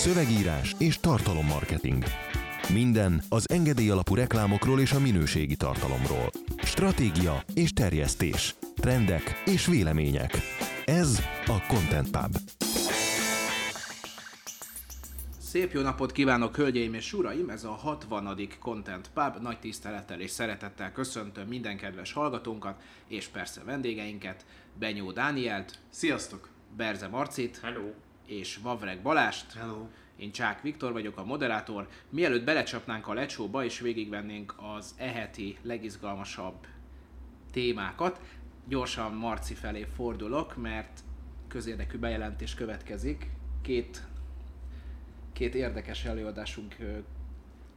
szövegírás 0.00 0.74
és 0.78 0.98
tartalommarketing. 0.98 2.04
Minden 2.72 3.22
az 3.28 3.50
engedély 3.50 3.90
alapú 3.90 4.14
reklámokról 4.14 4.80
és 4.80 4.92
a 4.92 5.00
minőségi 5.00 5.56
tartalomról. 5.56 6.30
Stratégia 6.62 7.44
és 7.54 7.72
terjesztés. 7.72 8.54
Trendek 8.76 9.42
és 9.44 9.66
vélemények. 9.66 10.38
Ez 10.84 11.22
a 11.46 11.66
Content 11.68 12.10
Pub. 12.10 12.36
Szép 15.38 15.72
jó 15.72 15.80
napot 15.80 16.12
kívánok, 16.12 16.56
hölgyeim 16.56 16.94
és 16.94 17.12
uraim! 17.12 17.48
Ez 17.48 17.64
a 17.64 17.70
60. 17.70 18.38
Content 18.60 19.10
Pub. 19.14 19.42
Nagy 19.42 19.58
tisztelettel 19.58 20.20
és 20.20 20.30
szeretettel 20.30 20.92
köszöntöm 20.92 21.48
minden 21.48 21.76
kedves 21.76 22.12
hallgatónkat, 22.12 22.82
és 23.08 23.26
persze 23.26 23.62
vendégeinket, 23.64 24.44
Benyó 24.78 25.12
Dánielt, 25.12 25.78
Sziasztok! 25.90 26.48
Berze 26.76 27.08
Marcit, 27.08 27.60
Hello! 27.62 28.09
És 28.30 28.56
Vavreg 28.56 29.02
Balást. 29.02 29.52
Hello! 29.52 29.86
Én 30.16 30.32
Csák 30.32 30.62
Viktor 30.62 30.92
vagyok, 30.92 31.16
a 31.16 31.24
moderátor. 31.24 31.88
Mielőtt 32.08 32.44
belecsapnánk 32.44 33.08
a 33.08 33.12
lecsóba 33.12 33.64
és 33.64 33.80
végigvennénk 33.80 34.54
az 34.56 34.94
eheti 34.96 35.58
legizgalmasabb 35.62 36.66
témákat, 37.52 38.20
gyorsan 38.64 39.14
Marci 39.14 39.54
felé 39.54 39.86
fordulok, 39.94 40.56
mert 40.56 41.00
közérdekű 41.48 41.98
bejelentés 41.98 42.54
következik. 42.54 43.30
Két, 43.62 44.02
két 45.32 45.54
érdekes 45.54 46.04
előadásunk 46.04 46.76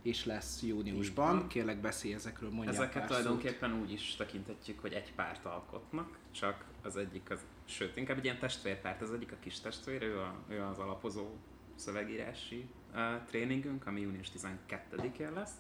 is 0.01 0.25
lesz 0.25 0.61
júniusban. 0.61 1.47
Kérlek 1.47 1.81
beszélj 1.81 2.13
ezekről, 2.13 2.49
mondjál 2.49 2.75
Ezeket 2.75 2.93
pár 2.93 3.07
szót. 3.07 3.17
tulajdonképpen 3.17 3.73
úgy 3.81 3.91
is 3.91 4.15
tekintetjük, 4.15 4.79
hogy 4.79 4.93
egy 4.93 5.13
párt 5.13 5.45
alkotnak, 5.45 6.17
csak 6.31 6.65
az 6.81 6.97
egyik 6.97 7.29
az, 7.29 7.39
sőt, 7.65 7.97
inkább 7.97 8.17
egy 8.17 8.23
ilyen 8.23 8.39
testvérpárt, 8.39 9.01
az 9.01 9.13
egyik 9.13 9.31
a 9.31 9.35
kis 9.39 9.59
testvér, 9.59 10.03
ő, 10.03 10.19
a, 10.19 10.35
ő 10.47 10.61
az 10.61 10.79
alapozó 10.79 11.29
szövegírási 11.75 12.69
uh, 12.93 13.25
tréningünk, 13.27 13.87
ami 13.87 14.01
június 14.01 14.27
12-én 14.37 15.33
lesz, 15.33 15.53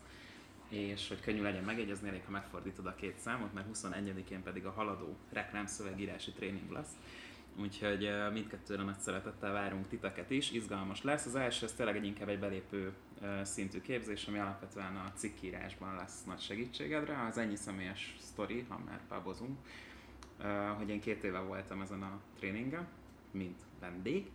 és 0.69 1.07
hogy 1.07 1.19
könnyű 1.21 1.41
legyen 1.41 1.63
megegyezni, 1.63 2.07
elég, 2.07 2.21
ha 2.25 2.31
megfordítod 2.31 2.85
a 2.85 2.95
két 2.95 3.17
számot, 3.19 3.53
mert 3.53 3.67
21-én 3.73 4.43
pedig 4.43 4.65
a 4.65 4.71
haladó 4.71 5.17
reklámszövegírási 5.31 6.31
tréning 6.31 6.71
lesz. 6.71 6.91
Úgyhogy 7.59 8.09
mindkettőre 8.31 8.83
nagy 8.83 8.99
szeretettel 8.99 9.51
várunk 9.51 9.87
titeket 9.87 10.29
is, 10.29 10.51
izgalmas 10.51 11.03
lesz. 11.03 11.25
Az 11.25 11.35
első, 11.35 11.65
ez 11.65 11.73
tényleg 11.73 11.95
egy 11.95 12.05
inkább 12.05 12.29
egy 12.29 12.39
belépő 12.39 12.93
szintű 13.41 13.81
képzés, 13.81 14.27
ami 14.27 14.39
alapvetően 14.39 14.95
a 14.95 15.11
cikkírásban 15.15 15.95
lesz 15.95 16.23
nagy 16.23 16.39
segítségedre. 16.39 17.25
Az 17.29 17.37
ennyi 17.37 17.55
személyes 17.55 18.15
sztori, 18.19 18.65
ha 18.69 18.79
már 18.85 18.99
pubozunk, 19.07 19.57
uh, 19.59 19.65
hogy 20.77 20.89
én 20.89 20.99
két 20.99 21.23
éve 21.23 21.39
voltam 21.39 21.81
ezen 21.81 22.03
a 22.03 22.19
tréningen, 22.37 22.87
mint 23.31 23.59
vendég, 23.79 24.29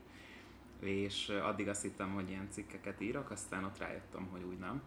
és 0.80 1.28
addig 1.28 1.68
azt 1.68 1.82
hittem, 1.82 2.12
hogy 2.14 2.28
ilyen 2.28 2.48
cikkeket 2.50 3.00
írok, 3.00 3.30
aztán 3.30 3.64
ott 3.64 3.78
rájöttem, 3.78 4.28
hogy 4.30 4.42
úgy 4.42 4.58
nem 4.58 4.82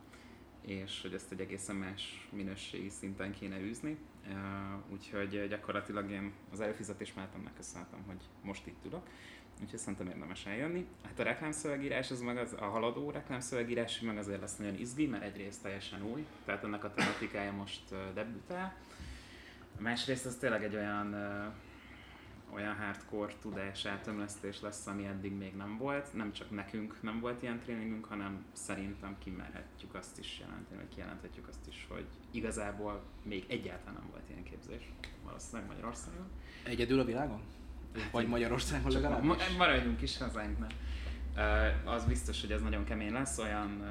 és 0.62 1.02
hogy 1.02 1.14
ezt 1.14 1.32
egy 1.32 1.40
egészen 1.40 1.76
más 1.76 2.28
minőségi 2.32 2.90
szinten 2.90 3.32
kéne 3.32 3.60
űzni. 3.60 3.98
Úgyhogy 4.92 5.48
gyakorlatilag 5.50 6.12
én 6.12 6.32
az 6.52 6.60
előfizetés 6.60 7.14
mellett 7.14 7.36
annak 7.36 7.56
köszönhetem, 7.56 8.04
hogy 8.08 8.22
most 8.42 8.68
itt 8.68 8.82
tudok. 8.82 9.08
Úgyhogy 9.64 9.80
szerintem 9.80 10.08
érdemes 10.08 10.46
eljönni. 10.46 10.86
Hát 11.04 11.20
a 11.20 11.24
reklámszövegírás, 11.24 12.12
az 12.12 12.22
meg 12.22 12.38
az, 12.38 12.56
a 12.60 12.66
haladó 12.66 13.12
reklámszövegírás 13.12 14.00
meg 14.00 14.18
azért 14.18 14.42
lesz 14.42 14.58
nagyon 14.58 14.80
izgi, 14.80 15.06
mert 15.06 15.24
egyrészt 15.24 15.62
teljesen 15.62 16.04
új, 16.04 16.26
tehát 16.46 16.64
ennek 16.64 16.84
a 16.84 16.94
tematikája 16.94 17.52
most 17.52 17.96
debütál. 18.14 18.76
Másrészt 19.82 20.26
ez 20.26 20.36
tényleg 20.36 20.64
egy 20.64 20.76
olyan 20.76 21.14
uh, 21.14 21.54
olyan 22.54 22.76
hardcore 22.76 23.34
tudás 23.42 23.86
átömlesztés 23.86 24.62
lesz, 24.62 24.88
ami 24.88 25.06
eddig 25.06 25.34
még 25.34 25.56
nem 25.56 25.78
volt. 25.78 26.14
Nem 26.14 26.32
csak 26.32 26.50
nekünk 26.50 27.02
nem 27.02 27.20
volt 27.20 27.42
ilyen 27.42 27.60
tréningünk, 27.60 28.06
hanem 28.06 28.46
szerintem 28.54 29.16
kimerhetjük 29.24 29.94
azt 29.96 30.20
is 30.20 30.40
jelenteni, 30.40 30.80
vagy 30.80 30.94
kijelenthetjük 30.94 31.48
azt 31.48 31.68
is, 31.68 31.88
hogy 31.90 32.06
igazából 32.32 33.04
még 33.24 33.46
egyáltalán 33.48 33.94
nem 33.94 34.10
volt 34.12 34.30
ilyen 34.30 34.44
képzés 34.44 34.92
valószínűleg 35.24 35.68
Magyarországon. 35.68 36.26
Egyedül 36.64 37.00
a 37.00 37.04
világon? 37.04 37.42
Vagy 38.12 38.28
Magyarországon 38.28 38.92
legalább? 38.92 39.24
ma- 39.24 39.36
maradjunk 39.58 40.02
is 40.02 40.18
hazánknál. 40.18 40.70
Az 41.86 42.06
biztos, 42.06 42.42
hogy 42.42 42.52
ez 42.52 42.62
nagyon 42.62 42.84
kemény 42.84 43.12
lesz, 43.12 43.38
olyan, 43.38 43.84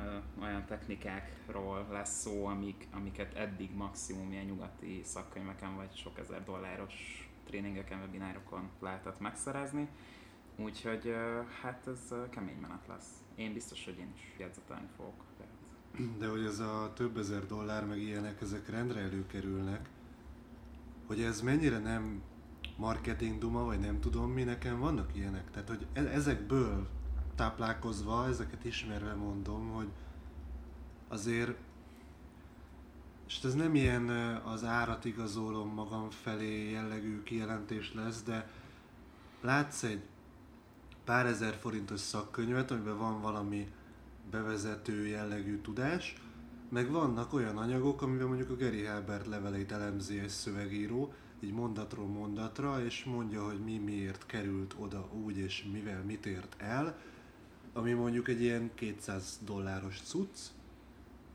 olyan 0.42 0.64
technikákról 0.66 1.86
lesz 1.90 2.20
szó, 2.20 2.46
amik, 2.46 2.86
amiket 2.92 3.34
eddig 3.34 3.74
maximum 3.74 4.32
ilyen 4.32 4.44
nyugati 4.44 5.00
szakkönyveken 5.04 5.76
vagy 5.76 5.96
sok 5.96 6.18
ezer 6.18 6.44
dolláros 6.44 7.28
tréningeken, 7.46 7.98
webinárokon 7.98 8.68
lehetett 8.80 9.20
megszerezni. 9.20 9.88
Úgyhogy 10.56 11.14
hát 11.62 11.86
ez 11.86 12.14
kemény 12.30 12.58
menet 12.60 12.86
lesz. 12.88 13.08
Én 13.34 13.52
biztos, 13.52 13.84
hogy 13.84 13.98
én 13.98 14.12
is 14.14 14.34
jegyzetelni 14.38 14.88
fogok. 14.96 15.24
De 16.18 16.28
hogy 16.28 16.44
ez 16.44 16.58
a 16.58 16.92
több 16.94 17.16
ezer 17.16 17.46
dollár, 17.46 17.86
meg 17.86 17.98
ilyenek, 17.98 18.40
ezek 18.40 18.68
rendre 18.68 19.00
előkerülnek, 19.00 19.88
hogy 21.06 21.20
ez 21.20 21.40
mennyire 21.40 21.78
nem 21.78 22.22
marketing 22.76 23.38
duma, 23.38 23.64
vagy 23.64 23.80
nem 23.80 24.00
tudom 24.00 24.30
mi, 24.30 24.42
nekem 24.42 24.78
vannak 24.78 25.16
ilyenek. 25.16 25.50
Tehát, 25.50 25.68
hogy 25.68 25.86
e- 25.92 26.10
ezekből 26.12 26.88
táplálkozva, 27.34 28.26
ezeket 28.28 28.64
ismerve 28.64 29.14
mondom, 29.14 29.68
hogy 29.68 29.88
azért 31.08 31.56
és 33.30 33.40
ez 33.44 33.54
nem 33.54 33.74
ilyen 33.74 34.08
az 34.44 34.64
árat 34.64 35.04
igazolom 35.04 35.74
magam 35.74 36.10
felé 36.10 36.70
jellegű 36.70 37.22
kijelentés 37.22 37.94
lesz, 37.94 38.22
de 38.22 38.50
látsz 39.40 39.82
egy 39.82 40.02
pár 41.04 41.26
ezer 41.26 41.54
forintos 41.54 42.00
szakkönyvet, 42.00 42.70
amiben 42.70 42.98
van 42.98 43.20
valami 43.20 43.72
bevezető 44.30 45.06
jellegű 45.06 45.60
tudás, 45.60 46.16
meg 46.68 46.90
vannak 46.90 47.32
olyan 47.32 47.56
anyagok, 47.56 48.02
amiben 48.02 48.26
mondjuk 48.26 48.50
a 48.50 48.56
Gary 48.56 48.84
Halbert 48.84 49.26
leveleit 49.26 49.72
elemzi 49.72 50.18
egy 50.18 50.28
szövegíró, 50.28 51.12
így 51.40 51.52
mondatról 51.52 52.06
mondatra, 52.06 52.84
és 52.84 53.04
mondja, 53.04 53.44
hogy 53.44 53.60
mi 53.64 53.78
miért 53.78 54.26
került 54.26 54.74
oda 54.78 55.08
úgy, 55.24 55.36
és 55.36 55.66
mivel 55.72 56.02
mit 56.02 56.26
ért 56.26 56.54
el, 56.58 56.98
ami 57.80 57.92
mondjuk 57.92 58.28
egy 58.28 58.40
ilyen 58.40 58.70
200 58.74 59.38
dolláros 59.44 60.00
cucc, 60.00 60.38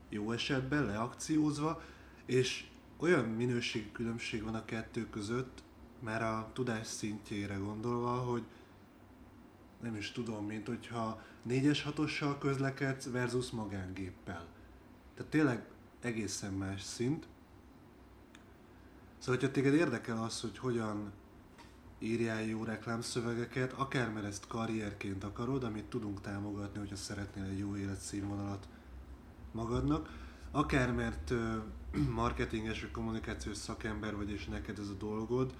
jó 0.08 0.32
esetben 0.32 0.84
leakciózva, 0.84 1.82
és 2.26 2.66
olyan 2.96 3.24
minőségi 3.24 3.92
különbség 3.92 4.42
van 4.42 4.54
a 4.54 4.64
kettő 4.64 5.08
között, 5.10 5.62
már 6.00 6.22
a 6.22 6.50
tudás 6.52 6.86
szintjére 6.86 7.54
gondolva, 7.54 8.14
hogy 8.14 8.42
nem 9.80 9.94
is 9.94 10.12
tudom, 10.12 10.46
mint 10.46 10.66
hogyha 10.66 11.22
4-es 11.48 11.80
6 12.18 12.38
közlekedsz 12.38 13.10
versus 13.10 13.50
magángéppel. 13.50 14.46
Tehát 15.14 15.30
tényleg 15.30 15.64
egészen 16.00 16.52
más 16.52 16.82
szint. 16.82 17.26
Szóval, 19.18 19.40
hogyha 19.40 19.50
téged 19.50 19.74
érdekel 19.74 20.22
az, 20.22 20.40
hogy 20.40 20.58
hogyan 20.58 21.12
írjál 21.98 22.42
jó 22.42 22.64
reklámszövegeket, 22.64 23.72
akár 23.72 24.12
mert 24.12 24.26
ezt 24.26 24.46
karrierként 24.46 25.24
akarod, 25.24 25.64
amit 25.64 25.84
tudunk 25.84 26.20
támogatni, 26.20 26.78
hogyha 26.78 26.96
szeretnél 26.96 27.44
egy 27.44 27.58
jó 27.58 27.76
életszínvonalat 27.76 28.68
magadnak, 29.52 30.08
akár 30.50 30.92
mert 30.92 31.32
marketinges 32.14 32.80
vagy 32.80 32.90
kommunikációs 32.90 33.56
szakember 33.56 34.16
vagy, 34.16 34.30
és 34.30 34.44
neked 34.44 34.78
ez 34.78 34.88
a 34.88 34.96
dolgod, 34.98 35.54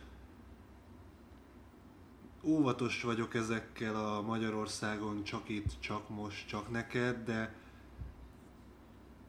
óvatos 2.42 3.02
vagyok 3.02 3.34
ezekkel 3.34 3.96
a 3.96 4.22
Magyarországon 4.22 5.24
csak 5.24 5.48
itt, 5.48 5.80
csak 5.80 6.08
most, 6.08 6.48
csak 6.48 6.70
neked, 6.70 7.24
de 7.24 7.54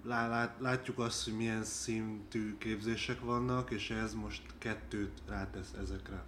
lá- 0.03 0.29
lát, 0.29 0.59
látjuk 0.59 0.99
azt, 0.99 1.23
hogy 1.23 1.35
milyen 1.35 1.63
szintű 1.63 2.57
képzések 2.57 3.19
vannak, 3.19 3.71
és 3.71 3.89
ez 3.89 4.13
most 4.13 4.41
kettőt 4.57 5.21
rátesz 5.27 5.73
ezekre. 5.73 6.23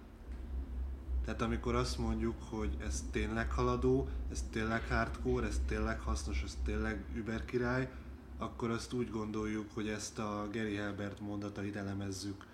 Tehát 1.30 1.44
amikor 1.44 1.74
azt 1.74 1.98
mondjuk, 1.98 2.34
hogy 2.48 2.76
ez 2.86 3.04
tényleg 3.10 3.50
haladó, 3.50 4.08
ez 4.30 4.44
tényleg 4.50 4.88
hardcore, 4.88 5.46
ez 5.46 5.60
tényleg 5.66 6.00
hasznos, 6.00 6.42
ez 6.42 6.58
tényleg 6.64 7.04
über 7.14 7.44
király, 7.44 7.90
akkor 8.38 8.70
azt 8.70 8.92
úgy 8.92 9.10
gondoljuk, 9.10 9.70
hogy 9.74 9.88
ezt 9.88 10.18
a 10.18 10.48
Gary 10.52 10.76
Halbert 10.76 11.20
mondatait 11.20 11.76
elemezzük 11.76 12.46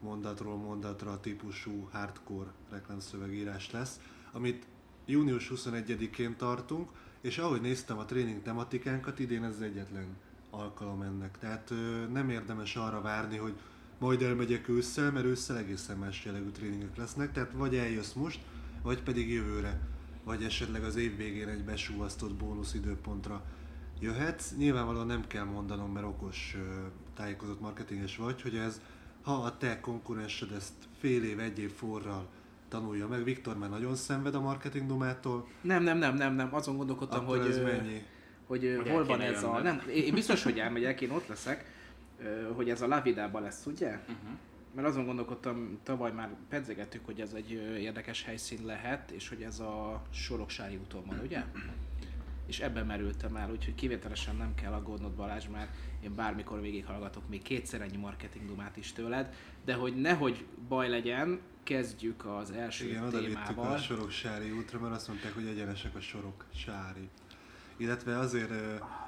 mondatról 0.00 0.56
mondatra 0.56 1.20
típusú 1.20 1.88
hardcore 1.92 2.50
reklámszövegírás 2.70 3.70
lesz, 3.70 4.00
amit 4.32 4.66
június 5.04 5.52
21-én 5.54 6.36
tartunk, 6.36 6.90
és 7.20 7.38
ahogy 7.38 7.60
néztem 7.60 7.98
a 7.98 8.04
tréning 8.04 8.42
tematikánkat, 8.42 9.18
idén 9.18 9.44
ez 9.44 9.60
egyetlen 9.60 10.16
alkalom 10.50 11.02
ennek. 11.02 11.38
Tehát 11.38 11.70
ö, 11.70 12.06
nem 12.12 12.30
érdemes 12.30 12.76
arra 12.76 13.00
várni, 13.00 13.36
hogy 13.36 13.54
majd 13.98 14.22
elmegyek 14.22 14.68
ősszel, 14.68 15.12
mert 15.12 15.26
ősszel 15.26 15.56
egészen 15.56 15.96
más 15.96 16.24
jellegű 16.24 16.48
tréningek 16.48 16.96
lesznek, 16.96 17.32
tehát 17.32 17.52
vagy 17.52 17.76
eljössz 17.76 18.12
most, 18.12 18.40
vagy 18.82 19.02
pedig 19.02 19.32
jövőre, 19.32 19.80
vagy 20.24 20.42
esetleg 20.42 20.84
az 20.84 20.96
év 20.96 21.16
végén 21.16 21.48
egy 21.48 21.64
besúvasztott 21.64 22.34
bónusz 22.34 22.74
időpontra 22.74 23.44
jöhetsz. 24.00 24.52
Nyilvánvalóan 24.56 25.06
nem 25.06 25.26
kell 25.26 25.44
mondanom, 25.44 25.92
mert 25.92 26.06
okos, 26.06 26.56
tájékozott 27.14 27.60
marketinges 27.60 28.16
vagy, 28.16 28.42
hogy 28.42 28.56
ez, 28.56 28.80
ha 29.22 29.32
a 29.32 29.56
te 29.56 29.80
konkurensed 29.80 30.52
ezt 30.52 30.72
fél 30.98 31.24
év, 31.24 31.38
egy 31.38 31.58
év 31.58 31.70
forral 31.72 32.28
tanulja 32.68 33.08
meg. 33.08 33.24
Viktor 33.24 33.58
már 33.58 33.70
nagyon 33.70 33.94
szenved 33.94 34.34
a 34.34 34.40
marketing 34.40 34.86
dumától. 34.86 35.48
Nem, 35.60 35.82
nem, 35.82 35.98
nem, 35.98 36.14
nem, 36.14 36.34
nem, 36.34 36.54
azon 36.54 36.76
gondolkodtam, 36.76 37.24
Akkor 37.24 37.38
hogy, 37.38 37.46
ez 37.46 37.58
mennyi? 37.58 38.02
hogy, 38.46 38.76
Hogy 38.76 38.88
hol 38.88 39.04
van 39.04 39.20
ez 39.20 39.42
a... 39.42 39.60
Nem, 39.62 39.82
én 39.94 40.14
biztos, 40.14 40.42
hogy 40.42 40.58
elmegyek, 40.58 41.00
én 41.00 41.10
ott 41.10 41.26
leszek, 41.26 41.72
hogy 42.54 42.70
ez 42.70 42.82
a 42.82 42.86
Lavidában 42.86 43.42
lesz, 43.42 43.66
ugye? 43.66 43.88
Uh-huh. 43.88 44.38
Mert 44.74 44.88
azon 44.88 45.04
gondolkodtam, 45.04 45.78
tavaly 45.82 46.12
már 46.12 46.30
pedzegettük, 46.48 47.04
hogy 47.04 47.20
ez 47.20 47.32
egy 47.32 47.50
érdekes 47.80 48.24
helyszín 48.24 48.64
lehet, 48.64 49.10
és 49.10 49.28
hogy 49.28 49.42
ez 49.42 49.60
a 49.60 50.02
Soroksári 50.10 50.76
úton 50.76 51.02
van, 51.06 51.18
ugye? 51.18 51.44
És 52.46 52.60
ebben 52.60 52.86
merültem 52.86 53.36
el, 53.36 53.50
úgyhogy 53.50 53.74
kivételesen 53.74 54.36
nem 54.36 54.54
kell 54.54 54.72
aggódnod 54.72 55.12
Balázs, 55.12 55.46
mert 55.48 55.70
én 56.00 56.14
bármikor 56.14 56.60
végighallgatok 56.60 57.28
még 57.28 57.42
kétszer 57.42 57.80
ennyi 57.80 57.96
marketing 57.96 58.46
dumát 58.46 58.76
is 58.76 58.92
tőled, 58.92 59.34
de 59.64 59.74
hogy 59.74 60.00
nehogy 60.00 60.44
baj 60.68 60.88
legyen, 60.88 61.40
kezdjük 61.62 62.24
az 62.24 62.50
első 62.50 62.88
Igen, 62.88 63.10
témával. 63.10 63.72
a 63.72 63.78
Soroksári 63.78 64.50
útra, 64.50 64.78
mert 64.78 64.94
azt 64.94 65.08
mondták, 65.08 65.34
hogy 65.34 65.46
egyenesek 65.46 65.94
a 65.94 66.00
sorok 66.00 66.44
sári. 66.54 67.08
Illetve 67.76 68.18
azért 68.18 68.52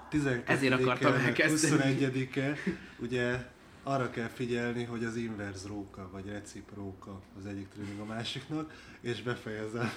12 0.09 0.53
Ezért 0.53 0.73
akartam 0.73 1.13
elkezdeni. 1.15 1.97
21-e, 1.99 2.57
ugye 2.99 3.47
arra 3.83 4.11
kell 4.11 4.29
figyelni, 4.29 4.85
hogy 4.85 5.05
az 5.05 5.17
inverse 5.17 5.69
róka, 5.69 6.09
vagy 6.13 6.27
reciproka 6.29 7.21
az 7.39 7.47
egyik 7.47 7.69
tréning 7.69 8.01
a 8.01 8.05
másiknak, 8.05 8.73
és 9.01 9.23
befejezem. 9.23 9.91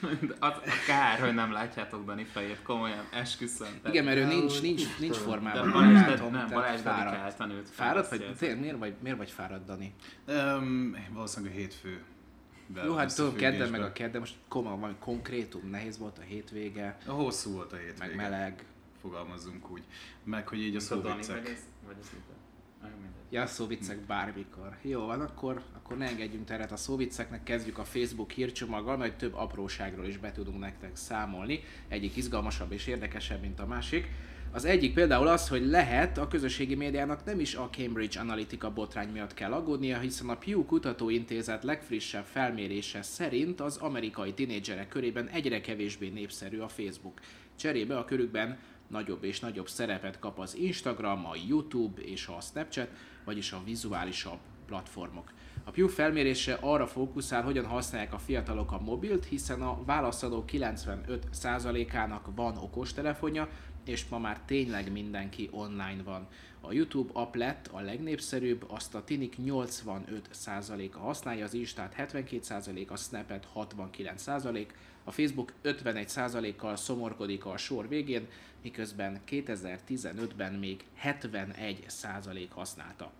De 0.00 0.34
az, 0.46 0.52
a 0.64 0.70
kár, 0.86 1.18
hogy 1.18 1.34
nem 1.34 1.52
látjátok 1.52 2.04
Dani 2.04 2.24
fejét, 2.24 2.62
komolyan, 2.62 3.04
esküszöm. 3.12 3.66
Tehát- 3.66 3.88
Igen, 3.88 4.04
mert 4.04 4.16
ő 4.16 4.24
nincs, 4.24 4.60
nincs, 4.62 4.98
nincs 4.98 5.14
de 5.16 5.20
formában. 5.22 5.70
Balázs, 5.70 5.92
de, 6.04 6.10
látom, 6.10 6.32
nem, 6.32 6.48
Balázs 6.48 6.80
fáradt. 6.80 7.04
dedikáltan 7.04 7.50
őt 7.50 7.68
Fáradt 7.68 8.08
vagy? 8.08 8.56
miért 8.60 8.78
vagy, 8.78 8.94
miért 9.02 9.16
vagy 9.16 9.30
fáradt, 9.30 9.66
Dani? 9.66 9.94
Um, 10.28 10.96
valószínűleg 11.12 11.54
a 11.54 11.58
hétfő. 11.58 12.02
Jó, 12.84 12.94
hát 12.94 13.14
tudom, 13.14 13.36
kedden 13.36 13.70
meg 13.70 13.80
a 13.80 13.92
kedden, 13.92 14.20
most 14.20 14.34
komolyan 14.48 14.80
valami 14.80 14.98
konkrétum, 14.98 15.70
nehéz 15.70 15.98
volt 15.98 16.18
a 16.18 16.22
hétvége, 16.22 16.98
A 17.06 17.10
hosszú 17.10 17.52
volt 17.52 17.72
a 17.72 17.76
hétvége. 17.76 18.06
meg 18.06 18.16
meleg. 18.16 18.64
Fogalmazzunk 19.00 19.70
úgy. 19.70 19.82
Meg, 20.24 20.48
hogy 20.48 20.60
így 20.60 20.76
a 20.76 20.80
szóviccek. 20.80 21.64
Ja, 23.30 23.46
szóviccek 23.46 23.98
bármikor. 23.98 24.76
Jó 24.82 25.06
van, 25.06 25.20
akkor, 25.20 25.62
akkor 25.76 25.96
ne 25.96 26.06
engedjünk 26.06 26.44
teret 26.44 26.72
a 26.72 26.76
szóvicceknek, 26.76 27.42
kezdjük 27.42 27.78
a 27.78 27.84
Facebook 27.84 28.30
hírcsomaggal, 28.30 28.96
majd 28.96 29.12
több 29.16 29.34
apróságról 29.34 30.06
is 30.06 30.16
be 30.18 30.32
tudunk 30.32 30.58
nektek 30.58 30.96
számolni. 30.96 31.60
Egyik 31.88 32.16
izgalmasabb 32.16 32.72
és 32.72 32.86
érdekesebb, 32.86 33.40
mint 33.40 33.60
a 33.60 33.66
másik. 33.66 34.08
Az 34.52 34.64
egyik 34.64 34.94
például 34.94 35.26
az, 35.26 35.48
hogy 35.48 35.66
lehet 35.66 36.18
a 36.18 36.28
közösségi 36.28 36.74
médiának 36.74 37.24
nem 37.24 37.40
is 37.40 37.54
a 37.54 37.68
Cambridge 37.70 38.20
Analytica 38.20 38.72
botrány 38.72 39.08
miatt 39.08 39.34
kell 39.34 39.52
aggódnia, 39.52 39.98
hiszen 39.98 40.28
a 40.28 40.36
Pew 40.36 40.64
Kutatóintézet 40.64 41.64
legfrissebb 41.64 42.24
felmérése 42.24 43.02
szerint 43.02 43.60
az 43.60 43.76
amerikai 43.76 44.32
tinédzserek 44.32 44.88
körében 44.88 45.28
egyre 45.28 45.60
kevésbé 45.60 46.08
népszerű 46.08 46.58
a 46.58 46.68
Facebook. 46.68 47.20
Cserébe 47.56 47.98
a 47.98 48.04
körükben 48.04 48.58
nagyobb 48.88 49.24
és 49.24 49.40
nagyobb 49.40 49.68
szerepet 49.68 50.18
kap 50.18 50.38
az 50.38 50.56
Instagram, 50.56 51.26
a 51.26 51.34
YouTube 51.48 52.02
és 52.02 52.26
a 52.26 52.40
Snapchat, 52.40 52.88
vagyis 53.24 53.52
a 53.52 53.62
vizuálisabb 53.64 54.38
platformok. 54.66 55.32
A 55.64 55.70
Pew 55.70 55.88
felmérése 55.88 56.58
arra 56.60 56.86
fókuszál, 56.86 57.42
hogyan 57.42 57.64
használják 57.64 58.12
a 58.12 58.18
fiatalok 58.18 58.72
a 58.72 58.80
mobilt, 58.80 59.24
hiszen 59.24 59.62
a 59.62 59.84
válaszadók 59.84 60.44
95%-ának 60.52 62.28
van 62.34 62.56
okostelefonja, 62.56 63.48
és 63.88 64.04
ma 64.08 64.18
már 64.18 64.40
tényleg 64.46 64.92
mindenki 64.92 65.48
online 65.52 66.02
van. 66.04 66.28
A 66.60 66.72
YouTube 66.72 67.10
app 67.12 67.34
lett 67.34 67.66
a 67.66 67.80
legnépszerűbb, 67.80 68.64
azt 68.68 68.94
a 68.94 69.04
tinik 69.04 69.36
85%-a 69.46 70.98
használja, 70.98 71.44
az 71.44 71.54
Instát 71.54 71.94
72%, 71.98 72.88
a 72.88 72.96
Snapet 72.96 73.48
69%, 73.54 74.66
a 75.04 75.10
Facebook 75.10 75.52
51%-kal 75.64 76.76
szomorkodik 76.76 77.44
a 77.44 77.56
sor 77.56 77.88
végén, 77.88 78.26
miközben 78.62 79.20
2015-ben 79.28 80.52
még 80.52 80.84
71% 81.04 82.46
használta. 82.48 83.12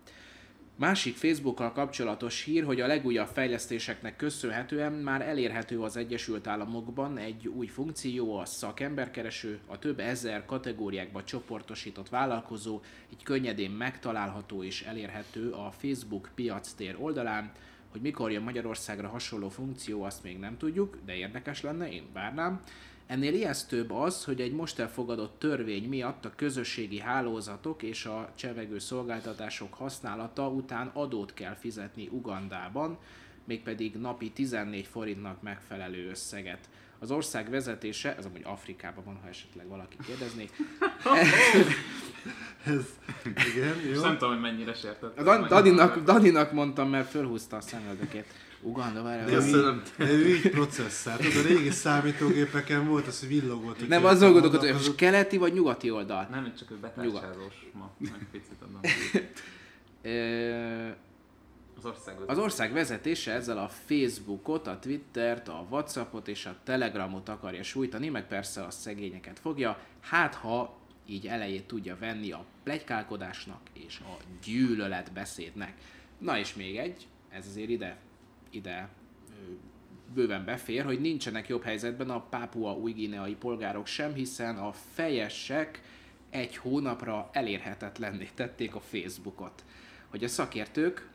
Másik 0.79 1.15
Facebookkal 1.15 1.71
kapcsolatos 1.71 2.43
hír, 2.43 2.63
hogy 2.63 2.81
a 2.81 2.87
legújabb 2.87 3.27
fejlesztéseknek 3.27 4.15
köszönhetően 4.15 4.91
már 4.91 5.21
elérhető 5.21 5.81
az 5.81 5.97
Egyesült 5.97 6.47
Államokban 6.47 7.17
egy 7.17 7.47
új 7.47 7.67
funkció, 7.67 8.37
a 8.37 8.45
szakemberkereső, 8.45 9.59
a 9.65 9.79
több 9.79 9.99
ezer 9.99 10.45
kategóriákba 10.45 11.23
csoportosított 11.23 12.09
vállalkozó, 12.09 12.81
így 13.13 13.23
könnyedén 13.23 13.71
megtalálható 13.71 14.63
és 14.63 14.81
elérhető 14.81 15.51
a 15.51 15.71
Facebook 15.77 16.29
piactér 16.35 16.95
oldalán, 16.99 17.51
hogy 17.91 18.01
mikor 18.01 18.31
jön 18.31 18.43
Magyarországra 18.43 19.07
hasonló 19.07 19.49
funkció, 19.49 20.03
azt 20.03 20.23
még 20.23 20.39
nem 20.39 20.57
tudjuk, 20.57 20.97
de 21.05 21.15
érdekes 21.15 21.61
lenne, 21.61 21.91
én 21.91 22.03
várnám. 22.13 22.61
Ennél 23.07 23.33
ijesztőbb 23.33 23.91
az, 23.91 24.23
hogy 24.23 24.41
egy 24.41 24.51
most 24.51 24.79
elfogadott 24.79 25.39
törvény 25.39 25.87
miatt 25.89 26.25
a 26.25 26.35
közösségi 26.35 26.99
hálózatok 26.99 27.83
és 27.83 28.05
a 28.05 28.31
csevegő 28.35 28.79
szolgáltatások 28.79 29.73
használata 29.73 30.49
után 30.49 30.91
adót 30.93 31.33
kell 31.33 31.55
fizetni 31.55 32.07
Ugandában, 32.11 32.97
mégpedig 33.43 33.95
napi 33.95 34.31
14 34.31 34.85
forintnak 34.85 35.41
megfelelő 35.41 36.09
összeget. 36.09 36.69
Az 36.99 37.11
ország 37.11 37.49
vezetése, 37.49 38.15
ez 38.15 38.25
amúgy 38.25 38.41
Afrikában 38.43 39.03
van, 39.03 39.19
ha 39.21 39.27
esetleg 39.27 39.67
valaki 39.67 39.97
kérdezné, 40.05 40.49
Ez, 42.65 42.85
igen, 43.53 43.79
És 43.79 43.95
jó. 43.95 44.01
nem 44.01 44.17
tudom, 44.17 44.33
hogy 44.33 44.41
mennyire 44.41 44.73
sértett. 44.73 45.21
Dan- 45.21 45.47
Daninak, 45.47 45.99
Daninak 46.03 46.51
mondtam, 46.51 46.89
mert 46.89 47.09
fölhúzta 47.09 47.55
a 47.55 47.61
szemöldökét. 47.61 48.25
Uganda, 48.67 49.03
várjál, 49.03 49.25
De 49.25 49.45
így, 49.45 49.81
de 49.97 50.11
ő 50.11 50.27
így. 50.27 50.41
Tudod, 50.41 50.69
a 51.09 51.47
régi 51.47 51.69
számítógépeken 51.69 52.87
volt 52.87 53.07
az, 53.07 53.19
hogy 53.19 53.29
villogott. 53.29 53.79
hogy 53.79 53.87
Nem, 53.87 53.99
értem, 53.99 54.15
azon 54.15 54.31
gondolkodom, 54.31 54.65
hogy 54.65 54.73
most 54.73 54.95
keleti 54.95 55.37
vagy 55.37 55.53
nyugati 55.53 55.91
oldal? 55.91 56.27
Nem, 56.31 56.53
csak 56.59 56.71
ő 56.71 56.75
betárcsázós 56.75 57.69
ma, 57.73 57.91
meg 57.97 58.27
picit 58.31 58.61
adom. 58.61 58.79
Az 61.77 61.85
ország 61.85 62.15
Az 62.25 62.37
ország 62.37 62.73
vezetése 62.73 63.31
ezzel 63.31 63.57
a 63.57 63.67
Facebookot, 63.67 64.67
a 64.67 64.79
Twittert, 64.79 65.47
a 65.47 65.65
Whatsappot 65.69 66.27
és 66.27 66.45
a 66.45 66.55
Telegramot 66.63 67.29
akarja 67.29 67.63
sújtani, 67.63 68.09
meg 68.09 68.27
persze 68.27 68.63
a 68.63 68.71
szegényeket 68.71 69.39
fogja, 69.39 69.79
hát 69.99 70.35
ha 70.35 70.77
így 71.05 71.27
elejét 71.27 71.67
tudja 71.67 71.97
venni 71.99 72.31
a 72.31 72.45
plegykálkodásnak 72.63 73.59
és 73.73 73.99
a 73.99 74.17
gyűlöletbeszédnek. 74.43 75.73
Na 76.17 76.37
és 76.37 76.53
még 76.53 76.77
egy, 76.77 77.07
ez 77.29 77.45
azért 77.47 77.69
ide, 77.69 77.97
ide 78.49 78.89
bőven 80.13 80.45
befér, 80.45 80.83
hogy 80.83 81.01
nincsenek 81.01 81.47
jobb 81.47 81.63
helyzetben 81.63 82.09
a 82.09 82.21
pápua 82.21 82.73
új 82.73 82.91
guineai 82.91 83.35
polgárok 83.35 83.87
sem, 83.87 84.13
hiszen 84.13 84.57
a 84.57 84.71
fejesek 84.71 85.81
egy 86.29 86.57
hónapra 86.57 87.29
elérhetetlenné 87.31 88.29
tették 88.35 88.75
a 88.75 88.79
Facebookot. 88.79 89.63
Hogy 90.07 90.23
a 90.23 90.27
szakértők 90.27 91.09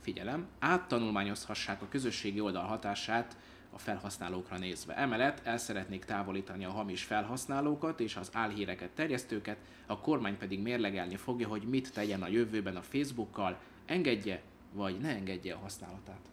figyelem, 0.00 0.46
áttanulmányozhassák 0.58 1.82
a 1.82 1.88
közösségi 1.88 2.40
oldal 2.40 2.64
hatását 2.64 3.36
a 3.70 3.78
felhasználókra 3.78 4.58
nézve. 4.58 4.96
Emellett 4.96 5.46
el 5.46 5.58
szeretnék 5.58 6.04
távolítani 6.04 6.64
a 6.64 6.70
hamis 6.70 7.02
felhasználókat 7.02 8.00
és 8.00 8.16
az 8.16 8.30
álhíreket 8.32 8.90
terjesztőket, 8.90 9.56
a 9.86 9.98
kormány 10.00 10.38
pedig 10.38 10.60
mérlegelni 10.60 11.16
fogja, 11.16 11.48
hogy 11.48 11.62
mit 11.62 11.92
tegyen 11.92 12.22
a 12.22 12.28
jövőben 12.28 12.76
a 12.76 12.82
Facebookkal, 12.82 13.58
engedje 13.86 14.42
vagy 14.72 14.98
ne 14.98 15.08
engedje 15.08 15.54
a 15.54 15.58
használatát. 15.58 16.28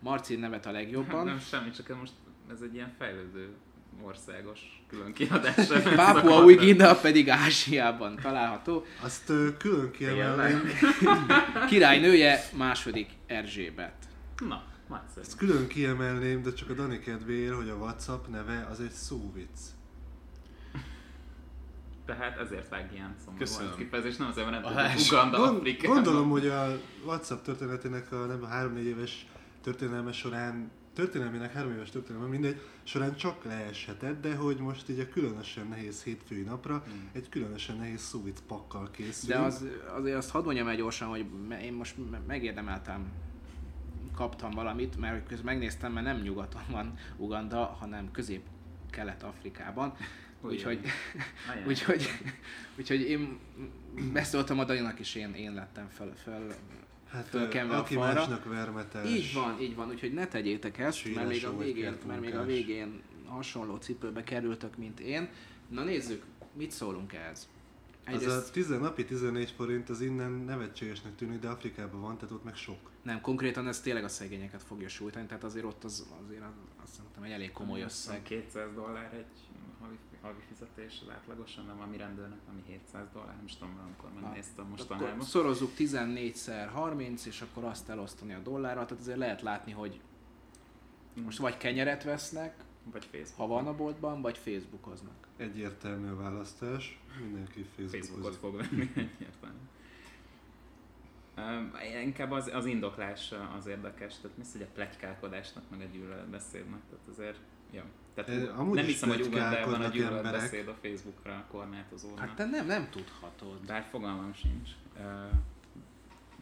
Marci 0.00 0.36
nevet 0.36 0.66
a 0.66 0.70
legjobban. 0.70 1.24
Nem 1.24 1.38
semmi, 1.38 1.70
csak 1.70 1.98
most 2.00 2.12
ez 2.50 2.60
egy 2.60 2.74
ilyen 2.74 2.94
fejlődő 2.98 3.48
országos 4.02 4.84
külön 4.88 5.12
kiadás. 5.12 5.66
Pápua 5.96 6.44
új 6.44 6.54
Guinea 6.54 6.94
pedig 6.94 7.30
Ázsiában 7.30 8.16
található. 8.22 8.84
Azt 9.02 9.32
külön 9.58 9.90
kiemelném, 9.90 10.62
Királynője 11.68 12.44
második 12.56 13.10
Erzsébet. 13.26 13.94
Na, 14.48 14.62
nagyszerű. 14.88 15.20
ezt 15.20 15.36
külön 15.36 15.66
kiemelném, 15.66 16.42
de 16.42 16.52
csak 16.52 16.70
a 16.70 16.72
Dani 16.72 16.98
kedvéért, 16.98 17.54
hogy 17.54 17.68
a 17.68 17.74
WhatsApp 17.74 18.26
neve 18.26 18.66
az 18.70 18.80
egy 18.80 18.90
szóvic. 18.90 19.74
Tehát 22.06 22.38
ezért 22.38 22.68
vág 22.68 22.90
ilyen 22.92 23.14
szomorú 23.24 23.38
Köszönöm. 23.38 23.70
az 23.70 23.76
kifejezés, 23.76 24.16
nem 24.16 24.28
azért, 24.28 24.50
mert 24.50 24.74
nem 24.74 24.94
Uganda, 25.08 25.38
Gond, 25.38 25.56
Afrika. 25.56 25.88
gondolom, 25.88 26.30
hogy 26.30 26.46
a 26.46 26.78
WhatsApp 27.04 27.44
történetének 27.44 28.12
a 28.12 28.16
nem, 28.16 28.48
3-4 28.52 28.78
éves 28.78 29.26
történelme 29.66 30.12
során, 30.12 30.70
történelmének 30.92 31.52
3 31.52 31.72
éves 31.72 31.90
történelme 31.90 32.26
mindegy, 32.26 32.60
során 32.82 33.16
csak 33.16 33.44
leeshetett, 33.44 34.20
de 34.20 34.34
hogy 34.34 34.56
most 34.56 34.88
így 34.88 34.98
a 34.98 35.08
különösen 35.08 35.66
nehéz 35.66 36.02
hétfői 36.02 36.42
napra 36.42 36.82
Hmm. 36.86 37.10
egy 37.12 37.28
különösen 37.28 37.76
nehéz 37.76 38.00
szóvic 38.00 38.40
pakkal 38.46 38.90
készül. 38.90 39.28
De 39.28 39.38
az, 39.38 39.64
azért 39.96 40.16
azt 40.16 40.30
hadd 40.30 40.44
mondjam 40.44 40.68
el 40.68 40.76
gyorsan, 40.76 41.08
hogy 41.08 41.26
én 41.62 41.72
most 41.72 42.10
me- 42.10 42.26
megérdemeltem, 42.26 43.12
kaptam 44.14 44.50
valamit, 44.50 44.96
mert 44.96 45.26
közben 45.26 45.54
megnéztem, 45.54 45.92
mert 45.92 46.06
nem 46.06 46.20
nyugaton 46.20 46.62
van 46.70 46.94
Uganda, 47.16 47.64
hanem 47.64 48.10
közép-kelet-Afrikában. 48.10 49.96
Úgyhogy, 50.40 50.80
úgyhogy, 51.68 52.08
úgyhogy 52.78 53.00
én 53.00 53.38
beszóltam 54.12 54.58
a 54.58 54.64
Daninak 54.64 54.98
is, 54.98 55.14
én, 55.14 55.34
én 55.34 55.54
lettem 55.54 55.88
fel, 55.88 56.12
fel 56.16 56.46
Hát 57.16 57.28
fölkenve 57.28 57.74
a 57.76 57.78
aki 57.78 57.94
falra. 57.94 58.14
másnak 58.14 58.44
vermetes. 58.44 59.10
Így 59.10 59.34
van, 59.34 59.60
így 59.60 59.74
van, 59.74 59.88
úgyhogy 59.88 60.12
ne 60.12 60.26
tegyétek 60.26 60.78
ezt, 60.78 61.14
mert 61.14 61.28
még, 61.28 61.46
a 61.46 61.56
végén, 61.58 61.96
mert 62.06 62.20
még 62.20 62.34
a 62.34 62.44
végén 62.44 63.02
hasonló 63.26 63.76
cipőbe 63.76 64.22
kerültök, 64.22 64.76
mint 64.76 65.00
én. 65.00 65.28
Na 65.68 65.84
nézzük, 65.84 66.24
mit 66.52 66.70
szólunk 66.70 67.12
ehhez? 67.12 67.48
Az 68.06 68.12
a 68.12 68.16
Egyrészt, 68.16 68.52
10, 68.52 68.68
napi 68.68 69.04
14 69.04 69.50
forint 69.50 69.88
az 69.88 70.00
innen 70.00 70.30
nevetségesnek 70.30 71.16
tűnik, 71.16 71.40
de 71.40 71.48
Afrikában 71.48 72.00
van, 72.00 72.16
tehát 72.16 72.34
ott 72.34 72.44
meg 72.44 72.54
sok. 72.54 72.90
nem, 73.02 73.20
konkrétan 73.20 73.68
ez 73.68 73.80
tényleg 73.80 74.04
a 74.04 74.08
szegényeket 74.08 74.62
fogja 74.62 74.88
sújtani, 74.88 75.26
tehát 75.26 75.44
azért 75.44 75.64
ott 75.64 75.84
az, 75.84 76.06
azért 76.26 76.42
az, 76.42 76.52
azt 76.82 76.92
szerintem 76.92 77.22
egy 77.22 77.30
elég 77.30 77.52
komoly 77.52 77.82
összeg. 77.82 78.22
200 78.22 78.74
dollár 78.74 79.14
egy 79.14 79.55
havi, 80.26 80.40
fizetés 80.48 81.00
az 81.02 81.12
átlagosan, 81.12 81.64
nem 81.66 81.80
ami 81.80 81.96
rendőrnek, 81.96 82.38
ami 82.50 82.62
700 82.66 83.06
dollár, 83.12 83.34
nem 83.36 83.44
is 83.44 83.56
tudom, 83.56 83.78
amikor 83.84 84.10
megnéztem 84.20 84.64
Akkor 84.64 84.70
mostanában. 84.70 85.20
szorozzuk 85.20 85.70
14-szer 85.78 86.68
30, 86.72 87.26
és 87.26 87.40
akkor 87.40 87.64
azt 87.64 87.88
elosztani 87.88 88.34
a 88.34 88.38
dollárral, 88.38 88.84
tehát 88.86 89.02
azért 89.02 89.18
lehet 89.18 89.42
látni, 89.42 89.72
hogy 89.72 90.00
most 91.24 91.38
vagy 91.38 91.56
kenyeret 91.56 92.02
vesznek, 92.04 92.64
Vagy 92.92 93.04
Facebook. 93.04 93.36
ha 93.36 93.46
van 93.46 93.66
a 93.66 93.74
boltban, 93.76 94.20
vagy 94.20 94.38
Facebookoznak. 94.38 95.26
Egyértelmű 95.36 96.08
a 96.08 96.16
választás, 96.16 97.00
mindenki 97.20 97.62
Facebookot 97.76 97.90
Facebookozik. 98.00 98.38
fog 98.40 98.56
venni 98.56 98.90
egyértelmű. 98.96 99.58
Um, 101.38 101.72
inkább 102.02 102.30
az, 102.30 102.50
az 102.54 102.66
indoklás 102.66 103.32
az 103.58 103.66
érdekes, 103.66 104.16
tehát 104.20 104.36
mi 104.36 104.44
hogy 104.52 104.62
a 104.62 104.66
plegykálkodásnak 104.74 105.64
meg 105.70 105.80
a 105.80 105.84
gyűlöletbeszédnek, 105.84 106.80
tehát 106.90 107.06
azért, 107.08 107.38
ja. 107.72 107.84
Tehát 108.14 108.30
Eh, 108.30 108.60
amúgy 108.60 108.74
nem 108.74 108.84
is 108.84 108.90
hiszem, 108.90 109.08
hogy 109.08 109.20
Ugandában 109.20 109.80
a 109.80 109.88
gyűlöletbeszéd 109.88 110.68
a 110.68 110.76
Facebookra 110.82 111.44
korlátozódna. 111.50 112.20
Hát 112.20 112.34
te 112.34 112.44
nem, 112.44 112.66
nem 112.66 112.88
tudhatod. 112.90 113.66
Bár 113.66 113.86
fogalmam 113.90 114.34
sincs. 114.34 114.70
Uh, 114.96 115.02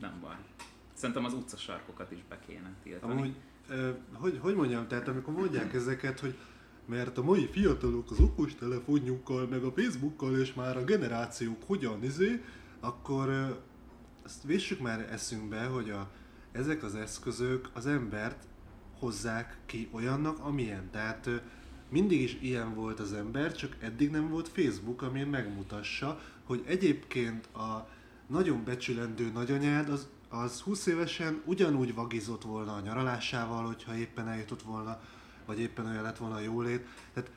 nem 0.00 0.18
baj. 0.20 0.36
Szerintem 0.92 1.24
az 1.24 1.32
utcasarkokat 1.32 2.10
is 2.10 2.18
be 2.28 2.38
kéne 2.46 2.72
tiltani. 2.82 3.12
Amúgy, 3.12 3.34
ö, 3.68 3.90
hogy, 4.12 4.38
hogy 4.42 4.54
mondjam, 4.54 4.88
tehát 4.88 5.08
amikor 5.08 5.34
mondják 5.34 5.74
ezeket, 5.74 6.20
hogy 6.20 6.34
mert 6.86 7.18
a 7.18 7.22
mai 7.22 7.46
fiatalok 7.46 8.10
az 8.10 8.20
okos 8.20 8.54
telefonjukkal, 8.54 9.46
meg 9.46 9.62
a 9.62 9.72
Facebookkal, 9.72 10.38
és 10.38 10.54
már 10.54 10.76
a 10.76 10.84
generációk 10.84 11.62
hogyan 11.66 12.02
izé, 12.02 12.42
akkor 12.80 13.28
ö, 13.28 13.46
azt 14.24 14.80
már 14.80 15.08
eszünkbe, 15.12 15.64
hogy 15.64 15.90
a, 15.90 16.10
ezek 16.52 16.82
az 16.82 16.94
eszközök 16.94 17.70
az 17.72 17.86
embert 17.86 18.46
hozzák 19.04 19.56
ki 19.66 19.88
olyannak, 19.92 20.38
amilyen. 20.38 20.90
Tehát 20.90 21.30
mindig 21.88 22.20
is 22.20 22.38
ilyen 22.40 22.74
volt 22.74 23.00
az 23.00 23.12
ember, 23.12 23.54
csak 23.54 23.76
eddig 23.80 24.10
nem 24.10 24.28
volt 24.28 24.48
Facebook, 24.48 25.02
ami 25.02 25.22
megmutassa, 25.22 26.20
hogy 26.44 26.62
egyébként 26.66 27.46
a 27.46 27.88
nagyon 28.26 28.64
becsülendő 28.64 29.30
nagyanyád 29.30 29.88
az, 29.88 30.08
az 30.28 30.60
20 30.60 30.86
évesen 30.86 31.42
ugyanúgy 31.44 31.94
vagizott 31.94 32.42
volna 32.42 32.74
a 32.74 32.80
nyaralásával, 32.80 33.64
hogyha 33.64 33.96
éppen 33.96 34.28
eljutott 34.28 34.62
volna, 34.62 35.00
vagy 35.46 35.60
éppen 35.60 35.86
olyan 35.86 36.02
lett 36.02 36.18
volna 36.18 36.34
a 36.34 36.40
jólét. 36.40 36.86
Tehát, 37.12 37.30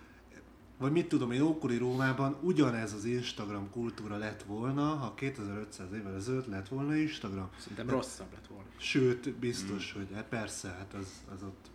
vagy 0.78 0.92
mit 0.92 1.08
tudom 1.08 1.32
én, 1.32 1.42
ókori 1.42 1.78
Rómában 1.78 2.38
ugyanez 2.42 2.94
az 2.94 3.06
Instagram 3.06 3.70
kultúra 3.70 4.18
lett 4.18 4.44
volna, 4.44 4.84
ha 4.84 5.14
2500 5.14 5.88
évvel 5.94 6.16
ezelőtt 6.16 6.48
lett 6.48 6.68
volna 6.68 6.96
Instagram. 6.96 7.50
Szerintem 7.60 7.90
rosszabb 7.90 8.32
lett 8.34 8.48
volna. 8.48 8.66
Sőt, 8.78 9.34
biztos, 9.34 9.94
hogy 9.94 10.08
hát 10.14 10.26
persze, 10.26 10.68
hát 10.68 10.94
az, 10.94 11.24
az 11.36 11.44
ott. 11.44 11.66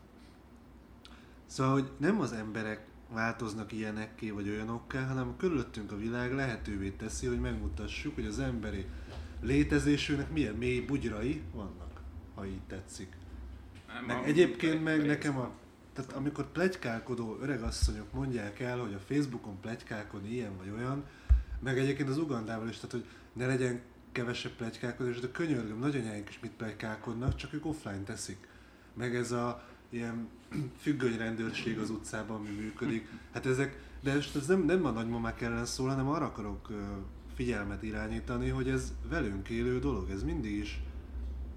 Szóval, 1.47 1.73
hogy 1.73 1.90
nem 1.99 2.21
az 2.21 2.32
emberek 2.32 2.87
változnak 3.12 3.73
ilyenekké 3.73 4.30
vagy 4.30 4.49
olyanokká, 4.49 5.06
hanem 5.06 5.37
körülöttünk 5.37 5.92
a 5.92 5.97
világ 5.97 6.35
lehetővé 6.35 6.90
teszi, 6.90 7.26
hogy 7.26 7.40
megmutassuk, 7.40 8.14
hogy 8.14 8.26
az 8.26 8.38
emberi 8.38 8.87
létezésünknek 9.40 10.32
milyen 10.32 10.54
mély 10.54 10.80
bugyrai 10.80 11.42
vannak, 11.54 12.00
ha 12.35 12.47
így 12.47 12.62
tetszik. 12.66 13.16
Nem, 13.87 14.04
Meg 14.04 14.28
egyébként 14.28 14.85
meg 14.85 15.06
nekem 15.06 15.38
a... 15.38 15.50
Tehát 15.92 16.12
amikor 16.12 16.52
plegykálkodó 16.52 17.38
öregasszonyok 17.40 18.12
mondják 18.12 18.61
el, 18.61 18.78
hogy 18.78 18.94
a 18.94 18.99
Facebookon 18.99 19.61
plegykálkodni 19.61 20.30
ilyen 20.30 20.56
vagy 20.56 20.72
olyan, 20.76 21.04
meg 21.61 21.78
egyébként 21.78 22.08
az 22.08 22.18
Ugandával 22.18 22.68
is, 22.68 22.76
tehát 22.76 22.90
hogy 22.90 23.06
ne 23.32 23.46
legyen 23.46 23.80
kevesebb 24.12 24.52
plegykálkodás, 24.52 25.20
de 25.20 25.30
könyörgöm, 25.30 25.78
nagyanyáink 25.78 26.28
is 26.28 26.38
mit 26.40 26.50
plegykálkodnak, 26.50 27.34
csak 27.34 27.52
ők 27.52 27.66
offline 27.66 28.02
teszik. 28.02 28.49
Meg 28.94 29.16
ez 29.16 29.32
a 29.32 29.62
ilyen 29.88 30.28
függönyrendőrség 30.82 31.78
az 31.78 31.90
utcában, 31.90 32.37
ami 32.37 32.49
működik. 32.49 33.08
Hát 33.32 33.46
ezek, 33.46 33.82
de 34.02 34.12
ez 34.12 34.46
nem, 34.46 34.64
nem 34.64 34.84
a 34.84 34.90
nagymamák 34.90 35.40
ellen 35.40 35.64
szól, 35.64 35.88
hanem 35.88 36.08
arra 36.08 36.25
akarok 36.25 36.68
figyelmet 37.34 37.82
irányítani, 37.82 38.49
hogy 38.49 38.68
ez 38.68 38.92
velünk 39.08 39.49
élő 39.49 39.78
dolog, 39.78 40.11
ez 40.11 40.22
mindig 40.22 40.56
is, 40.56 40.82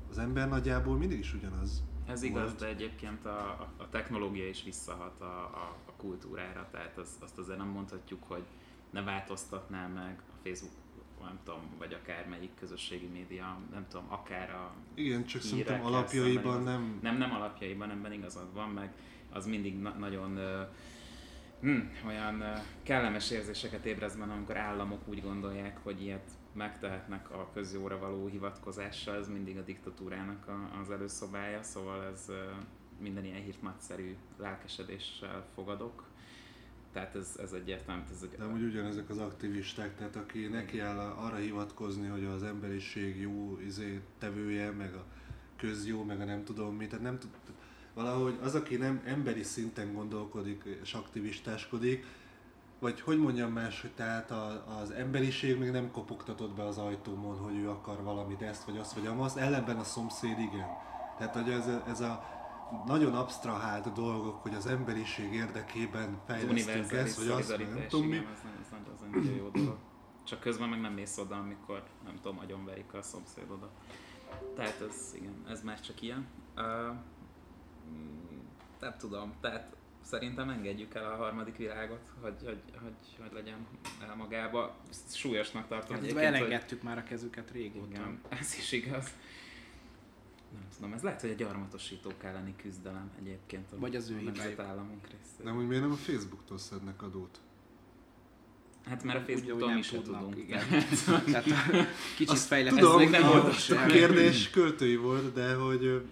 az 0.09 0.17
ember 0.17 0.49
nagyjából 0.49 0.97
mindig 0.97 1.19
is 1.19 1.33
ugyanaz. 1.33 1.83
Ez 2.07 2.24
igaz, 2.24 2.43
volt. 2.43 2.59
de 2.59 2.67
egyébként 2.67 3.25
a, 3.25 3.39
a, 3.39 3.74
a 3.77 3.89
technológia 3.89 4.47
is 4.47 4.63
visszahat 4.63 5.21
a, 5.21 5.39
a, 5.43 5.75
a 5.85 5.91
kultúrára, 5.97 6.67
tehát 6.71 6.97
az, 6.97 7.17
azt 7.21 7.38
azért 7.38 7.57
nem 7.57 7.67
mondhatjuk, 7.67 8.24
hogy 8.27 8.43
ne 8.89 9.03
változtatná 9.03 9.88
meg 9.88 10.21
a 10.29 10.38
Facebook, 10.43 10.74
nem 11.21 11.39
tudom, 11.43 11.62
vagy 11.77 11.93
akár 11.93 12.27
melyik 12.27 12.51
közösségi 12.59 13.05
média, 13.05 13.57
nem 13.71 13.85
tudom, 13.89 14.05
akár 14.09 14.50
a 14.50 14.74
Igen, 14.93 15.25
csak 15.25 15.41
szerintem 15.41 15.74
hírekkel 15.74 15.93
alapjaiban 15.93 16.53
szemben 16.53 16.74
nem... 16.74 17.00
Nem, 17.01 17.17
nem 17.17 17.31
alapjaiban, 17.31 17.91
ebben 17.91 18.12
igazad 18.12 18.53
van, 18.53 18.69
meg 18.69 18.93
az 19.29 19.45
mindig 19.45 19.79
na- 19.79 19.95
nagyon 19.97 20.38
ö, 20.38 20.62
hm, 21.62 21.79
olyan 22.07 22.43
kellemes 22.83 23.31
érzéseket 23.31 23.85
ébreszt 23.85 24.19
benne, 24.19 24.33
amikor 24.33 24.57
államok 24.57 25.07
úgy 25.07 25.21
gondolják, 25.21 25.77
hogy 25.83 26.01
ilyet 26.01 26.31
megtehetnek 26.53 27.31
a 27.31 27.50
közjóra 27.53 28.00
való 28.00 28.27
hivatkozással, 28.27 29.15
ez 29.15 29.27
mindig 29.27 29.57
a 29.57 29.62
diktatúrának 29.62 30.47
a, 30.47 30.79
az 30.81 30.91
előszobája, 30.91 31.63
szóval 31.63 32.03
ez 32.03 32.31
minden 33.00 33.25
ilyen 33.25 33.41
hírt 33.41 33.62
nagyszerű 33.62 34.15
lelkesedéssel 34.38 35.45
fogadok. 35.53 36.03
Tehát 36.91 37.15
ez, 37.15 37.38
ez 37.41 37.51
egyértelmű, 37.51 38.01
ez 38.12 38.27
egy 38.31 38.38
De 38.38 38.43
amúgy 38.43 38.63
ugyanezek 38.63 39.09
az 39.09 39.17
aktivisták, 39.17 39.95
tehát 39.95 40.15
aki 40.15 40.47
neki 40.47 40.79
áll 40.79 40.97
arra 41.00 41.35
hivatkozni, 41.35 42.07
hogy 42.07 42.24
az 42.24 42.43
emberiség 42.43 43.21
jó 43.21 43.59
izé, 43.65 44.01
tevője, 44.17 44.71
meg 44.71 44.93
a 44.93 45.05
közjó, 45.57 46.03
meg 46.03 46.21
a 46.21 46.25
nem 46.25 46.43
tudom 46.43 46.75
mit, 46.75 46.89
tehát 46.89 47.03
nem 47.03 47.19
tud, 47.19 47.29
valahogy 47.95 48.39
az, 48.43 48.55
aki 48.55 48.75
nem 48.75 49.01
emberi 49.05 49.43
szinten 49.43 49.93
gondolkodik 49.93 50.63
és 50.81 50.93
aktivistáskodik, 50.93 52.05
vagy 52.79 53.01
hogy 53.01 53.17
mondjam 53.17 53.51
más, 53.51 53.81
hogy 53.81 53.91
tehát 53.91 54.31
a, 54.31 54.65
az 54.81 54.91
emberiség 54.91 55.59
még 55.59 55.71
nem 55.71 55.91
kopogtatott 55.91 56.55
be 56.55 56.63
az 56.63 56.77
ajtómon, 56.77 57.37
hogy 57.37 57.55
ő 57.55 57.69
akar 57.69 58.03
valamit, 58.03 58.41
ezt 58.41 58.63
vagy 58.63 58.77
azt 58.77 58.93
vagy 58.93 59.05
amazt, 59.05 59.37
ellenben 59.37 59.77
a 59.77 59.83
szomszéd 59.83 60.39
igen. 60.39 60.67
Tehát, 61.17 61.33
hogy 61.33 61.49
ez, 61.49 61.67
ez 61.87 62.01
a 62.01 62.33
nagyon 62.85 63.15
absztrahált 63.15 63.93
dolgok, 63.93 64.41
hogy 64.41 64.53
az 64.53 64.65
emberiség 64.65 65.33
érdekében 65.33 66.17
fejlesztünk 66.25 66.91
ezt, 66.91 67.17
vagy 67.17 67.27
azt, 67.27 67.57
nem 67.57 67.85
tudom 67.89 68.05
mi. 68.05 68.15
ez, 68.15 68.23
ez, 68.61 68.77
ez 68.93 68.99
nagyon 69.11 69.35
jó 69.35 69.49
dolog. 69.49 69.77
Csak 70.23 70.39
közben 70.39 70.69
meg 70.69 70.81
nem 70.81 70.93
mész 70.93 71.17
oda, 71.17 71.35
amikor, 71.35 71.83
nem 72.05 72.15
tudom, 72.15 72.39
agyonverik 72.39 72.93
a 72.93 73.01
szomszédodat. 73.01 73.71
Tehát 74.55 74.81
ez, 74.89 75.13
igen, 75.15 75.45
ez 75.49 75.61
már 75.61 75.79
csak 75.79 76.01
ilyen. 76.01 76.27
Uh, 76.55 76.95
nem 78.79 78.95
tudom, 78.97 79.33
tehát 79.41 79.75
szerintem 80.01 80.49
engedjük 80.49 80.93
el 80.93 81.11
a 81.11 81.15
harmadik 81.15 81.55
világot, 81.57 81.99
hogy, 82.21 82.33
hogy, 82.43 82.57
hogy, 82.81 82.93
hogy 83.21 83.33
legyen 83.33 83.67
el 84.07 84.15
magába. 84.15 84.75
Súlyosnak 85.13 85.67
tartom 85.67 85.95
Hát 85.95 86.03
egyébként, 86.03 86.27
hogy- 86.29 86.35
elengedtük 86.37 86.81
már 86.83 86.97
a 86.97 87.03
kezüket 87.03 87.51
régóta. 87.51 87.87
igen, 87.89 88.19
ez 88.29 88.55
is 88.57 88.71
igaz. 88.71 89.13
Nem 90.53 90.63
tudom, 90.75 90.93
ez 90.93 91.01
lehet, 91.01 91.21
hogy 91.21 91.29
a 91.29 91.33
gyarmatosítók 91.33 92.23
elleni 92.23 92.53
küzdelem 92.55 93.11
egyébként 93.19 93.71
a, 93.71 93.79
Vagy 93.79 93.95
az 93.95 94.09
ő 94.09 94.13
a 94.13 94.17
hibájuk. 94.17 94.37
nemzetállamunk 94.37 95.01
részéről. 95.03 95.45
Nem, 95.45 95.55
hogy 95.55 95.67
miért 95.67 95.83
nem 95.83 95.91
a 95.91 95.95
Facebooktól 95.95 96.57
szednek 96.57 97.01
adót? 97.01 97.39
Hát 98.85 99.03
mert 99.03 99.17
a 99.17 99.21
hogy 99.25 99.33
Facebooktól 99.33 99.73
mi 99.73 99.81
se 99.81 99.95
tudnak, 100.01 100.19
tudunk. 100.19 100.37
igen. 100.37 100.63
Tehát 101.25 101.45
kicsit 102.15 102.37
fejlett. 102.37 102.73
Tudom, 102.77 103.09
nem 103.09 103.23
a, 103.23 103.31
volt 103.31 103.69
a 103.69 103.85
kérdés 103.85 104.49
költői 104.49 104.95
volt, 104.95 105.33
de 105.33 105.53
hogy 105.55 106.05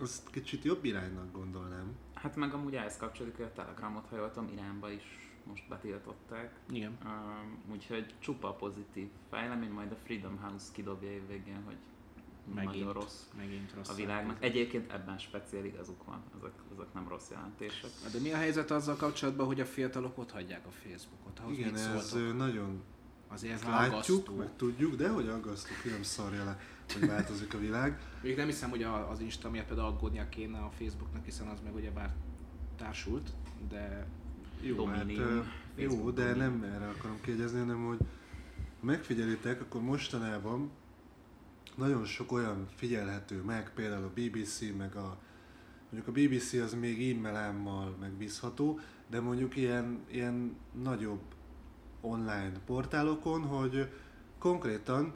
azt 0.00 0.30
kicsit 0.30 0.64
jobb 0.64 0.84
iránynak 0.84 1.32
gondolnám. 1.32 1.96
Hát 2.14 2.36
meg 2.36 2.54
amúgy 2.54 2.74
ehhez 2.74 2.96
kapcsolódik, 2.96 3.36
hogy 3.36 3.44
a 3.44 3.52
Telegramot, 3.52 4.06
ha 4.08 4.16
jól 4.16 4.30
tudom, 4.30 4.48
Iránba 4.52 4.90
is 4.90 5.30
most 5.44 5.68
betiltották. 5.68 6.58
Igen. 6.70 6.98
Um, 7.04 7.72
úgyhogy 7.72 8.14
csupa 8.18 8.52
pozitív 8.52 9.08
fejlemény, 9.30 9.70
majd 9.70 9.92
a 9.92 9.96
Freedom 10.04 10.38
House 10.38 10.66
kidobja 10.72 11.10
év 11.10 11.26
végén, 11.28 11.62
hogy 11.64 11.76
Megint, 12.54 12.74
nagyon 12.74 12.92
rossz 12.92 13.22
megint 13.36 13.72
rossz 13.74 13.88
a 13.88 13.94
világnak. 13.94 14.44
Egyébként 14.44 14.92
ebben 14.92 15.18
speciál 15.18 15.64
igazuk 15.64 16.04
van, 16.04 16.22
ezek, 16.38 16.52
ezek 16.74 16.92
nem 16.94 17.08
rossz 17.08 17.30
jelentések. 17.30 17.90
De 18.12 18.20
mi 18.20 18.32
a 18.32 18.36
helyzet 18.36 18.70
azzal 18.70 18.96
kapcsolatban, 18.96 19.46
hogy 19.46 19.60
a 19.60 19.64
fiatalok 19.64 20.18
ott 20.18 20.30
hagyják 20.30 20.66
a 20.66 20.70
Facebookot? 20.70 21.38
Ahhoz 21.38 21.58
Igen, 21.58 21.76
ez 21.76 22.16
nagyon 22.36 22.82
Azért 23.32 23.54
ez 23.54 23.62
látjuk, 23.62 23.92
aggasztó. 23.92 24.34
meg 24.34 24.48
tudjuk, 24.56 24.94
de 24.94 25.08
hogy 25.08 25.28
aggasztó, 25.28 25.70
ki 25.82 25.88
nem 25.88 26.02
szarja 26.02 26.44
le, 26.44 26.60
hogy 26.92 27.06
változik 27.08 27.54
a 27.54 27.58
világ. 27.58 28.00
Még 28.22 28.36
nem 28.36 28.46
hiszem, 28.46 28.70
hogy 28.70 28.82
az 28.82 29.20
Insta 29.20 29.50
miatt 29.50 29.66
például 29.66 29.88
aggódnia 29.88 30.28
kéne 30.28 30.58
a 30.58 30.70
Facebooknak, 30.78 31.24
hiszen 31.24 31.46
az 31.46 31.58
meg 31.64 31.74
ugyebár 31.74 32.14
társult, 32.76 33.30
de 33.68 34.06
Jó, 34.60 34.86
hát, 34.86 34.98
Dominium, 34.98 35.44
jó, 35.74 36.10
de 36.10 36.32
dominium. 36.32 36.60
nem 36.60 36.72
erre 36.72 36.88
akarom 36.88 37.20
kiegyezni, 37.20 37.58
hanem 37.58 37.86
hogy 37.86 37.98
megfigyelitek, 38.80 39.60
akkor 39.60 39.82
mostanában 39.82 40.70
nagyon 41.76 42.04
sok 42.04 42.32
olyan 42.32 42.66
figyelhető 42.74 43.42
meg, 43.42 43.72
például 43.74 44.04
a 44.04 44.20
BBC, 44.20 44.60
meg 44.76 44.96
a 44.96 45.18
mondjuk 45.90 46.16
a 46.16 46.20
BBC 46.20 46.52
az 46.52 46.74
még 46.74 47.12
e-mailámmal 47.12 47.96
megbízható, 48.00 48.80
de 49.10 49.20
mondjuk 49.20 49.56
ilyen, 49.56 50.04
ilyen 50.10 50.56
nagyobb 50.82 51.20
online 52.00 52.52
portálokon, 52.66 53.42
hogy 53.42 53.88
konkrétan 54.38 55.12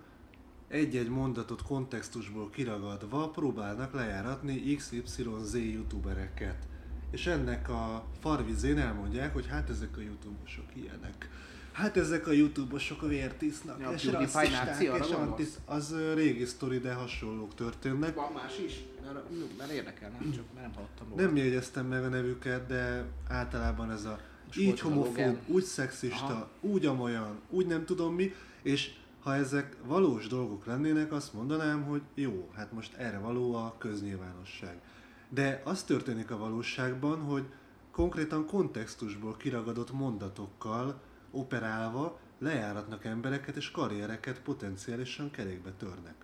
egy-egy 0.68 1.08
mondatot 1.08 1.62
kontextusból 1.62 2.50
kiragadva 2.50 3.28
próbálnak 3.28 3.92
lejáratni 3.92 4.74
XYZ 4.74 5.54
youtubereket. 5.54 6.66
És 7.10 7.26
ennek 7.26 7.68
a 7.68 8.04
farvizén 8.20 8.78
elmondják, 8.78 9.32
hogy 9.32 9.46
hát 9.46 9.70
ezek 9.70 9.96
a 9.96 10.00
youtubosok 10.00 10.64
ilyenek. 10.72 11.28
Hát 11.72 11.96
ezek 11.96 12.26
a 12.26 12.32
youtubosok 12.32 13.00
vért 13.08 13.42
isznak, 13.42 13.80
Ja, 13.80 13.88
a 13.88 13.92
és 13.92 14.04
rasszisták, 14.04 14.82
és 14.82 15.10
antisz... 15.10 15.58
Az 15.64 15.94
régi 16.14 16.44
sztori, 16.44 16.78
de 16.78 16.92
hasonlók 16.92 17.54
történnek. 17.54 18.14
Van 18.14 18.32
más 18.32 18.58
is? 18.66 18.84
Mert, 19.04 19.58
mert 19.58 19.70
érdekel, 19.70 20.10
nem 20.10 20.32
csak 20.32 20.44
mert 20.54 20.66
nem 20.66 20.74
hallottam 20.74 21.08
róla. 21.08 21.22
Nem 21.22 21.36
jegyeztem 21.36 21.86
meg 21.86 22.04
a 22.04 22.08
nevüket, 22.08 22.66
de 22.66 23.04
általában 23.28 23.90
ez 23.90 24.04
a 24.04 24.18
így 24.56 24.80
homofób, 24.80 25.38
úgy 25.46 25.62
szexista, 25.62 26.24
Aha. 26.24 26.48
úgy 26.60 26.86
amolyan, 26.86 27.40
úgy 27.50 27.66
nem 27.66 27.84
tudom 27.84 28.14
mi, 28.14 28.32
és 28.62 28.92
ha 29.22 29.34
ezek 29.34 29.76
valós 29.84 30.26
dolgok 30.26 30.66
lennének, 30.66 31.12
azt 31.12 31.32
mondanám, 31.32 31.82
hogy 31.82 32.02
jó, 32.14 32.50
hát 32.54 32.72
most 32.72 32.94
erre 32.94 33.18
való 33.18 33.54
a 33.54 33.74
köznyilvánosság. 33.78 34.80
De 35.28 35.62
az 35.64 35.82
történik 35.82 36.30
a 36.30 36.38
valóságban, 36.38 37.20
hogy 37.20 37.44
konkrétan 37.90 38.46
kontextusból 38.46 39.36
kiragadott 39.36 39.92
mondatokkal 39.92 41.00
operálva 41.30 42.20
lejáratnak 42.38 43.04
embereket 43.04 43.56
és 43.56 43.70
karriereket 43.70 44.40
potenciálisan 44.40 45.30
kerékbe 45.30 45.72
törnek. 45.72 46.14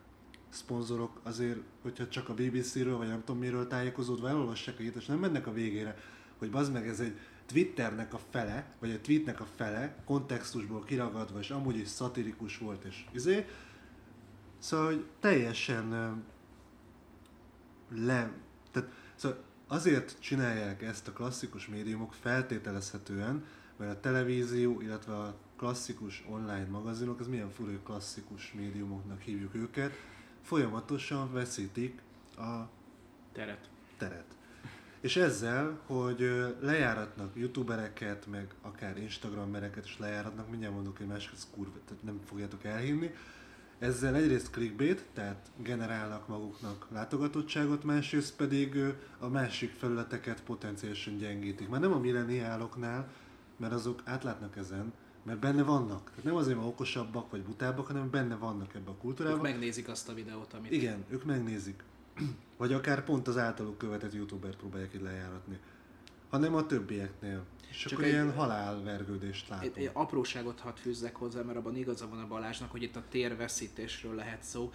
Szponzorok 0.49 1.21
azért, 1.23 1.61
hogyha 1.83 2.09
csak 2.09 2.29
a 2.29 2.35
BBC-ről 2.35 2.97
vagy 2.97 3.09
nem 3.09 3.23
tudom 3.25 3.41
miről 3.41 3.67
tájékozódva 3.67 4.29
elolvassák 4.29 4.79
a 4.79 4.83
és 4.83 5.07
nem 5.07 5.19
mennek 5.19 5.47
a 5.47 5.53
végére, 5.53 5.97
hogy 6.39 6.51
bazd 6.51 6.73
meg 6.73 6.89
ez 6.89 7.01
egy 7.01 7.19
Twitternek 7.51 8.15
a 8.15 8.21
fele, 8.31 8.75
vagy 8.79 8.91
egy 8.91 9.01
tweetnek 9.01 9.41
a 9.41 9.47
fele, 9.57 9.97
kontextusból 10.05 10.85
kiragadva, 10.85 11.39
és 11.39 11.51
amúgy 11.51 11.77
is 11.77 11.89
szatirikus 11.89 12.59
volt, 12.59 12.85
és 12.85 13.05
izé. 13.13 13.47
Szóval, 14.59 14.87
hogy 14.87 15.07
teljesen 15.21 15.93
ö, 15.93 16.11
le... 18.05 18.33
Tehát, 18.71 18.89
szóval 19.15 19.39
azért 19.67 20.21
csinálják 20.21 20.83
ezt 20.83 21.09
a 21.09 21.13
klasszikus 21.13 21.69
médiumok 21.69 22.15
feltételezhetően, 22.15 23.45
mert 23.77 23.93
a 23.93 24.01
televízió, 24.01 24.81
illetve 24.81 25.17
a 25.17 25.35
klasszikus 25.57 26.25
online 26.29 26.67
magazinok, 26.71 27.21
ez 27.21 27.27
milyen 27.27 27.51
hogy 27.57 27.83
klasszikus 27.83 28.53
médiumoknak 28.53 29.21
hívjuk 29.21 29.55
őket, 29.55 29.93
folyamatosan 30.43 31.33
veszítik 31.33 32.03
a 32.37 32.69
Teret. 33.33 33.69
teret. 33.99 34.37
És 35.01 35.17
ezzel, 35.17 35.81
hogy 35.87 36.55
lejáratnak 36.61 37.37
youtubereket, 37.37 38.27
meg 38.27 38.55
akár 38.63 38.99
instagrammereket 38.99 39.85
is 39.85 39.99
lejáratnak, 39.99 40.51
mindjárt 40.51 40.75
mondok 40.75 41.01
egy 41.01 41.07
másikat, 41.07 41.37
ez 41.37 41.49
kurva, 41.55 41.79
tehát 41.89 42.03
nem 42.03 42.21
fogjátok 42.25 42.65
elhinni, 42.65 43.11
ezzel 43.79 44.15
egyrészt 44.15 44.51
clickbait, 44.51 45.05
tehát 45.15 45.51
generálnak 45.57 46.29
maguknak 46.29 46.87
látogatottságot, 46.93 47.85
másrészt 47.85 48.37
pedig 48.37 48.77
a 49.19 49.29
másik 49.29 49.71
felületeket 49.71 50.43
potenciálisan 50.43 51.17
gyengítik. 51.17 51.69
Már 51.69 51.81
nem 51.81 51.93
a 51.93 51.99
milleniáloknál, 51.99 53.09
mert 53.57 53.73
azok 53.73 54.03
átlátnak 54.05 54.57
ezen, 54.57 54.93
mert 55.23 55.39
benne 55.39 55.63
vannak. 55.63 56.09
Tehát 56.09 56.25
nem 56.25 56.35
azért, 56.35 56.57
mert 56.57 56.69
okosabbak 56.69 57.31
vagy 57.31 57.43
butábbak, 57.43 57.87
hanem 57.87 58.11
benne 58.11 58.37
vannak 58.37 58.75
ebbe 58.75 58.91
a 58.91 58.93
Ők 58.93 59.01
kultúrában. 59.01 59.41
megnézik 59.41 59.89
azt 59.89 60.09
a 60.09 60.15
videót, 60.15 60.53
amit... 60.53 60.73
Igen, 60.73 61.05
ők 61.09 61.25
megnézik. 61.25 61.83
Vagy 62.57 62.73
akár 62.73 63.05
pont 63.05 63.29
az 63.29 63.39
általuk 63.39 63.79
követett 63.79 64.13
youtubert 64.15 64.57
próbálják 64.57 64.95
így 64.95 65.01
lejáratni. 65.03 65.59
Hanem 66.31 66.55
a 66.55 66.67
többieknél. 66.67 67.45
És 67.71 67.77
Csak 67.77 67.93
akkor 67.93 68.05
egy- 68.05 68.11
ilyen 68.11 68.33
halálvergődést 68.35 69.45
Egy, 69.45 69.51
látunk. 69.51 69.77
egy 69.77 69.91
apróságot 69.93 70.61
hadd 70.61 70.75
fűzzek 70.75 71.17
hozzá, 71.17 71.43
mert 71.43 71.59
abban 71.59 71.77
igaza 71.77 72.09
van 72.09 72.19
a 72.21 72.27
Balázsnak, 72.27 72.71
hogy 72.71 72.83
itt 72.83 72.97
a 72.97 73.03
térveszítésről 73.09 74.15
lehet 74.15 74.43
szó, 74.43 74.73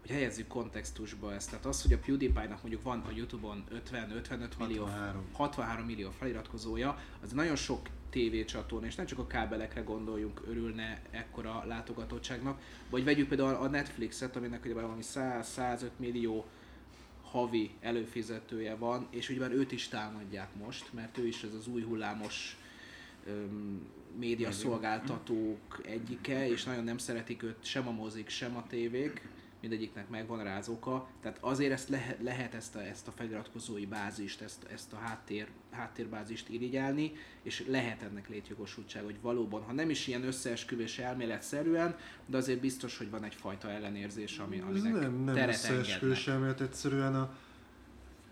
hogy 0.00 0.10
helyezzük 0.10 0.46
kontextusba 0.46 1.32
ezt. 1.34 1.50
Tehát 1.50 1.66
az, 1.66 1.82
hogy 1.82 1.92
a 1.92 1.98
PewDiePie-nak 1.98 2.60
mondjuk 2.60 2.82
van 2.82 3.00
a 3.00 3.10
Youtube-on 3.14 3.64
50-55 3.90 4.56
millió, 4.58 4.82
63. 4.84 5.24
63 5.32 5.84
millió 5.86 6.10
feliratkozója, 6.10 6.98
az 7.22 7.32
nagyon 7.32 7.56
sok 7.56 7.88
tévécsatorna, 8.10 8.86
és 8.86 8.94
nem 8.94 9.06
csak 9.06 9.18
a 9.18 9.26
kábelekre 9.26 9.80
gondoljunk, 9.80 10.40
örülne 10.48 11.02
ekkora 11.10 11.64
látogatottságnak. 11.66 12.60
Vagy 12.90 13.04
vegyük 13.04 13.28
például 13.28 13.54
a 13.54 13.68
Netflixet, 13.68 14.36
aminek 14.36 14.64
ugye 14.64 14.74
valami 14.74 15.02
100-105 15.14 15.88
millió 15.96 16.44
havi 17.34 17.70
előfizetője 17.80 18.74
van, 18.74 19.06
és 19.10 19.28
ugye 19.28 19.40
már 19.40 19.52
őt 19.52 19.72
is 19.72 19.88
támadják 19.88 20.54
most, 20.54 20.92
mert 20.92 21.18
ő 21.18 21.26
is 21.26 21.42
ez 21.42 21.54
az 21.54 21.66
új 21.66 21.82
hullámos 21.82 22.56
öm, 23.26 23.86
média 24.18 24.52
szolgáltatók 24.52 25.80
egyike, 25.82 26.48
és 26.48 26.64
nagyon 26.64 26.84
nem 26.84 26.98
szeretik 26.98 27.42
őt 27.42 27.64
sem 27.64 27.88
a 27.88 27.90
mozik, 27.90 28.28
sem 28.28 28.56
a 28.56 28.66
tévék, 28.66 29.28
mindegyiknek 29.60 30.08
megvan 30.08 30.42
rá 30.42 30.58
az 30.58 30.68
oka. 30.68 31.08
Tehát 31.20 31.38
azért 31.40 31.72
ezt 31.72 31.88
lehet, 31.88 32.22
lehet 32.22 32.54
ezt 32.54 32.76
a, 32.76 32.82
ezt 32.82 33.08
a 33.08 33.12
feliratkozói 33.12 33.86
bázist, 33.86 34.40
ezt, 34.40 34.64
ezt 34.72 34.92
a 34.92 34.96
háttér, 34.96 35.48
háttérbázist 35.74 36.48
irigyelni, 36.48 37.12
és 37.42 37.64
lehet 37.68 38.02
ennek 38.02 38.28
létjogosultság, 38.28 39.04
hogy 39.04 39.16
valóban, 39.20 39.62
ha 39.62 39.72
nem 39.72 39.90
is 39.90 40.06
ilyen 40.06 40.24
összeesküvés 40.24 40.98
elméletszerűen, 40.98 41.96
de 42.26 42.36
azért 42.36 42.60
biztos, 42.60 42.98
hogy 42.98 43.10
van 43.10 43.24
egyfajta 43.24 43.70
ellenérzés, 43.70 44.38
ami, 44.38 44.56
Ez 44.56 44.62
aminek 44.64 44.92
nem, 44.92 45.14
nem 45.24 45.34
teret 45.34 45.54
összeesküvés 45.54 46.28
elmélet, 46.28 46.60
egyszerűen 46.60 47.14
a 47.14 47.34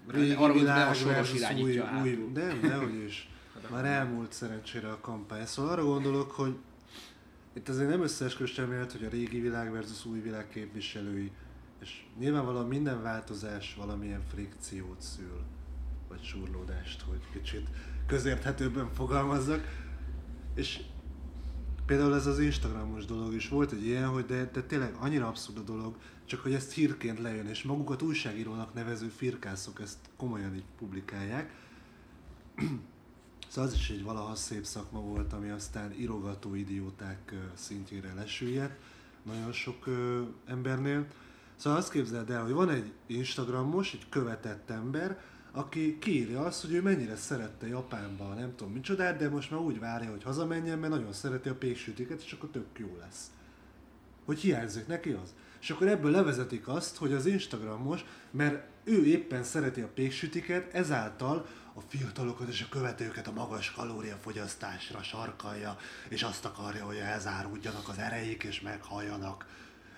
arra 0.08 0.18
régi 0.18 0.34
gondolok, 0.34 0.56
világ 0.56 0.88
a 0.88 0.94
Soros 0.94 1.32
új, 1.32 1.62
új, 1.62 1.76
hátul. 1.76 2.30
nem, 2.34 2.58
nehogy 2.62 2.94
is. 2.94 3.30
Már 3.70 3.84
elmúlt 3.84 4.32
szerencsére 4.32 4.88
a 4.90 5.00
kampány. 5.00 5.46
Szóval 5.46 5.72
arra 5.72 5.84
gondolok, 5.84 6.30
hogy 6.30 6.56
itt 7.52 7.68
azért 7.68 7.88
nem 7.88 8.02
összeesküvés 8.02 8.58
elmélet, 8.58 8.92
hogy 8.92 9.04
a 9.04 9.08
régi 9.08 9.40
világ 9.40 9.72
versus 9.72 10.04
új 10.04 10.20
világ 10.20 10.48
képviselői, 10.48 11.30
és 11.80 12.04
nyilvánvalóan 12.18 12.66
minden 12.66 13.02
változás 13.02 13.74
valamilyen 13.74 14.22
frikciót 14.32 15.00
szül, 15.00 15.40
vagy 16.12 16.24
surlódást, 16.24 17.00
hogy 17.00 17.20
kicsit 17.32 17.68
közérthetőbben 18.06 18.92
fogalmazzak. 18.94 19.64
És 20.54 20.80
Például 21.86 22.14
ez 22.14 22.26
az 22.26 22.38
Instagramos 22.38 23.04
dolog 23.04 23.34
is 23.34 23.48
volt 23.48 23.72
egy 23.72 23.86
ilyen, 23.86 24.08
hogy 24.08 24.26
de, 24.26 24.50
de 24.52 24.62
tényleg 24.62 24.94
annyira 24.98 25.26
abszurd 25.28 25.58
a 25.58 25.62
dolog, 25.62 25.96
csak 26.24 26.40
hogy 26.40 26.52
ezt 26.52 26.72
hírként 26.72 27.18
lejön, 27.18 27.46
és 27.46 27.62
magukat 27.62 28.02
újságírónak 28.02 28.74
nevező 28.74 29.08
firkászok 29.08 29.80
ezt 29.80 29.98
komolyan 30.16 30.54
így 30.54 30.64
publikálják. 30.78 31.54
Szóval 33.48 33.70
az 33.70 33.74
is 33.74 33.90
egy 33.90 34.02
valaha 34.02 34.34
szép 34.34 34.64
szakma 34.64 35.00
volt, 35.00 35.32
ami 35.32 35.48
aztán 35.48 35.92
irogató 35.92 36.54
idióták 36.54 37.34
szintjére 37.54 38.14
lesüllyedt 38.14 38.80
nagyon 39.22 39.52
sok 39.52 39.86
ö, 39.86 40.22
embernél. 40.46 41.06
Szóval 41.56 41.78
azt 41.78 41.90
képzeld 41.90 42.30
el, 42.30 42.42
hogy 42.42 42.52
van 42.52 42.70
egy 42.70 42.92
Instagramos, 43.06 43.92
egy 43.92 44.08
követett 44.08 44.70
ember, 44.70 45.20
aki 45.52 45.98
kiírja 45.98 46.40
azt, 46.40 46.60
hogy 46.60 46.72
ő 46.72 46.82
mennyire 46.82 47.16
szerette 47.16 47.66
Japánba, 47.66 48.34
nem 48.34 48.54
tudom 48.56 48.72
micsodát, 48.72 49.16
de 49.16 49.28
most 49.28 49.50
már 49.50 49.60
úgy 49.60 49.78
várja, 49.78 50.10
hogy 50.10 50.22
hazamenjen, 50.22 50.78
mert 50.78 50.92
nagyon 50.92 51.12
szereti 51.12 51.48
a 51.48 51.54
péksütiket, 51.54 52.22
és 52.22 52.32
akkor 52.32 52.48
tök 52.48 52.78
jó 52.78 52.96
lesz. 53.00 53.30
Hogy 54.24 54.38
hiányzik 54.38 54.86
neki 54.86 55.10
az. 55.10 55.34
És 55.60 55.70
akkor 55.70 55.88
ebből 55.88 56.10
levezetik 56.10 56.68
azt, 56.68 56.96
hogy 56.96 57.12
az 57.12 57.26
Instagramos, 57.26 58.04
mert 58.30 58.66
ő 58.84 59.04
éppen 59.04 59.42
szereti 59.42 59.80
a 59.80 59.88
péksütiket, 59.94 60.74
ezáltal 60.74 61.46
a 61.74 61.80
fiatalokat 61.88 62.48
és 62.48 62.62
a 62.62 62.68
követőket 62.68 63.26
a 63.26 63.32
magas 63.32 63.70
kalóriafogyasztásra 63.70 65.02
sarkalja, 65.02 65.76
és 66.08 66.22
azt 66.22 66.44
akarja, 66.44 66.84
hogy 66.84 66.96
elzáruljanak 66.96 67.88
az 67.88 67.98
ereik, 67.98 68.42
és 68.42 68.60
meghalljanak. 68.60 69.46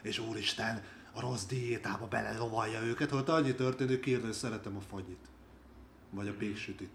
És 0.02 0.18
úristen, 0.18 0.82
a 1.12 1.20
rossz 1.20 1.44
diétába 1.44 2.06
belelovalja 2.06 2.82
őket, 2.82 3.10
hogy 3.10 3.24
annyi 3.26 3.54
történik, 3.54 4.04
hogy 4.04 4.32
szeretem 4.32 4.76
a 4.76 4.80
fagyit. 4.80 5.33
Vagy 6.14 6.28
a 6.28 6.34
péksütit. 6.34 6.90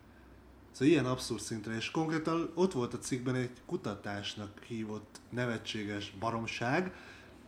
Szóval 0.71 0.87
ilyen 0.87 1.05
abszurd 1.05 1.41
szintre, 1.41 1.75
és 1.75 1.91
konkrétan 1.91 2.51
ott 2.53 2.71
volt 2.71 2.93
a 2.93 2.99
cikkben 2.99 3.35
egy 3.35 3.51
kutatásnak 3.65 4.63
hívott 4.63 5.19
nevetséges 5.29 6.13
baromság, 6.19 6.93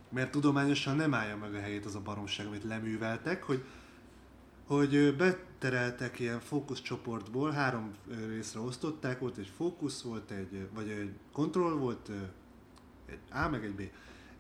mert 0.10 0.32
tudományosan 0.32 0.96
nem 0.96 1.14
állja 1.14 1.38
meg 1.38 1.54
a 1.54 1.60
helyét 1.60 1.86
az 1.86 1.96
a 1.96 2.02
baromság, 2.02 2.46
amit 2.46 2.64
leműveltek, 2.64 3.44
hogy, 3.44 3.64
hogy 4.68 5.16
betereltek 5.16 6.20
ilyen 6.20 6.40
fókuszcsoportból, 6.40 7.52
három 7.52 7.92
részre 8.28 8.60
osztották, 8.60 9.20
volt 9.20 9.38
egy 9.38 9.52
fókusz, 9.56 10.02
volt 10.02 10.32
egy, 10.32 10.68
vagy 10.74 10.90
egy 10.90 11.14
kontroll, 11.32 11.74
volt 11.74 12.10
egy 13.06 13.20
A 13.32 13.50
meg 13.50 13.66
egy 13.66 13.76
B, 13.76 13.82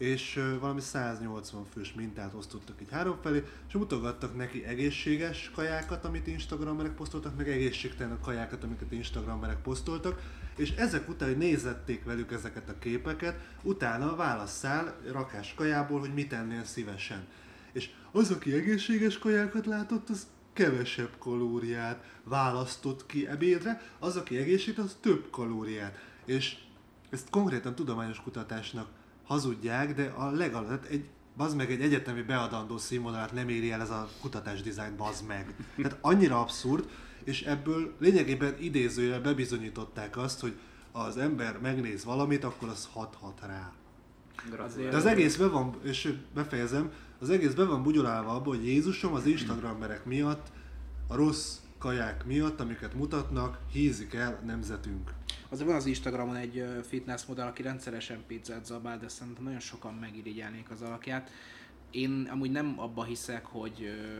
és 0.01 0.39
valami 0.59 0.81
180 0.81 1.65
fős 1.73 1.93
mintát 1.93 2.33
osztottak 2.33 2.81
így 2.81 2.91
három 2.91 3.17
felé, 3.21 3.43
és 3.67 3.73
mutogattak 3.73 4.35
neki 4.35 4.65
egészséges 4.65 5.51
kajákat, 5.55 6.05
amit 6.05 6.27
Instagramerek 6.27 6.95
posztoltak, 6.95 7.37
meg 7.37 7.49
egészségtelen 7.49 8.19
kajákat, 8.21 8.63
amiket 8.63 8.91
Instagramerek 8.91 9.61
posztoltak, 9.61 10.21
és 10.55 10.71
ezek 10.71 11.09
után, 11.09 11.27
hogy 11.27 11.37
nézették 11.37 12.03
velük 12.03 12.31
ezeket 12.31 12.69
a 12.69 12.77
képeket, 12.79 13.39
utána 13.63 14.15
válasszál 14.15 14.97
rakás 15.11 15.53
kajából, 15.53 15.99
hogy 15.99 16.13
mit 16.13 16.33
ennél 16.33 16.63
szívesen. 16.63 17.27
És 17.71 17.89
az, 18.11 18.31
aki 18.31 18.53
egészséges 18.53 19.17
kajákat 19.17 19.65
látott, 19.65 20.09
az 20.09 20.27
kevesebb 20.53 21.11
kalóriát 21.19 22.03
választott 22.23 23.05
ki 23.05 23.27
ebédre, 23.27 23.81
az, 23.99 24.15
aki 24.15 24.37
egészséges, 24.37 24.83
az 24.83 24.97
több 25.01 25.29
kalóriát. 25.29 25.97
És 26.25 26.57
ezt 27.09 27.29
konkrétan 27.29 27.75
tudományos 27.75 28.21
kutatásnak 28.21 28.99
hazudják, 29.31 29.95
de 29.95 30.13
a 30.15 30.31
legalább 30.31 30.85
egy 30.89 31.09
Bazd 31.37 31.55
meg 31.55 31.71
egy 31.71 31.81
egyetemi 31.81 32.21
beadandó 32.21 32.77
színvonalat 32.77 33.31
nem 33.31 33.49
éri 33.49 33.71
el 33.71 33.81
ez 33.81 33.89
a 33.89 34.09
kutatás 34.21 34.61
dizájn, 34.61 34.95
bazd 34.97 35.27
meg. 35.27 35.55
Tehát 35.75 35.97
annyira 36.01 36.39
abszurd, 36.39 36.89
és 37.23 37.41
ebből 37.41 37.95
lényegében 37.99 38.55
idézőjel 38.59 39.21
bebizonyították 39.21 40.17
azt, 40.17 40.39
hogy 40.39 40.53
az 40.91 41.17
ember 41.17 41.59
megnéz 41.61 42.03
valamit, 42.03 42.43
akkor 42.43 42.69
az 42.69 42.89
hathat 42.93 43.41
rá. 43.45 43.71
De 44.89 44.95
az 44.95 45.05
egész 45.05 45.35
be 45.35 45.47
van, 45.47 45.75
és 45.83 46.13
befejezem, 46.33 46.91
az 47.19 47.29
egész 47.29 47.53
be 47.53 47.63
van 47.63 47.83
bugyolálva 47.83 48.31
abban, 48.31 48.55
hogy 48.55 48.67
Jézusom 48.67 49.13
az 49.13 49.25
Instagrammerek 49.25 50.05
miatt, 50.05 50.51
a 51.07 51.15
rossz 51.15 51.57
kaják 51.77 52.25
miatt, 52.25 52.59
amiket 52.59 52.93
mutatnak, 52.93 53.59
hízik 53.71 54.13
el 54.13 54.39
nemzetünk. 54.45 55.11
Azért 55.51 55.67
van 55.67 55.75
az 55.75 55.85
Instagramon 55.85 56.35
egy 56.35 56.65
fitness 56.87 57.25
modell, 57.25 57.47
aki 57.47 57.61
rendszeresen 57.61 58.23
pizzát 58.27 58.65
zabál, 58.65 58.97
de 58.97 59.07
szerintem 59.07 59.43
nagyon 59.43 59.59
sokan 59.59 59.93
megirigyelnék 59.93 60.69
az 60.69 60.81
alakját. 60.81 61.29
Én 61.89 62.27
amúgy 62.31 62.51
nem 62.51 62.73
abba 62.77 63.03
hiszek, 63.03 63.45
hogy 63.45 63.79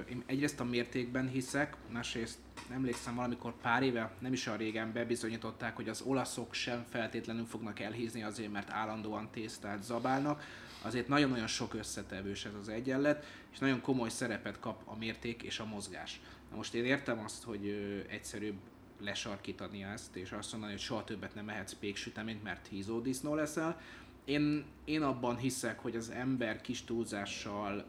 én 0.10 0.24
egyrészt 0.26 0.60
a 0.60 0.64
mértékben 0.64 1.28
hiszek, 1.28 1.76
másrészt 1.92 2.38
emlékszem 2.70 3.16
valamikor 3.16 3.54
pár 3.62 3.84
éve, 3.84 4.12
nem 4.20 4.34
is 4.34 4.48
a 4.48 4.56
régen 4.56 4.94
bebizonyították, 4.94 5.76
hogy 5.76 5.90
az 5.90 6.02
olaszok 6.02 6.54
sem 6.54 6.86
feltétlenül 6.90 7.46
fognak 7.46 7.80
elhízni 7.80 8.24
azért, 8.24 8.52
mert 8.52 8.70
állandóan 8.70 9.30
tésztát 9.32 9.84
zabálnak. 9.84 10.44
Azért 10.82 11.08
nagyon-nagyon 11.08 11.48
sok 11.48 11.74
összetevős 11.74 12.46
ez 12.46 12.54
az 12.62 12.70
egyenlet, 12.70 13.26
és 13.52 13.58
nagyon 13.58 13.82
komoly 13.82 14.10
szerepet 14.10 14.60
kap 14.60 14.82
a 14.86 14.98
mérték 14.98 15.44
és 15.44 15.60
a 15.60 15.66
mozgás. 15.66 16.22
Na 16.50 16.56
most 16.56 16.74
én 16.74 16.86
értem 16.86 17.20
azt, 17.20 17.44
hogy 17.44 17.68
egyszerűbb 18.10 18.58
lesarkítani 19.04 19.84
ezt, 19.84 20.16
és 20.16 20.32
azt 20.32 20.52
mondani, 20.52 20.72
hogy 20.72 20.82
soha 20.82 21.04
többet 21.04 21.36
nem 21.36 21.50
ehetsz 21.50 21.74
péksüteményt, 21.74 22.44
mert 22.44 22.68
hízó 22.68 23.00
disznó 23.00 23.36
leszel. 23.36 23.82
Én, 24.26 24.66
én 24.86 25.02
abban 25.02 25.38
hiszek, 25.38 25.80
hogy 25.80 25.96
az 25.96 26.10
ember 26.10 26.62
kis 26.62 26.84
túlzással 26.84 27.86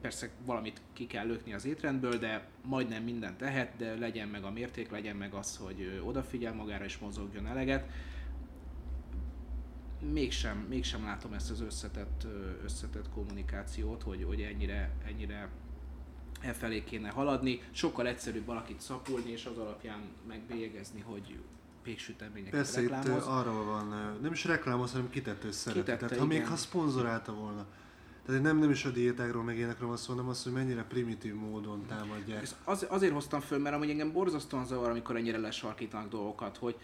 persze 0.00 0.30
valamit 0.44 0.80
ki 0.92 1.06
kell 1.06 1.26
lökni 1.26 1.52
az 1.52 1.64
étrendből, 1.64 2.18
de 2.18 2.48
majdnem 2.62 3.02
mindent 3.02 3.38
tehet, 3.38 3.76
de 3.76 3.94
legyen 3.98 4.28
meg 4.28 4.44
a 4.44 4.50
mérték, 4.50 4.90
legyen 4.90 5.16
meg 5.16 5.34
az, 5.34 5.56
hogy 5.56 6.00
odafigyel 6.04 6.54
magára 6.54 6.84
és 6.84 6.98
mozogjon 6.98 7.46
eleget. 7.46 7.90
Mégsem, 10.12 10.58
mégsem 10.68 11.04
látom 11.04 11.32
ezt 11.32 11.50
az 11.50 11.60
összetett, 11.60 12.26
összetett 12.64 13.08
kommunikációt, 13.10 14.02
hogy, 14.02 14.24
hogy 14.24 14.40
ennyire, 14.40 14.90
ennyire 15.06 15.48
e 16.46 16.52
felé 16.52 16.84
kéne 16.84 17.08
haladni. 17.10 17.60
Sokkal 17.70 18.06
egyszerűbb 18.06 18.46
valakit 18.46 18.80
szapulni, 18.80 19.30
és 19.30 19.44
az 19.46 19.58
alapján 19.58 20.00
megbélyegezni, 20.28 21.00
hogy 21.00 21.38
péksüteményeket 21.82 22.54
Persze 22.54 22.82
itt 22.82 22.88
reklámoz. 22.88 23.26
ö, 23.26 23.30
arról 23.30 23.64
van, 23.64 24.18
nem 24.22 24.32
is 24.32 24.44
reklámoz, 24.44 24.92
hanem 24.92 25.10
kitető 25.10 25.50
szerep. 25.50 25.78
Kitette, 25.78 26.06
Tehát 26.06 26.18
ha 26.18 26.26
még 26.26 26.36
igen. 26.36 26.48
ha 26.48 26.56
szponzorálta 26.56 27.32
volna. 27.34 27.66
Tehát 28.26 28.42
nem, 28.42 28.58
nem 28.58 28.70
is 28.70 28.84
a 28.84 28.90
diétákról, 28.90 29.42
meg 29.42 29.56
ilyenekről 29.56 29.88
van 29.88 29.96
szó, 29.96 30.12
hanem 30.12 30.28
az, 30.28 30.42
hogy 30.42 30.52
mennyire 30.52 30.84
primitív 30.84 31.34
módon 31.34 31.86
támadják. 31.86 32.42
És 32.42 32.50
az, 32.64 32.86
azért 32.88 33.12
hoztam 33.12 33.40
föl, 33.40 33.58
mert 33.58 33.74
amúgy 33.74 33.90
engem 33.90 34.12
borzasztóan 34.12 34.66
zavar, 34.66 34.90
amikor 34.90 35.16
ennyire 35.16 35.38
lesarkítanak 35.38 36.08
dolgokat, 36.08 36.56
hogy, 36.56 36.76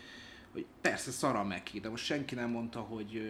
hogy 0.52 0.66
persze 0.80 1.10
szara 1.10 1.44
meg 1.44 1.62
de 1.82 1.88
most 1.88 2.04
senki 2.04 2.34
nem 2.34 2.50
mondta, 2.50 2.80
hogy 2.80 3.22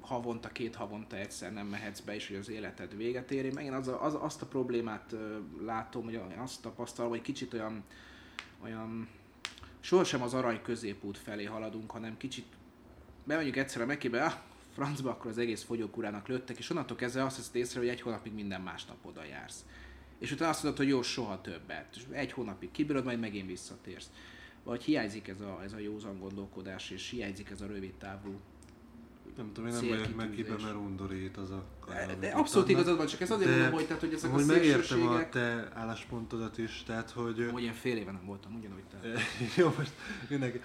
havonta, 0.00 0.48
két 0.48 0.74
havonta 0.74 1.16
egyszer 1.16 1.52
nem 1.52 1.66
mehetsz 1.66 2.00
be, 2.00 2.14
és 2.14 2.28
hogy 2.28 2.36
az 2.36 2.48
életed 2.48 2.96
véget 2.96 3.30
ér. 3.30 3.44
Én 3.44 3.52
megint 3.54 3.74
az, 3.74 3.88
a- 3.88 4.04
az, 4.04 4.14
azt 4.20 4.42
a 4.42 4.46
problémát 4.46 5.14
látom, 5.60 6.04
hogy 6.04 6.20
azt 6.36 6.62
tapasztalom, 6.62 7.10
hogy 7.10 7.22
kicsit 7.22 7.54
olyan, 7.54 7.84
olyan 8.62 9.08
sohasem 9.80 10.22
az 10.22 10.34
arany 10.34 10.62
középút 10.62 11.18
felé 11.18 11.44
haladunk, 11.44 11.90
hanem 11.90 12.16
kicsit 12.16 12.46
bemegyünk 13.24 13.56
egyszer 13.56 13.82
a 13.82 13.86
mekébe, 13.86 14.24
ah, 14.24 14.32
francba, 14.74 15.10
akkor 15.10 15.30
az 15.30 15.38
egész 15.38 15.62
fogyókúrának 15.62 16.28
lőttek, 16.28 16.58
és 16.58 16.70
onnantól 16.70 16.96
kezdve 16.96 17.24
azt 17.24 17.36
veszed 17.36 17.54
észre, 17.56 17.80
hogy 17.80 17.88
egy 17.88 18.00
hónapig 18.00 18.32
minden 18.32 18.60
másnap 18.60 19.06
oda 19.06 19.24
jársz. 19.24 19.64
És 20.18 20.32
utána 20.32 20.50
azt 20.50 20.62
mondod, 20.62 20.80
hogy 20.80 20.90
jó, 20.90 21.02
soha 21.02 21.40
többet. 21.40 21.96
És 21.96 22.02
egy 22.10 22.32
hónapig 22.32 22.70
kibírod, 22.70 23.04
majd 23.04 23.20
megint 23.20 23.46
visszatérsz. 23.46 24.10
Vagy 24.64 24.82
hiányzik 24.82 25.28
ez 25.28 25.40
a, 25.40 25.60
ez 25.64 25.72
a 25.72 25.78
józan 25.78 26.18
gondolkodás, 26.18 26.90
és 26.90 27.10
hiányzik 27.10 27.50
ez 27.50 27.60
a 27.60 27.66
rövid 27.66 27.94
távú. 27.94 28.40
Nem 29.36 29.52
tudom, 29.52 29.70
én 29.70 29.76
nem 29.76 29.88
vagyok 29.88 30.16
meg 30.16 30.30
kibe, 30.30 30.56
mert 30.62 30.74
undorít 30.74 31.36
az 31.36 31.50
a 31.50 31.64
De 31.86 32.12
amit 32.12 32.32
abszolút 32.32 32.68
igazad 32.68 32.96
van, 32.96 33.06
csak 33.06 33.20
ez 33.20 33.30
azért 33.30 33.50
De 33.50 33.56
mondom, 33.56 33.72
hogy, 33.72 33.86
tehát, 33.86 34.00
hogy 34.00 34.12
ezek 34.12 34.30
a 34.30 34.34
Amúgy 34.34 34.46
megértem 34.46 35.06
a 35.06 35.28
te 35.28 35.68
álláspontodat 35.74 36.58
is, 36.58 36.82
tehát 36.82 37.10
hogy... 37.10 37.48
Hogy 37.52 37.62
én 37.62 37.72
fél 37.72 37.96
éve 37.96 38.12
nem 38.12 38.24
voltam, 38.24 38.54
ugyanúgy 38.54 38.84
te. 38.90 38.98
Jó, 39.62 39.74
most 39.78 39.92
mindenki... 40.28 40.60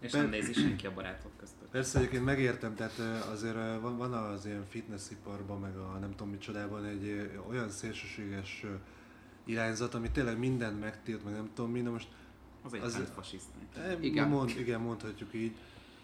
És 0.00 0.10
Per- 0.10 0.22
nem 0.22 0.30
nézi 0.30 0.52
senki 0.52 0.86
a 0.86 0.92
barátok 0.94 1.32
között. 1.36 1.56
Persze 1.70 1.98
egyébként 1.98 2.24
megértem, 2.24 2.74
tehát 2.74 2.98
azért 3.32 3.54
van, 3.80 3.96
van 3.96 4.12
az 4.12 4.46
ilyen 4.46 4.64
fitnessiparban, 4.68 5.60
meg 5.60 5.76
a 5.76 5.98
nem 6.00 6.10
tudom 6.10 6.28
micsodában 6.28 6.84
egy 6.84 7.30
olyan 7.48 7.70
szélsőséges 7.70 8.64
irányzat, 9.44 9.94
ami 9.94 10.10
tényleg 10.10 10.38
mindent 10.38 10.80
megtilt, 10.80 11.24
meg 11.24 11.32
nem 11.32 11.50
tudom 11.54 11.70
mi, 11.70 11.82
de 11.82 11.90
most 11.90 12.08
Az 12.62 12.74
egy 12.74 12.80
Az- 12.80 13.00
eh, 13.76 13.96
Igen. 14.00 14.28
Mond, 14.28 14.50
igen, 14.58 14.80
mondhatjuk 14.80 15.34
így. 15.34 15.52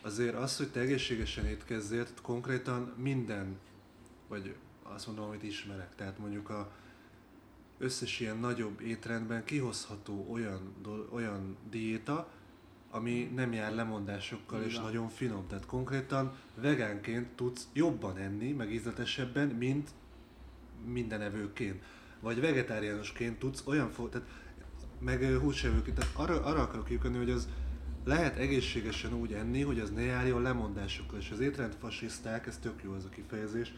Azért 0.02 0.34
az, 0.34 0.56
hogy 0.56 0.68
te 0.70 0.80
egészségesen 0.80 1.44
étkezzél, 1.46 2.02
tehát 2.04 2.20
konkrétan 2.20 2.92
minden, 2.96 3.58
vagy 4.28 4.54
azt 4.82 5.06
mondom, 5.06 5.24
amit 5.24 5.42
ismerek, 5.42 5.94
tehát 5.94 6.18
mondjuk 6.18 6.50
a 6.50 6.70
összes 7.78 8.20
ilyen 8.20 8.36
nagyobb 8.36 8.80
étrendben 8.80 9.44
kihozható 9.44 10.26
olyan, 10.30 10.74
olyan 11.10 11.56
diéta, 11.70 12.28
ami 12.90 13.30
nem 13.34 13.52
jár 13.52 13.74
lemondásokkal 13.74 14.62
és 14.62 14.72
Igen. 14.72 14.84
nagyon 14.84 15.08
finom. 15.08 15.46
Tehát 15.46 15.66
konkrétan 15.66 16.32
vegánként 16.54 17.28
tudsz 17.28 17.68
jobban 17.72 18.16
enni, 18.16 18.52
meg 18.52 18.72
ízletesebben, 18.72 19.48
mint 19.48 19.90
minden 20.86 21.20
evőként. 21.20 21.82
Vagy 22.20 22.40
vegetáriánusként 22.40 23.38
tudsz 23.38 23.62
olyan 23.66 23.90
fo- 23.90 24.10
tehát 24.10 24.28
meg 25.04 25.22
ö, 25.22 25.38
húsevőként. 25.38 25.96
Tehát 25.96 26.14
arra, 26.14 26.44
arra 26.44 26.62
akarok 26.62 26.84
kiukadni, 26.84 27.16
hogy 27.16 27.30
az 27.30 27.48
lehet 28.04 28.36
egészségesen 28.36 29.14
úgy 29.14 29.32
enni, 29.32 29.62
hogy 29.62 29.80
az 29.80 29.90
ne 29.90 30.02
járjon 30.02 30.42
lemondásokkal. 30.42 31.18
És 31.18 31.30
az 31.30 31.40
étrendfasiszták, 31.40 32.46
ez 32.46 32.58
tök 32.58 32.82
jó 32.82 32.94
ez 32.94 33.04
a 33.04 33.08
kifejezés, 33.08 33.72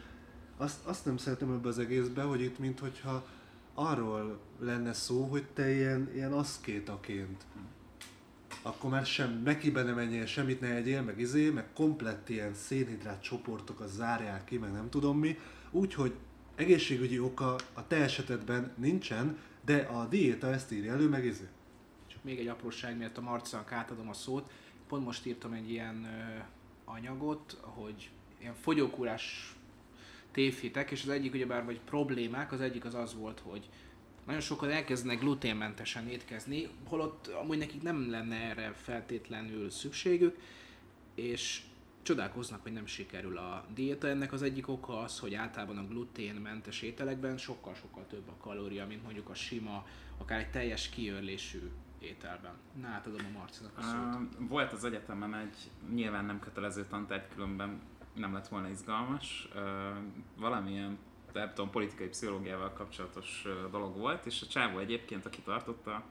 azt, 0.57 0.85
azt 0.85 1.05
nem 1.05 1.17
szeretem 1.17 1.51
ebbe 1.51 1.67
az 1.67 1.79
egészbe, 1.79 2.21
hogy 2.21 2.41
itt 2.41 2.59
minthogyha 2.59 3.25
arról 3.73 4.39
lenne 4.59 4.93
szó, 4.93 5.23
hogy 5.23 5.45
te 5.53 5.71
ilyen, 5.71 6.09
ilyen 6.13 6.31
aszkétaként 6.31 7.45
akkor 8.61 8.89
már 8.89 9.05
sem, 9.05 9.41
neki 9.43 9.71
be 9.71 9.83
ne 9.83 9.93
menjél, 9.93 10.25
semmit 10.25 10.61
ne 10.61 10.75
egyél, 10.75 11.01
meg 11.01 11.19
izé, 11.19 11.49
meg 11.49 11.65
komplett 11.73 12.29
ilyen 12.29 12.53
szénhidrát 12.53 13.21
csoportokat 13.21 13.87
zárják 13.87 14.43
ki, 14.43 14.57
meg 14.57 14.71
nem 14.71 14.89
tudom 14.89 15.19
mi, 15.19 15.37
úgyhogy 15.71 16.13
egészségügyi 16.55 17.19
oka 17.19 17.55
a 17.73 17.87
te 17.87 17.95
esetedben 17.95 18.71
nincsen, 18.77 19.37
de 19.67 19.77
a 19.77 20.05
diéta 20.05 20.53
ezt 20.53 20.71
írja 20.71 20.93
elő, 20.93 21.09
meg 21.09 21.25
izé. 21.25 21.47
Csak 22.07 22.23
még 22.23 22.39
egy 22.39 22.47
apróság, 22.47 22.97
miatt 22.97 23.17
a 23.17 23.21
Marcinak 23.21 23.71
átadom 23.71 24.09
a 24.09 24.13
szót. 24.13 24.51
Pont 24.87 25.05
most 25.05 25.25
írtam 25.25 25.53
egy 25.53 25.69
ilyen 25.69 26.03
ö, 26.03 26.39
anyagot, 26.91 27.57
hogy 27.61 28.09
ilyen 28.39 28.53
fogyókúrás 28.53 29.55
tévhitek, 30.31 30.91
és 30.91 31.03
az 31.03 31.09
egyik 31.09 31.33
ugyebár 31.33 31.65
vagy 31.65 31.79
problémák, 31.79 32.51
az 32.51 32.61
egyik 32.61 32.85
az 32.85 32.93
az 32.93 33.15
volt, 33.15 33.39
hogy 33.39 33.69
nagyon 34.25 34.41
sokan 34.41 34.69
elkezdenek 34.69 35.19
gluténmentesen 35.19 36.07
étkezni, 36.07 36.69
holott 36.83 37.27
amúgy 37.27 37.57
nekik 37.57 37.81
nem 37.81 38.09
lenne 38.09 38.35
erre 38.35 38.73
feltétlenül 38.73 39.69
szükségük, 39.69 40.37
és 41.15 41.61
csodálkoznak, 42.07 42.61
hogy 42.61 42.73
nem 42.73 42.85
sikerül 42.85 43.37
a 43.37 43.65
diéta. 43.73 44.07
Ennek 44.07 44.31
az 44.31 44.41
egyik 44.41 44.67
oka 44.67 44.99
az, 44.99 45.19
hogy 45.19 45.33
általában 45.33 45.77
a 45.77 45.87
gluténmentes 45.87 46.81
ételekben 46.81 47.37
sokkal-sokkal 47.37 48.05
több 48.07 48.27
a 48.27 48.37
kalória, 48.41 48.87
mint 48.87 49.03
mondjuk 49.03 49.29
a 49.29 49.33
sima, 49.33 49.85
akár 50.17 50.39
egy 50.39 50.49
teljes 50.49 50.89
kiörlésű 50.89 51.59
ételben. 51.99 52.53
Na, 52.81 52.87
átadom 52.87 53.25
a 53.25 53.37
Marcinak 53.37 53.77
a 53.77 53.81
szót. 53.81 54.49
Volt 54.49 54.71
az 54.71 54.83
egyetemen 54.83 55.35
egy 55.35 55.71
nyilván 55.93 56.25
nem 56.25 56.39
kötelező 56.39 56.85
tantárgy, 56.85 57.27
különben 57.33 57.81
nem 58.13 58.33
lett 58.33 58.47
volna 58.47 58.69
izgalmas. 58.69 59.47
Valamilyen 60.37 60.97
nem 61.33 61.49
tudom, 61.53 61.69
politikai 61.69 62.07
pszichológiával 62.07 62.73
kapcsolatos 62.73 63.47
dolog 63.71 63.97
volt, 63.97 64.25
és 64.25 64.41
a 64.41 64.47
csávó 64.47 64.77
egyébként, 64.77 65.25
aki 65.25 65.41
tartotta, 65.41 66.03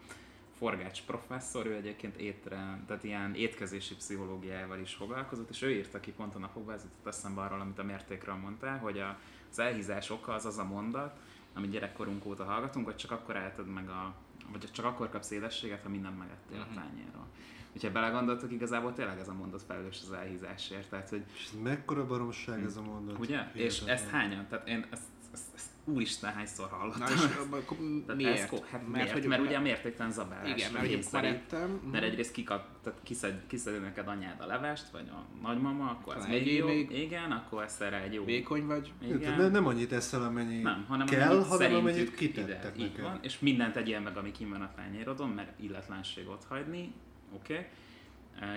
Forgács 0.58 1.02
professzor, 1.02 1.66
ő 1.66 1.74
egyébként 1.74 2.16
étre, 2.16 2.78
tehát 2.86 3.04
ilyen 3.04 3.34
étkezési 3.34 3.94
pszichológiával 3.94 4.78
is 4.78 4.94
foglalkozott, 4.94 5.50
és 5.50 5.62
ő 5.62 5.70
írta 5.70 6.00
ki 6.00 6.12
pont 6.12 6.34
a 6.34 6.38
napokban, 6.38 6.74
ez 6.74 6.82
jutott 6.82 7.06
eszembe 7.06 7.40
arról, 7.40 7.60
amit 7.60 7.78
a 7.78 7.82
mértékről 7.84 8.34
mondtál, 8.34 8.78
hogy 8.78 8.98
a, 8.98 9.18
az 9.50 9.58
elhízás 9.58 10.10
oka 10.10 10.32
az 10.32 10.44
az 10.44 10.58
a 10.58 10.64
mondat, 10.64 11.18
amit 11.54 11.70
gyerekkorunk 11.70 12.26
óta 12.26 12.44
hallgatunk, 12.44 12.84
hogy 12.86 12.96
csak 12.96 13.10
akkor 13.10 13.36
álltad 13.36 13.66
meg 13.68 13.88
a, 13.88 14.14
vagy 14.52 14.70
csak 14.72 14.84
akkor 14.84 15.08
kapsz 15.10 15.30
édességet, 15.30 15.82
ha 15.82 15.88
mindent 15.88 16.18
megettél 16.18 16.58
Mhm. 16.58 16.70
a 16.70 16.80
tányérról. 16.80 17.26
Úgyhogy 17.74 17.92
belegondoltok, 17.92 18.52
igazából 18.52 18.92
tényleg 18.92 19.18
ez 19.18 19.28
a 19.28 19.32
mondat 19.32 19.62
felelős 19.62 20.00
az 20.02 20.12
elhízásért. 20.12 20.88
Tehát, 20.88 21.08
hogy 21.08 21.22
És 21.34 21.44
ez 21.52 21.60
mekkora 21.62 22.06
baromság 22.06 22.62
ez 22.64 22.76
a 22.76 22.82
mondat. 22.82 23.18
Ugye? 23.18 23.40
És 23.52 23.78
Hihetetlen. 23.78 23.96
ezt 23.96 24.08
hányan? 24.08 24.46
Tehát 24.48 24.68
én 24.68 24.86
ezt, 24.90 25.02
ezt, 25.32 25.44
ezt 25.54 25.66
úristen, 25.88 26.33
hányszor 26.33 26.68
hallottam. 26.70 27.01
Na 27.01 27.09
és 27.14 27.20
akkor 27.40 27.77
Tehát 28.07 28.16
miért? 28.22 28.53
Ez, 28.53 28.61
hát 28.70 28.88
miért? 28.88 29.12
Mert, 29.12 29.27
mert 29.27 29.42
ugye 29.42 29.57
a 29.57 29.61
mértéktelen 29.61 30.12
zabálás. 30.12 30.51
Igen, 30.51 30.72
mert 30.72 30.85
én 30.87 31.03
karettem. 31.11 31.81
Mert 31.92 32.05
egyrészt 32.05 32.33
kikap, 32.33 32.68
tehát 32.83 32.99
kiszed, 33.03 33.42
kiszedi 33.46 33.79
neked 33.79 34.09
anyád 34.09 34.40
a 34.40 34.46
levest, 34.46 34.88
vagy 34.90 35.09
a 35.09 35.42
nagymama, 35.42 35.90
akkor 35.90 36.14
Talán 36.14 36.29
még 36.31 36.55
jó. 36.55 36.66
még- 36.66 36.90
Igen, 36.90 37.31
akkor 37.31 37.62
ezt 37.62 37.83
erre 37.83 38.03
egy 38.03 38.12
jó. 38.12 38.25
Vékony 38.25 38.66
vagy? 38.66 38.92
Igen. 39.03 39.37
Nem, 39.38 39.51
nem 39.51 39.66
annyit 39.66 39.92
eszel, 39.92 40.22
amennyi 40.22 40.61
Nem, 40.62 40.85
hanem 40.88 41.07
kell, 41.07 41.29
amennyit 41.31 41.46
hanem 41.46 41.75
amennyit 41.75 42.01
ide. 42.07 42.16
kitettek 42.16 42.79
Így 42.79 42.83
neked. 42.88 43.03
van, 43.05 43.18
és 43.22 43.38
mindent 43.38 43.77
egyél 43.77 44.01
meg, 44.01 44.16
ami 44.16 44.31
kim 44.31 44.49
van 44.49 44.61
a 44.62 44.72
tányérodon, 44.77 45.29
mert 45.29 45.61
illetlenség 45.61 46.29
ott 46.29 46.44
hagyni, 46.49 46.92
oké. 47.35 47.53
Okay. 47.53 47.66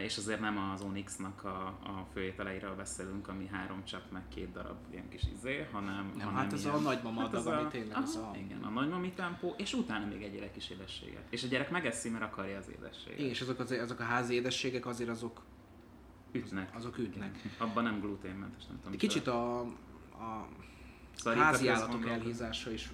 És 0.03 0.17
azért 0.17 0.39
nem 0.39 0.57
az 0.73 0.81
Onyx-nak 0.81 1.43
a, 1.43 1.65
a 1.67 2.07
főételeiről 2.13 2.75
beszélünk, 2.75 3.27
ami 3.27 3.47
három 3.47 3.83
csepp 3.85 4.11
meg 4.11 4.27
két 4.27 4.51
darab 4.51 4.77
ilyen 4.91 5.09
kis 5.09 5.21
izé, 5.33 5.67
hanem... 5.71 6.05
Nem, 6.17 6.27
hanem 6.27 6.33
hát 6.33 6.53
ez 6.53 6.63
ilyen- 6.63 6.75
a 6.75 6.79
nagymama 6.79 7.21
hát 7.21 7.33
adag, 7.33 7.53
ami 7.53 7.67
tényleg 7.69 7.91
aha, 7.95 8.01
az 8.01 8.15
a- 8.15 8.35
Igen, 8.35 8.63
a 8.63 8.69
nagymami 8.69 9.11
tempó, 9.11 9.53
és 9.57 9.73
utána 9.73 10.05
még 10.05 10.21
egyél 10.23 10.43
egy 10.43 10.51
kis 10.51 10.69
édességet. 10.69 11.23
És 11.29 11.43
a 11.43 11.47
gyerek 11.47 11.69
megeszi, 11.71 12.09
mert 12.09 12.23
akarja 12.23 12.57
az 12.57 12.69
édességet. 12.69 13.19
És 13.19 13.41
azok, 13.41 13.59
az, 13.59 13.71
azok 13.71 13.99
a 13.99 14.03
házi 14.03 14.33
édességek 14.33 14.85
azért 14.85 15.09
azok, 15.09 15.41
Ütnek. 16.31 16.75
azok 16.75 16.97
ütnek. 16.97 17.41
Abban 17.57 17.83
nem 17.83 17.99
gluténmentes, 17.99 18.65
nem 18.65 18.79
tudom. 18.81 18.97
Kicsit 18.97 19.27
a, 19.27 19.59
a 19.59 20.47
A 21.23 21.29
házi 21.29 21.67
állatok 21.67 22.07
elhízása 22.09 22.71
is 22.71 22.91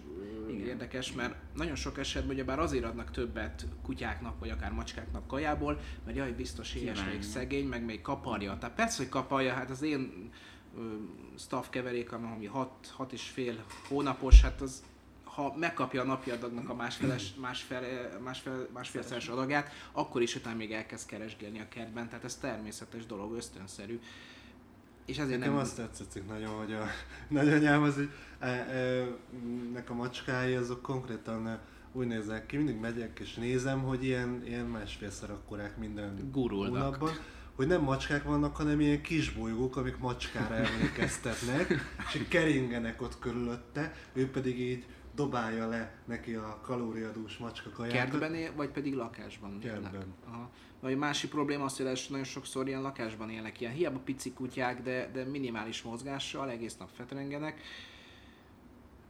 Igen. 0.50 0.68
érdekes, 0.68 1.12
mert 1.12 1.36
nagyon 1.54 1.76
sok 1.76 1.98
esetben 1.98 2.34
ugye 2.34 2.44
bár 2.44 2.60
azért 2.60 2.84
adnak 2.84 3.12
többet 3.12 3.66
kutyáknak, 3.82 4.40
vagy 4.40 4.50
akár 4.50 4.72
macskáknak 4.72 5.28
kajából, 5.28 5.80
mert 6.06 6.18
jaj, 6.18 6.32
biztos 6.32 6.74
éhes, 6.74 7.04
még 7.04 7.22
szegény, 7.22 7.68
meg 7.68 7.86
még 7.86 8.02
kaparja. 8.02 8.58
Tehát 8.58 8.76
persze, 8.76 8.98
hogy 8.98 9.10
kaparja, 9.10 9.54
hát 9.54 9.70
az 9.70 9.82
én 9.82 10.32
ö, 10.78 10.82
staff 11.38 11.66
keverék, 11.70 12.12
ami 12.12 12.46
6, 12.46 12.92
hat 12.96 13.14
és 13.14 13.22
fél 13.22 13.66
hónapos, 13.88 14.42
hát 14.42 14.62
az 14.62 14.84
ha 15.36 15.54
megkapja 15.58 16.02
a 16.02 16.06
napi 16.06 16.30
adagnak 16.30 16.70
a 16.70 16.76
másfeles, 16.76 17.34
másfél, 17.42 17.80
másfél, 18.24 18.68
másfélszeres 18.74 19.28
adagát, 19.28 19.72
akkor 19.92 20.22
is 20.22 20.36
utána 20.36 20.56
még 20.56 20.72
elkezd 20.72 21.08
keresgélni 21.08 21.60
a 21.60 21.68
kertben, 21.68 22.10
tehát 22.10 22.24
ez 22.24 22.36
természetes 22.36 23.06
dolog, 23.06 23.36
ösztönszerű. 23.36 24.00
És 25.06 25.18
ezért 25.18 25.40
Nekem 25.40 25.54
nem... 25.54 25.62
azt 25.62 25.76
tetszik 25.76 26.28
nagyon, 26.28 26.50
hogy 26.50 26.74
a 26.74 26.86
nagyanyám 27.40 27.82
az, 27.84 27.96
hogy 27.96 28.10
e, 28.40 28.48
e, 28.48 29.08
nek 29.74 29.90
a 29.90 29.94
macskái 29.94 30.54
azok 30.54 30.82
konkrétan 30.82 31.48
e, 31.48 31.60
úgy 31.92 32.08
néznek 32.08 32.46
ki, 32.46 32.58
mindig 32.58 32.80
megyek 32.80 33.20
és 33.20 33.34
nézem, 33.34 33.82
hogy 33.82 34.04
ilyen, 34.04 34.42
ilyen 34.46 34.66
másfélszer 34.66 35.32
akkorák 35.32 35.78
minden 35.78 36.30
Gurulnak. 36.32 36.84
hónapban. 36.84 37.10
Hogy 37.56 37.68
nem 37.68 37.82
macskák 37.82 38.24
vannak, 38.24 38.56
hanem 38.56 38.80
ilyen 38.80 39.02
kis 39.02 39.32
bolygók, 39.32 39.78
amik 39.78 39.98
macskára 39.98 40.56
emlékeztetnek, 40.66 41.70
és 42.08 42.16
így 42.16 42.28
keringenek 42.28 43.02
ott 43.02 43.20
körülötte, 43.20 43.94
ő 44.14 44.30
pedig 44.30 44.60
így 44.60 44.86
dobálja 45.16 45.68
le 45.68 45.96
neki 46.06 46.34
a 46.34 46.60
kalóriadús 46.62 47.38
macska 47.38 47.70
kajákat. 47.70 47.98
Kertben 48.10 48.36
él, 48.36 48.52
vagy 48.56 48.70
pedig 48.70 48.94
lakásban 48.94 49.60
élnek? 49.64 49.82
Kertben. 49.82 50.14
Aha. 50.28 50.50
Vagy 50.80 50.92
egy 50.92 50.98
másik 50.98 51.30
probléma 51.30 51.64
az, 51.64 51.78
hogy 51.78 51.86
ez 51.86 52.06
nagyon 52.10 52.26
sokszor 52.26 52.68
ilyen 52.68 52.82
lakásban 52.82 53.30
élnek, 53.30 53.62
ilyen 53.62 53.74
hiába 53.74 54.00
pici 54.00 54.34
kutyák, 54.34 54.82
de, 54.82 55.10
de 55.14 55.24
minimális 55.24 55.82
mozgással, 55.82 56.50
egész 56.50 56.78
nap 56.78 56.90
fetrengenek. 56.96 57.62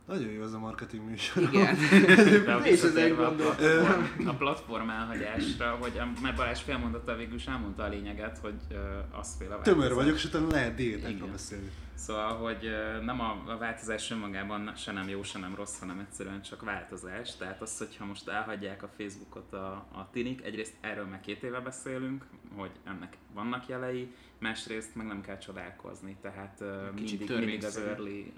Nagyon 0.07 0.31
jó 0.31 0.41
az 0.41 0.53
a 0.53 0.59
marketing 0.59 1.03
műsor. 1.09 1.43
Igen. 1.43 1.75
És 2.63 2.83
a 2.83 2.91
gondoltam. 2.91 3.55
platform, 3.55 4.27
a 4.27 4.33
platform 4.33 4.89
elhagyásra, 4.89 5.77
hogy 5.81 5.97
a- 5.97 6.21
mert 6.21 6.35
Balázs 6.35 6.61
felmondotta 6.61 7.15
végül 7.15 7.35
is 7.35 7.45
elmondta 7.47 7.83
a 7.83 7.87
lényeget, 7.87 8.37
hogy 8.37 8.55
ö, 8.69 8.75
azt 9.11 9.37
fél 9.37 9.51
a 9.51 9.61
Tömör 9.61 9.93
vagyok, 9.93 10.15
és 10.15 10.25
utána 10.25 10.47
lehet 10.47 10.75
diétákról 10.75 11.29
beszélni. 11.29 11.71
Szóval, 11.95 12.37
hogy 12.37 12.69
nem 13.03 13.19
a, 13.19 13.43
a 13.47 13.57
változás 13.57 14.11
önmagában 14.11 14.75
se 14.75 14.91
nem 14.91 15.09
jó, 15.09 15.23
se 15.23 15.39
nem 15.39 15.55
rossz, 15.55 15.79
hanem 15.79 15.99
egyszerűen 15.99 16.41
csak 16.41 16.61
változás. 16.61 17.35
Tehát 17.35 17.61
az, 17.61 17.77
hogyha 17.77 18.05
most 18.05 18.27
elhagyják 18.27 18.83
a 18.83 18.89
Facebookot 18.97 19.53
a, 19.53 19.71
a 19.71 20.09
tinik, 20.11 20.43
egyrészt 20.43 20.73
erről 20.81 21.05
meg 21.05 21.19
két 21.19 21.43
éve 21.43 21.59
beszélünk, 21.59 22.25
hogy 22.55 22.71
ennek 22.83 23.17
vannak 23.33 23.67
jelei, 23.67 24.13
másrészt 24.37 24.95
meg 24.95 25.07
nem 25.07 25.21
kell 25.21 25.37
csodálkozni. 25.37 26.17
Tehát 26.21 26.63
Kicsit 26.95 27.19
mindig, 27.19 27.37
mindig 27.37 27.63
az 27.63 27.77
early, 27.77 28.33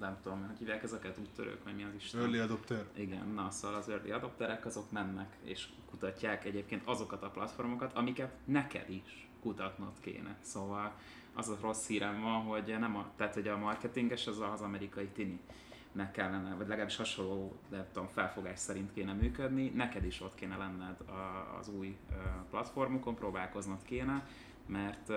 nem 0.00 0.18
tudom, 0.22 0.46
hogy 0.46 0.58
hívják 0.58 0.82
ezeket, 0.82 1.18
úttörők, 1.18 1.64
vagy 1.64 1.74
mi 1.74 1.82
az 1.82 1.94
Isten. 1.96 2.20
Early 2.20 2.38
adopter. 2.38 2.84
Igen, 2.94 3.28
na 3.28 3.50
szóval 3.50 3.76
az 3.76 3.88
early 3.88 4.10
adopterek 4.10 4.66
azok 4.66 4.90
mennek 4.90 5.36
és 5.44 5.68
kutatják 5.90 6.44
egyébként 6.44 6.82
azokat 6.84 7.22
a 7.22 7.30
platformokat, 7.30 7.92
amiket 7.94 8.32
neked 8.44 8.90
is 8.90 9.27
kutatnod 9.40 9.92
kéne. 10.00 10.36
Szóval 10.40 10.92
az 11.34 11.48
a 11.48 11.58
rossz 11.60 11.86
hírem 11.86 12.20
van, 12.20 12.42
hogy 12.42 12.76
nem 12.78 12.96
a, 12.96 13.10
tehát 13.16 13.34
hogy 13.34 13.48
a 13.48 13.56
marketinges 13.56 14.26
az 14.26 14.40
az 14.40 14.60
amerikai 14.60 15.06
tini 15.06 15.40
nek 15.92 16.10
kellene, 16.10 16.54
vagy 16.54 16.66
legalábbis 16.68 16.96
hasonló, 16.96 17.56
nem 17.68 17.84
tudom, 17.92 18.08
felfogás 18.08 18.58
szerint 18.58 18.92
kéne 18.92 19.12
működni, 19.12 19.68
neked 19.68 20.04
is 20.04 20.20
ott 20.20 20.34
kéne 20.34 20.56
lenned 20.56 20.96
az 21.58 21.68
új 21.68 21.96
platformokon, 22.50 23.14
próbálkoznod 23.14 23.82
kéne, 23.82 24.26
mert, 24.66 25.08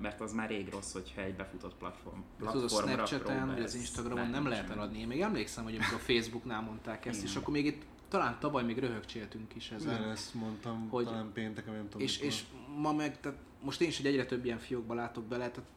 mert 0.00 0.20
az 0.20 0.32
már 0.32 0.48
rég 0.48 0.68
rossz, 0.70 0.92
hogyha 0.92 1.20
egy 1.20 1.34
befutott 1.34 1.74
platform, 1.74 2.18
De 2.18 2.46
tudod, 2.46 2.54
a 2.54 2.66
platformra 2.66 3.06
Snapchaten, 3.06 3.46
vagy 3.46 3.62
az 3.62 3.74
Instagramon 3.74 4.30
nem 4.30 4.46
lehet 4.46 4.70
eladni. 4.70 4.98
Én 4.98 5.06
még 5.06 5.20
emlékszem, 5.20 5.64
hogy 5.64 5.74
amikor 5.74 5.94
a 5.94 6.12
Facebooknál 6.12 6.60
mondták 6.60 7.06
ezt, 7.06 7.18
Igen. 7.18 7.30
és 7.30 7.36
akkor 7.36 7.54
még 7.54 7.66
itt 7.66 7.82
talán 8.08 8.36
tavaly 8.40 8.64
még 8.64 8.78
röhögcséltünk 8.78 9.54
is 9.54 9.70
ezen. 9.70 9.94
Igen, 9.94 10.10
ezt 10.10 10.34
mondtam, 10.34 10.88
Hogy- 10.88 11.04
talán 11.04 11.32
pénteken, 11.32 11.74
nem 11.74 11.88
tudom. 11.88 12.00
És, 12.06 12.14
mikor. 12.18 12.26
és 12.26 12.42
ma 12.76 12.92
meg, 12.92 13.20
tehát 13.20 13.38
most 13.62 13.80
én 13.80 13.88
is 13.88 13.98
egy 13.98 14.06
egyre 14.06 14.26
több 14.26 14.44
ilyen 14.44 14.58
fiókba 14.58 14.94
látok 14.94 15.24
bele, 15.24 15.50
tehát 15.50 15.70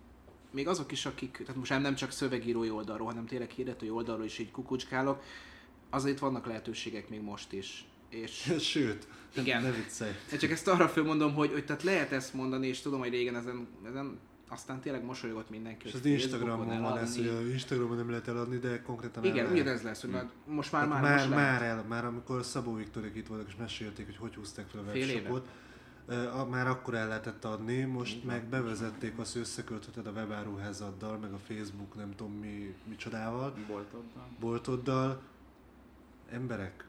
még 0.51 0.67
azok 0.67 0.91
is, 0.91 1.05
akik, 1.05 1.37
tehát 1.37 1.55
most 1.55 1.79
nem 1.79 1.95
csak 1.95 2.11
szövegírói 2.11 2.69
oldalról, 2.69 3.07
hanem 3.07 3.25
tényleg 3.25 3.49
hirdetői 3.49 3.89
oldalról 3.89 4.25
is 4.25 4.39
így 4.39 4.51
kukucskálok, 4.51 5.23
azért 5.89 6.19
vannak 6.19 6.45
lehetőségek 6.45 7.09
még 7.09 7.21
most 7.21 7.53
is. 7.53 7.85
És 8.09 8.53
Sőt, 8.71 9.07
Igen. 9.35 9.61
ne 9.61 9.71
viccelj. 9.71 10.11
csak 10.39 10.51
ezt 10.51 10.67
arra 10.67 10.87
fölmondom, 10.89 11.33
hogy, 11.33 11.51
hogy 11.51 11.65
tehát 11.65 11.83
lehet 11.83 12.11
ezt 12.11 12.33
mondani, 12.33 12.67
és 12.67 12.79
tudom, 12.79 12.99
hogy 12.99 13.09
régen 13.09 13.35
ezen, 13.35 13.67
ezen 13.85 14.19
aztán 14.49 14.79
tényleg 14.79 15.03
mosolygott 15.03 15.49
mindenki. 15.49 15.87
És 15.87 15.93
az 15.93 16.05
Instagramon 16.05 16.57
Facebookon 16.57 16.91
van 16.91 16.97
ez, 17.03 17.15
hogy 17.15 17.27
eladni. 17.27 17.49
Instagramon 17.51 17.97
nem 17.97 18.09
lehet 18.09 18.27
eladni, 18.27 18.57
de 18.57 18.81
konkrétan 18.81 19.23
el 19.23 19.29
Igen, 19.29 19.43
lehet. 19.43 19.59
ugyanez 19.59 19.81
lesz, 19.81 20.01
hogy 20.01 20.09
már, 20.09 20.29
most 20.45 20.71
már, 20.71 20.81
Hát 20.87 21.01
már, 21.01 21.01
már, 21.01 21.29
már, 21.29 21.61
el, 21.61 21.83
már 21.87 22.05
amikor 22.05 22.43
Szabó 22.43 22.73
Viktorik 22.73 23.15
itt 23.15 23.27
voltak 23.27 23.47
és 23.47 23.55
mesélték, 23.55 24.05
hogy 24.05 24.17
hogy 24.17 24.35
húzták 24.35 24.67
fel 24.67 24.79
a 24.81 24.83
webshopot, 24.91 25.47
már 26.49 26.67
akkor 26.67 26.93
el 26.95 27.07
lehetett 27.07 27.45
adni, 27.45 27.81
most 27.83 28.23
meg 28.23 28.45
bevezették 28.45 29.17
azt, 29.19 29.31
hogy 29.33 29.41
összeköltheted 29.41 30.07
a 30.07 30.11
webáruházaddal, 30.11 31.17
meg 31.17 31.33
a 31.33 31.37
Facebook 31.37 31.95
nem 31.95 32.11
tudom 32.15 32.33
mi, 32.33 32.75
micsodával, 32.83 33.53
Boltoddal. 33.67 34.27
boltoddal. 34.39 35.21
Emberek, 36.31 36.87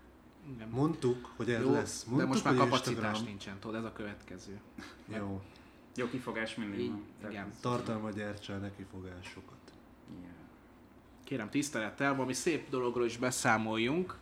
Igen. 0.54 0.68
mondtuk, 0.68 1.32
hogy 1.36 1.50
ez 1.50 1.62
Jó, 1.62 1.72
lesz. 1.72 2.04
de 2.04 2.10
Mondtuk, 2.10 2.28
most 2.32 2.44
már 2.44 2.54
kapacitás 2.54 2.92
Instagram. 2.96 3.24
nincsen, 3.24 3.58
tudod, 3.58 3.76
ez 3.76 3.84
a 3.84 3.92
következő. 3.92 4.60
Jó, 5.16 5.42
Jó 5.96 6.08
kifogás 6.08 6.54
mindig 6.54 6.80
Így, 6.80 6.90
van. 6.90 7.04
Tehát 7.20 7.32
igen. 7.32 7.52
tartalma 7.60 8.10
gyertse 8.10 8.54
a 8.54 8.58
nekifogásokat. 8.58 9.58
Yeah. 10.10 10.32
Kérem 11.24 11.50
tisztelettel, 11.50 12.14
valami 12.14 12.32
szép 12.32 12.70
dologról 12.70 13.06
is 13.06 13.16
beszámoljunk. 13.16 14.18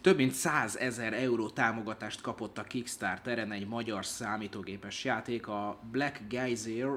Több 0.00 0.16
mint 0.16 0.32
100 0.32 0.76
ezer 0.76 1.12
euró 1.12 1.48
támogatást 1.48 2.20
kapott 2.20 2.58
a 2.58 2.62
Kickstarteren 2.62 3.52
egy 3.52 3.66
magyar 3.66 4.06
számítógépes 4.06 5.04
játék, 5.04 5.48
a 5.48 5.78
Black 5.90 6.20
Geyser 6.28 6.88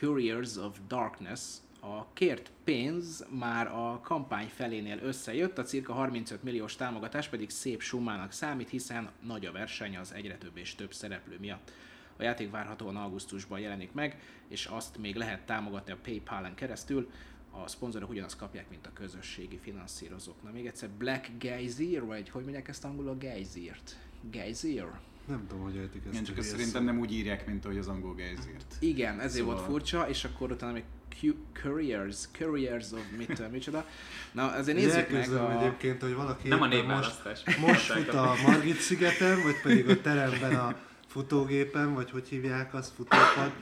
Couriers 0.00 0.56
of 0.56 0.78
Darkness. 0.88 1.40
A 1.80 2.12
kért 2.12 2.50
pénz 2.64 3.26
már 3.28 3.66
a 3.66 4.00
kampány 4.02 4.48
felénél 4.48 4.98
összejött, 5.02 5.58
a 5.58 5.62
cirka 5.62 5.92
35 5.92 6.42
milliós 6.42 6.76
támogatás 6.76 7.28
pedig 7.28 7.50
szép 7.50 7.82
summának 7.82 8.32
számít, 8.32 8.68
hiszen 8.68 9.10
nagy 9.22 9.46
a 9.46 9.52
verseny 9.52 9.96
az 9.96 10.12
egyre 10.12 10.38
több 10.38 10.56
és 10.56 10.74
több 10.74 10.92
szereplő 10.92 11.36
miatt. 11.40 11.72
A 12.18 12.22
játék 12.22 12.50
várhatóan 12.50 12.96
augusztusban 12.96 13.58
jelenik 13.58 13.92
meg, 13.92 14.20
és 14.48 14.66
azt 14.66 14.98
még 14.98 15.16
lehet 15.16 15.46
támogatni 15.46 15.92
a 15.92 15.96
PayPal-en 16.02 16.54
keresztül. 16.54 17.10
A 17.50 17.68
szponzorok 17.68 18.10
ugyanazt 18.10 18.36
kapják, 18.36 18.70
mint 18.70 18.86
a 18.86 18.92
közösségi 18.92 19.58
finanszírozók. 19.62 20.42
Na 20.42 20.50
még 20.50 20.66
egyszer 20.66 20.88
Black 20.88 21.30
Geyser, 21.38 22.04
vagy 22.04 22.30
hogy 22.30 22.42
mondják 22.42 22.68
ezt 22.68 22.84
angolul 22.84 23.10
a 23.10 23.16
Geysert? 23.16 23.96
Geyser? 24.30 25.00
Nem 25.28 25.46
tudom, 25.48 25.64
hogy 25.64 25.76
ejtik 25.76 26.02
ezt. 26.04 26.12
Igen, 26.12 26.22
a 26.22 26.26
csak 26.26 26.38
ezt 26.38 26.48
szerintem 26.48 26.84
nem 26.84 26.98
úgy 26.98 27.12
írják, 27.12 27.46
mint 27.46 27.64
ahogy 27.64 27.78
az 27.78 27.88
angol 27.88 28.14
gejzírt. 28.14 28.76
Igen, 28.80 29.20
ezért 29.20 29.32
Szóval- 29.32 29.54
volt 29.54 29.66
furcsa, 29.66 30.08
és 30.08 30.24
akkor 30.24 30.50
utána 30.50 30.72
még 30.72 30.84
Q- 31.22 31.36
Couriers, 31.62 32.28
Couriers 32.38 32.92
of 32.92 33.00
mit, 33.16 33.50
micsoda. 33.50 33.86
Na, 34.32 34.46
azért 34.46 34.76
nézzük 34.78 35.10
meg 35.10 35.30
a... 35.32 35.58
egyébként, 35.60 36.02
hogy 36.02 36.14
valaki 36.14 36.48
Nem 36.48 36.62
a 36.62 36.66
most, 36.82 37.22
most 37.66 37.80
fut 37.80 38.08
a 38.08 38.34
Margit 38.46 38.80
szigeten, 38.80 39.42
vagy 39.42 39.60
pedig 39.62 39.88
a 39.88 40.00
teremben 40.00 40.54
a 40.54 40.76
futógépen, 41.08 41.94
vagy 41.94 42.10
hogy 42.10 42.28
hívják 42.28 42.74
azt, 42.74 42.92
futópad, 42.94 43.52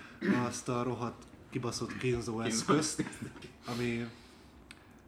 azt 0.47 0.69
a 0.69 0.83
rohadt 0.83 1.23
kibaszott 1.51 1.97
kínzó 1.99 2.41
eszközt, 2.41 3.05
ami... 3.67 4.07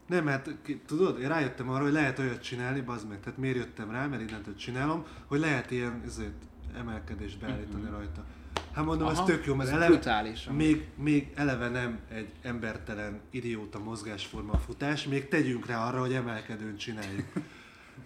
Nem, 0.06 0.26
hát 0.26 0.50
tudod, 0.86 1.20
én 1.20 1.28
rájöttem 1.28 1.68
arra, 1.70 1.82
hogy 1.82 1.92
lehet 1.92 2.18
olyat 2.18 2.42
csinálni, 2.42 2.80
bazd 2.80 3.08
meg, 3.08 3.20
tehát 3.20 3.38
miért 3.38 3.56
jöttem 3.56 3.90
rá, 3.90 4.06
mert 4.06 4.22
innentől 4.28 4.54
csinálom, 4.56 5.04
hogy 5.26 5.38
lehet 5.40 5.70
ilyen 5.70 6.02
ezért, 6.06 6.42
emelkedést 6.76 7.38
beállítani 7.38 7.82
Mhm. 7.82 7.92
rajta. 7.92 8.24
Hát 8.72 8.84
mondom, 8.84 9.08
ez 9.08 9.16
Aha, 9.16 9.26
tök 9.26 9.46
jó, 9.46 9.54
mert 9.54 9.68
ez 9.68 9.74
eleve, 9.74 9.90
brutális, 9.94 10.46
amúgy. 10.46 10.58
még, 10.64 10.86
még 10.96 11.32
eleve 11.34 11.68
nem 11.68 11.98
egy 12.10 12.32
embertelen, 12.42 13.20
idióta 13.30 13.78
mozgásforma 13.78 14.52
a 14.52 14.58
futás, 14.58 15.04
még 15.04 15.28
tegyünk 15.28 15.66
rá 15.66 15.86
arra, 15.88 16.00
hogy 16.00 16.12
emelkedőn 16.12 16.76
csináljuk. 16.76 17.26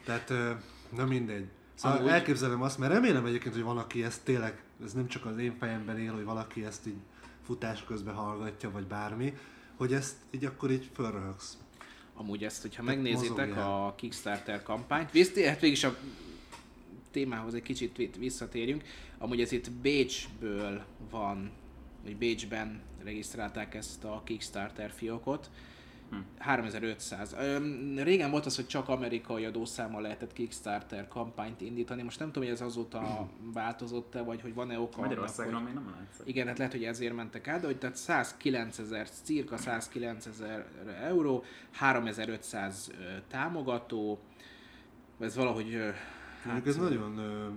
Tehát, 0.05 0.33
na 0.97 1.05
mindegy. 1.07 1.47
Szóval 1.83 1.99
Amúgy- 1.99 2.11
elképzelem 2.11 2.63
azt, 2.63 2.79
mert 2.79 2.93
remélem 2.93 3.25
egyébként, 3.27 3.55
hogy 3.55 3.63
valaki 3.63 4.05
ezt 4.05 4.25
tényleg, 4.25 4.63
ez 4.85 4.93
nem 4.93 5.07
csak 5.09 5.27
az 5.27 5.39
én 5.39 5.57
fejemben 5.59 5.99
él, 5.99 6.13
hogy 6.13 6.25
valaki 6.25 6.65
ezt 6.65 6.87
így 6.87 6.97
futás 7.45 7.85
közben 7.85 8.15
hallgatja, 8.15 8.71
vagy 8.71 8.87
bármi, 8.87 9.35
hogy 9.77 9.93
ezt 9.93 10.17
így 10.31 10.45
akkor 10.45 10.71
így 10.71 10.91
fölröhögsz. 10.95 11.59
Amúgy 12.15 12.45
ezt, 12.45 12.63
hogyha 12.63 12.83
Tehát 12.85 12.97
megnézitek 13.03 13.49
mozogjál. 13.49 13.85
a 13.87 13.95
Kickstarter 13.95 14.63
kampányt, 14.63 15.11
visz, 15.11 15.35
hát 15.45 15.61
végig 15.61 15.77
is 15.77 15.85
a 15.85 15.97
témához 17.11 17.55
egy 17.55 17.63
kicsit 17.63 17.97
vi- 17.97 18.17
visszatérjünk. 18.17 18.83
Amúgy 19.19 19.41
ez 19.41 19.53
itt 19.53 19.71
Bécsből 19.71 20.85
van, 21.11 21.51
vagy 22.05 22.17
Bécsben 22.17 22.81
regisztrálták 23.05 23.75
ezt 23.75 24.05
a 24.05 24.23
Kickstarter 24.25 24.91
fiókot. 24.91 25.51
3500. 26.39 27.35
Öm, 27.39 27.99
régen 28.03 28.31
volt 28.31 28.47
az, 28.47 28.57
hogy 28.57 28.67
csak 28.67 28.89
amerikai 28.89 29.45
adószámmal 29.45 30.03
lehetett 30.03 30.33
Kickstarter 30.33 31.09
kampányt 31.09 31.61
indítani. 31.61 32.03
Most 32.03 32.19
nem 32.19 32.33
tudom, 32.33 32.49
hogy 32.49 32.57
ez 32.57 32.61
azóta 32.61 33.29
változott-e, 33.55 34.23
vagy 34.23 34.41
hogy 34.41 34.55
van-e 34.55 34.79
oka 34.79 34.97
annak, 34.97 35.09
Magyarországon 35.09 35.55
hogy... 35.55 35.63
még 35.63 35.75
nem 35.75 35.95
látszik. 35.99 36.27
Igen, 36.27 36.47
hát 36.47 36.59
lehet, 36.59 36.73
hogy 36.73 36.85
ezért 36.85 37.15
mentek 37.15 37.49
át, 37.49 37.61
de 37.61 37.67
hogy 37.67 37.79
tehát 37.79 37.97
109 37.97 38.79
ezer, 38.79 39.11
cirka 39.11 39.57
109 39.57 40.27
ezer 40.27 40.67
euró, 41.03 41.45
3500 41.73 42.91
ö, 42.99 43.05
támogató, 43.29 44.19
ez 45.19 45.37
valahogy... 45.37 45.79
Hát, 46.43 46.67
ez 46.67 46.77
nagyon 46.77 47.19
ö, 47.19 47.49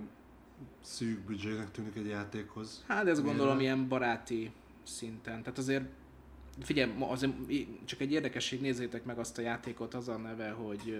szűk 0.80 1.20
büdzsének 1.20 1.70
tűnik 1.70 1.96
egy 1.96 2.06
játékhoz. 2.06 2.84
Hát 2.88 3.06
ezt 3.06 3.22
gondolom 3.22 3.60
ilyen 3.60 3.88
baráti 3.88 4.52
szinten. 4.82 5.42
Tehát 5.42 5.58
azért 5.58 5.84
figyelj, 6.60 6.92
azért 6.98 7.32
csak 7.84 8.00
egy 8.00 8.12
érdekesség, 8.12 8.60
nézzétek 8.60 9.04
meg 9.04 9.18
azt 9.18 9.38
a 9.38 9.42
játékot, 9.42 9.94
az 9.94 10.08
a 10.08 10.16
neve, 10.16 10.50
hogy 10.50 10.98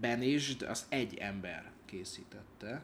Banished, 0.00 0.62
azt 0.62 0.92
egy 0.92 1.14
ember 1.14 1.70
készítette, 1.84 2.82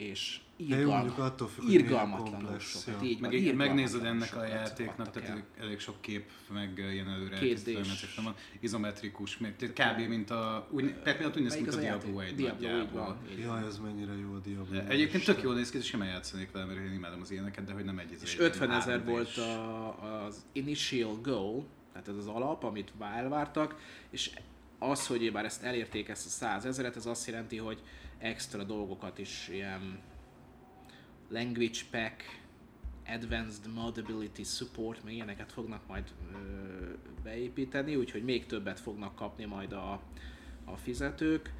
és 0.00 0.40
irgalma, 0.56 1.14
attól 1.14 1.48
függ, 1.48 1.64
hogy 1.64 1.66
milyen 1.66 1.84
irgalmatlanul 1.84 2.38
komplex, 2.38 2.84
sokat. 2.84 3.02
ja. 3.02 3.08
Így 3.08 3.20
van, 3.20 3.30
Meg 3.30 3.40
igen, 3.40 3.54
megnézed 3.54 4.04
ennek 4.04 4.36
a 4.36 4.44
játéknak, 4.46 5.10
tehát 5.10 5.28
el. 5.28 5.34
elég, 5.34 5.44
elég 5.60 5.78
sok 5.78 6.00
kép, 6.00 6.30
meg 6.52 6.78
ilyen 6.92 7.08
előre 7.08 7.36
felmetszetlen 7.36 8.24
van, 8.24 8.34
izometrikus, 8.60 9.38
még, 9.38 9.56
tehát 9.56 9.96
kb. 9.96 10.08
mint 10.08 10.30
a, 10.30 10.68
úgy, 10.70 10.94
tehát 11.02 11.36
úgy 11.36 11.42
néz 11.42 11.54
mint 11.54 11.74
a 11.74 11.76
Diablo 11.76 12.20
játék? 12.20 12.30
1 12.30 12.36
Diablo, 12.36 12.66
így 12.66 12.72
nagyjából. 12.72 13.00
van. 13.00 13.18
van. 13.26 13.38
Jaj, 13.38 13.66
ez 13.66 13.78
mennyire 13.78 14.12
jó 14.12 14.32
a 14.32 14.38
Diablo. 14.38 14.74
De 14.74 14.86
Egyébként 14.86 15.24
tök 15.24 15.42
jól 15.42 15.54
néz 15.54 15.70
ki, 15.70 15.78
és 15.78 15.86
simán 15.86 16.08
játszanék 16.08 16.50
vele, 16.50 16.64
mert 16.64 16.78
én 16.78 16.92
imádom 16.92 17.20
az 17.20 17.30
ilyeneket, 17.30 17.64
de 17.64 17.72
hogy 17.72 17.84
nem 17.84 17.98
egy 17.98 18.16
És 18.22 18.34
egy 18.34 18.40
50 18.44 18.70
ezer 18.70 19.04
volt 19.04 19.36
az 20.26 20.44
initial 20.52 21.18
goal, 21.22 21.64
tehát 21.92 22.08
ez 22.08 22.16
az 22.16 22.26
alap, 22.26 22.64
amit 22.64 22.92
elvártak, 23.00 23.76
és 24.10 24.30
az, 24.78 25.06
hogy 25.06 25.32
bár 25.32 25.44
ezt 25.44 25.62
elérték 25.62 26.08
ezt 26.08 26.26
a 26.26 26.28
100 26.28 26.64
ezeret, 26.64 26.96
ez 26.96 27.06
azt 27.06 27.26
jelenti, 27.26 27.56
hogy 27.56 27.82
extra 28.20 28.64
dolgokat 28.64 29.18
is 29.18 29.48
ilyen 29.52 29.98
language 31.28 31.80
pack, 31.90 32.40
advanced 33.06 33.72
modability 33.74 34.42
support, 34.42 35.04
meg 35.04 35.12
ilyeneket 35.12 35.52
fognak 35.52 35.86
majd 35.86 36.04
ö, 36.32 36.36
beépíteni, 37.22 37.96
úgyhogy 37.96 38.24
még 38.24 38.46
többet 38.46 38.80
fognak 38.80 39.14
kapni 39.14 39.44
majd 39.44 39.72
a, 39.72 39.92
a 40.64 40.76
fizetők. 40.76 41.52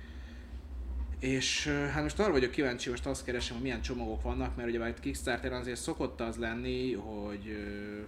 És 1.18 1.66
hát 1.66 2.02
most 2.02 2.18
arra 2.18 2.32
vagyok 2.32 2.50
kíváncsi, 2.50 2.90
most 2.90 3.06
azt 3.06 3.24
keresem, 3.24 3.54
hogy 3.54 3.64
milyen 3.64 3.82
csomagok 3.82 4.22
vannak, 4.22 4.56
mert 4.56 4.68
ugye 4.68 4.88
itt 4.88 5.00
Kickstarter 5.00 5.52
azért 5.52 5.80
szokott 5.80 6.20
az 6.20 6.36
lenni, 6.36 6.92
hogy 6.92 7.48
ö, 7.48 8.00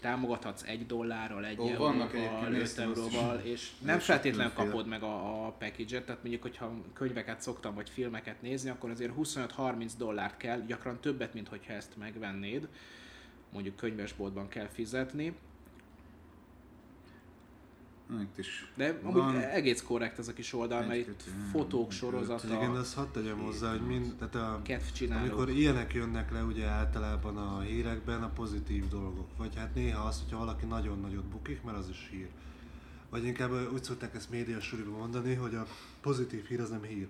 támogathatsz 0.00 0.62
egy 0.62 0.86
dollárral, 0.86 1.44
egy 1.44 1.58
Ó, 1.58 1.62
euróval, 1.62 1.92
vannak 1.92 2.14
egyébként, 2.14 2.42
5 2.42 2.50
néztem 2.50 2.90
azt 2.90 3.06
is. 3.06 3.14
euróval, 3.14 3.38
és 3.38 3.70
nem 3.78 3.98
feltétlenül 3.98 4.52
kapod 4.52 4.86
meg 4.86 5.02
a, 5.02 5.46
a 5.46 5.50
package-et, 5.50 6.04
tehát 6.04 6.20
mondjuk, 6.22 6.42
hogyha 6.42 6.72
könyveket 6.92 7.40
szoktam, 7.40 7.74
vagy 7.74 7.90
filmeket 7.90 8.42
nézni, 8.42 8.70
akkor 8.70 8.90
azért 8.90 9.12
25-30 9.18 9.90
dollárt 9.98 10.36
kell, 10.36 10.60
gyakran 10.60 11.00
többet, 11.00 11.34
mint 11.34 11.48
hogyha 11.48 11.72
ezt 11.72 11.96
megvennéd, 11.96 12.68
mondjuk 13.52 13.76
könyvesboltban 13.76 14.48
kell 14.48 14.68
fizetni, 14.68 15.34
Itt 18.18 18.38
is 18.38 18.72
de 18.74 18.98
amúgy 19.02 19.14
van. 19.14 19.36
egész 19.36 19.82
korrekt 19.82 20.18
ez 20.18 20.28
a 20.28 20.32
kis 20.32 20.52
oldal, 20.52 20.86
mert 20.86 20.98
itt 21.08 21.22
fotók 21.50 21.92
sorozata, 21.92 22.46
Igen, 22.46 22.70
azt 22.70 22.94
hadd 22.94 23.12
tegyem 23.12 23.38
hozzá, 23.38 23.70
hogy 23.70 23.80
mind, 23.80 24.14
tehát 24.14 24.34
a, 24.34 24.62
amikor 25.10 25.50
ilyenek 25.50 25.94
jönnek 25.94 26.32
le 26.32 26.42
ugye 26.42 26.66
általában 26.66 27.36
a 27.36 27.60
hírekben, 27.60 28.22
a 28.22 28.28
pozitív 28.28 28.88
dolgok. 28.88 29.36
Vagy 29.36 29.56
hát 29.56 29.74
néha 29.74 30.06
az, 30.06 30.20
hogyha 30.22 30.38
valaki 30.38 30.66
nagyon 30.66 31.00
nagyot 31.00 31.24
bukik, 31.24 31.62
mert 31.62 31.76
az 31.76 31.88
is 31.88 32.08
hír. 32.10 32.28
Vagy 33.10 33.24
inkább 33.24 33.72
úgy 33.72 33.84
szokták 33.84 34.14
ezt 34.14 34.30
médiasúriban 34.30 34.98
mondani, 34.98 35.34
hogy 35.34 35.54
a 35.54 35.66
pozitív 36.00 36.44
hír 36.46 36.60
az 36.60 36.70
nem 36.70 36.82
hír. 36.82 37.08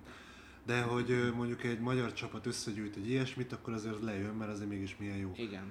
De 0.66 0.81
hogy 0.83 1.33
mondjuk 1.37 1.64
egy 1.64 1.81
magyar 1.81 2.12
csapat 2.12 2.46
összegyűjt 2.46 2.96
egy 2.96 3.09
ilyesmit, 3.11 3.53
akkor 3.53 3.73
azért 3.73 4.03
lejön, 4.03 4.35
mert 4.35 4.51
azért 4.51 4.68
mégis 4.68 4.96
milyen 4.99 5.16
jó. 5.16 5.33
Igen. 5.37 5.62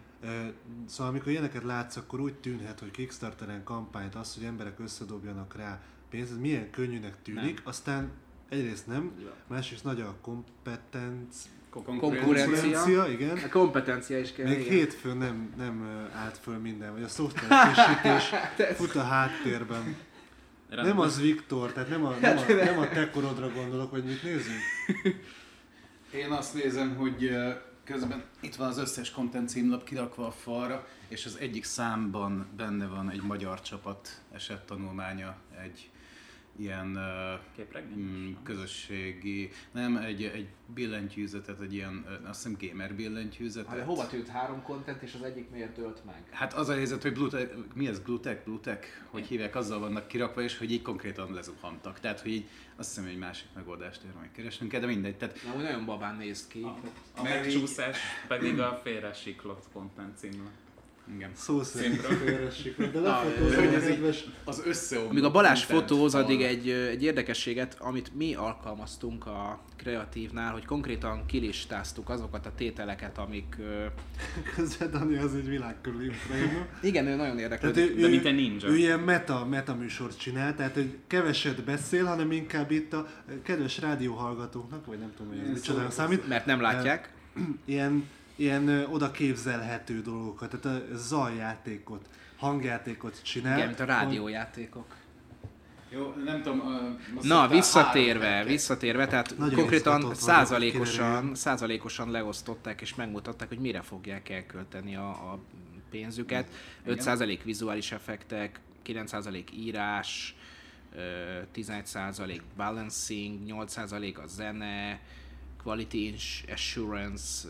Szóval 0.85 1.11
amikor 1.11 1.31
ilyeneket 1.31 1.63
látsz, 1.63 1.95
akkor 1.95 2.19
úgy 2.19 2.33
tűnhet, 2.33 2.79
hogy 2.79 2.91
Kickstarteren 2.91 3.63
kampányt, 3.63 4.15
az, 4.15 4.33
hogy 4.33 4.43
emberek 4.43 4.79
összedobjanak 4.79 5.55
rá 5.55 5.81
pénzt, 6.09 6.31
ez 6.31 6.37
milyen 6.37 6.69
könnyűnek 6.69 7.21
tűnik, 7.21 7.55
Nem. 7.55 7.63
aztán 7.63 8.11
egyrészt 8.49 8.87
nem, 8.87 9.11
Ja. 9.21 9.33
másrészt 9.47 9.83
nagy 9.83 10.01
a 10.01 10.15
kompetenc, 10.21 11.35
Konkurencia. 11.69 12.45
konkurencia, 12.45 13.07
igen. 13.07 13.37
A 13.37 13.49
kompetencia 13.49 14.19
is 14.19 14.31
kell. 14.33 14.47
Még 14.47 14.59
igen. 14.59 14.71
hétfőn 14.73 15.17
nem, 15.17 15.53
nem 15.57 16.07
állt 16.15 16.37
föl 16.37 16.57
minden, 16.57 16.93
vagy 16.93 17.03
a 17.03 17.07
szoftverkészítés 17.07 18.29
fut 18.79 18.95
a 18.95 19.03
háttérben. 19.03 19.95
Nem 20.69 20.99
az 20.99 21.21
Viktor, 21.21 21.71
tehát 21.73 21.89
nem 21.89 22.05
a, 22.05 22.15
nem 22.21 22.37
a, 22.37 22.41
nem 22.53 22.79
a 22.79 22.87
te 22.87 23.09
korodra 23.09 23.51
gondolok, 23.51 23.89
hogy 23.89 24.03
mit 24.03 24.23
nézünk. 24.23 24.59
Én 26.13 26.31
azt 26.31 26.53
nézem, 26.53 26.95
hogy 26.95 27.29
közben 27.83 28.23
itt 28.39 28.55
van 28.55 28.67
az 28.67 28.77
összes 28.77 29.11
content 29.11 29.49
címlap 29.49 29.83
kirakva 29.83 30.27
a 30.27 30.31
falra, 30.31 30.87
és 31.07 31.25
az 31.25 31.37
egyik 31.39 31.63
számban 31.63 32.47
benne 32.57 32.87
van 32.87 33.09
egy 33.09 33.21
magyar 33.21 33.61
csapat 33.61 34.21
esettanulmánya, 34.31 35.35
egy 35.63 35.89
ilyen 36.59 36.99
mm, 37.97 38.31
közösségi, 38.43 39.51
nem, 39.71 39.97
egy, 39.97 40.23
egy 40.23 40.47
billentyűzetet, 40.73 41.61
egy 41.61 41.73
ilyen, 41.73 42.05
azt 42.27 42.43
hiszem 42.43 42.57
gamer 42.69 42.93
billentyűzetet. 42.93 43.69
Hát, 43.69 43.77
de 43.77 43.83
hova 43.83 44.07
tűnt 44.07 44.27
három 44.27 44.61
content, 44.61 45.01
és 45.01 45.13
az 45.13 45.21
egyik 45.21 45.49
miért 45.49 45.77
ölt 45.77 46.05
meg? 46.05 46.23
Hát 46.31 46.53
az 46.53 46.69
a 46.69 46.73
helyzet, 46.73 47.01
hogy 47.01 47.13
Bluetech, 47.13 47.55
mi 47.73 47.87
ez 47.87 47.99
Bluetech, 47.99 48.43
Bluetech, 48.43 48.87
hogy 49.09 49.25
hívják, 49.25 49.55
azzal 49.55 49.79
vannak 49.79 50.07
kirakva, 50.07 50.41
és 50.41 50.57
hogy 50.57 50.71
így 50.71 50.81
konkrétan 50.81 51.33
lezuhantak. 51.33 51.99
Tehát, 51.99 52.19
hogy 52.19 52.31
így 52.31 52.47
azt 52.75 52.87
hiszem, 52.87 53.03
hogy 53.03 53.13
egy 53.13 53.19
másik 53.19 53.47
megoldást 53.55 54.03
erre 54.03 54.19
meg 54.19 54.31
keresnünk 54.31 54.71
kell, 54.71 54.81
de 54.81 54.87
mindegy. 54.87 55.17
Tehát 55.17 55.43
Na, 55.45 55.55
úgy 55.55 55.63
nagyon 55.63 55.85
babán 55.85 56.15
néz 56.15 56.47
ki. 56.47 56.65
A 57.15 57.23
megcsúszás 57.23 57.97
pedig 58.27 58.59
a 58.59 58.79
félre 58.83 59.13
siklott 59.13 59.65
content 59.73 60.17
címlap. 60.17 60.51
Igen. 61.15 61.29
Szó 61.35 61.63
szerint 61.63 62.01
de 62.91 62.99
lefotózom 62.99 63.55
hogy 63.55 63.67
a 63.67 63.77
ez 63.77 63.83
így- 63.83 63.89
kedves 63.89 64.25
Az 64.45 64.61
összeomlott 64.65 65.13
Míg 65.13 65.23
a 65.23 65.31
Balázs 65.31 65.63
fotóz, 65.63 66.15
addig 66.15 66.41
egy, 66.41 66.69
egy 66.69 67.03
érdekességet, 67.03 67.75
amit 67.79 68.15
mi 68.15 68.33
alkalmaztunk 68.35 69.25
a 69.25 69.59
kreatívnál, 69.77 70.51
hogy 70.51 70.65
konkrétan 70.65 71.25
kilistáztuk 71.25 72.09
azokat 72.09 72.45
a 72.45 72.51
tételeket, 72.55 73.17
amik... 73.17 73.55
közben 74.55 74.91
Dani 74.91 75.17
az 75.17 75.35
egy 75.35 75.47
világkörüli. 75.49 76.11
Igen, 76.81 77.07
ő 77.07 77.15
nagyon 77.15 77.35
Tehát 77.37 77.39
érdeklődik. 77.51 77.89
ő, 77.97 78.01
De 78.01 78.07
ő, 78.07 78.09
mint 78.09 78.25
egy 78.25 78.35
ninja. 78.35 78.67
ő 78.67 78.75
ilyen 78.77 78.99
meta, 78.99 79.45
meta 79.45 79.75
műsort 79.75 80.19
csinál, 80.19 80.55
tehát 80.55 80.73
hogy 80.73 80.97
keveset 81.07 81.63
beszél, 81.63 82.05
hanem 82.05 82.31
inkább 82.31 82.71
itt 82.71 82.93
a 82.93 83.07
kedves 83.43 83.79
rádióhallgatóknak, 83.79 84.85
vagy 84.85 84.99
nem 84.99 85.11
tudom, 85.17 85.27
hogy 85.27 85.37
ez 85.37 85.43
Igen, 85.43 85.55
micsoda 85.57 85.77
szóval- 85.77 85.91
számít, 85.91 86.27
Mert 86.27 86.45
nem 86.45 86.61
látják. 86.61 87.13
ilyen, 87.65 88.03
ilyen 88.39 88.69
oda 88.89 89.11
képzelhető 89.11 90.01
dolgokat, 90.01 90.59
tehát 90.59 90.81
a 90.81 90.95
zajjátékot, 90.95 92.09
hangjátékot 92.37 93.23
csinál. 93.23 93.55
Igen, 93.55 93.67
mint 93.67 93.79
a 93.79 93.85
rádiójátékok. 93.85 94.95
Jó, 95.89 96.13
nem 96.25 96.41
tudom. 96.41 96.59
Uh, 96.59 97.23
Na, 97.23 97.47
visszatérve, 97.47 98.43
visszatérve, 98.43 99.07
tehát 99.07 99.37
Nagyon 99.37 99.55
konkrétan 99.55 100.15
százalékosan, 100.15 101.35
százalékosan 101.35 102.11
leosztották 102.11 102.81
és 102.81 102.95
megmutatták, 102.95 103.47
hogy 103.47 103.59
mire 103.59 103.81
fogják 103.81 104.29
elkölteni 104.29 104.95
a, 104.95 105.09
a 105.09 105.39
pénzüket. 105.89 106.49
Igen. 106.85 106.97
5% 106.99 107.39
vizuális 107.43 107.91
effektek, 107.91 108.59
9% 108.85 109.43
írás, 109.53 110.35
ö, 110.95 111.01
11% 111.55 112.41
balancing, 112.57 113.39
8% 113.47 114.17
a 114.23 114.27
zene, 114.27 114.99
quality 115.63 116.13
assurance, 116.51 117.47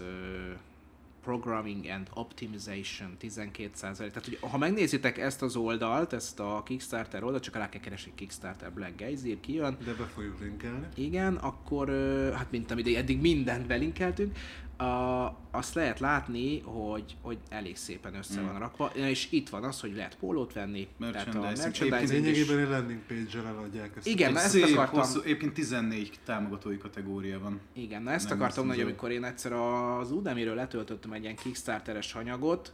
programming 1.24 1.86
and 1.88 2.08
optimization 2.14 3.18
12%. 3.22 3.72
Tehát, 3.98 4.26
hogy 4.26 4.38
ha 4.42 4.58
megnézitek 4.58 5.18
ezt 5.18 5.42
az 5.42 5.56
oldalt, 5.56 6.14
ezt 6.14 6.40
a 6.40 6.64
Kickstarter 6.66 7.24
oldalt, 7.24 7.44
csak 7.44 7.56
rá 7.56 7.70
kell 7.70 7.82
keresni 7.82 8.12
Kickstarter 8.16 8.74
Black 8.74 8.96
Geyser, 8.96 9.40
kijön, 9.40 9.78
De 9.86 9.94
be 9.94 10.04
fogjuk 10.04 10.40
linkelni. 10.40 10.88
igen, 10.96 11.36
akkor, 11.36 11.90
hát 12.36 12.52
mint 12.52 12.72
amit 12.72 12.96
eddig 12.96 13.22
mindent 13.22 13.68
belinkeltünk, 13.68 14.38
a, 14.80 15.38
azt 15.52 15.74
lehet 15.74 16.00
látni, 16.00 16.60
hogy, 16.60 17.16
hogy 17.22 17.38
elég 17.50 17.78
szépen 17.78 18.16
össze 18.16 18.42
van 18.42 18.60
rakva, 18.60 18.86
és 18.86 19.32
itt 19.32 19.50
van 19.50 19.64
az, 19.64 19.80
hogy 19.80 19.96
lehet 19.96 20.16
pólót 20.16 20.54
venni, 20.54 20.88
tehát 21.00 21.36
a 21.36 21.40
Merchandising. 21.40 21.90
merchandising 21.90 22.26
is. 22.26 22.48
Lényegében 22.48 22.60
egy 22.60 22.70
landing 22.70 23.02
page-el 23.08 23.48
eladják 23.48 23.96
ezt. 23.98 24.08
Igen, 24.08 24.32
na 24.32 24.40
ezt 24.40 24.50
szép, 24.50 24.78
akartam. 24.78 25.00
hosszú, 25.00 25.20
egyébként 25.22 25.54
14 25.54 26.20
támogatói 26.26 26.78
kategória 26.78 27.40
van. 27.40 27.60
Igen, 27.74 28.02
na 28.02 28.12
ezt 28.12 28.30
Nem 28.30 28.38
akartam 28.38 28.70
hiszem, 28.70 28.86
amikor 28.86 29.12
én 29.12 29.24
egyszer 29.24 29.54
az 29.54 30.12
Udemy-ről 30.12 30.56
letöltöttem 30.56 31.12
egy 31.12 31.24
ilyen 31.24 31.36
Kickstarteres 31.36 32.14
anyagot, 32.14 32.74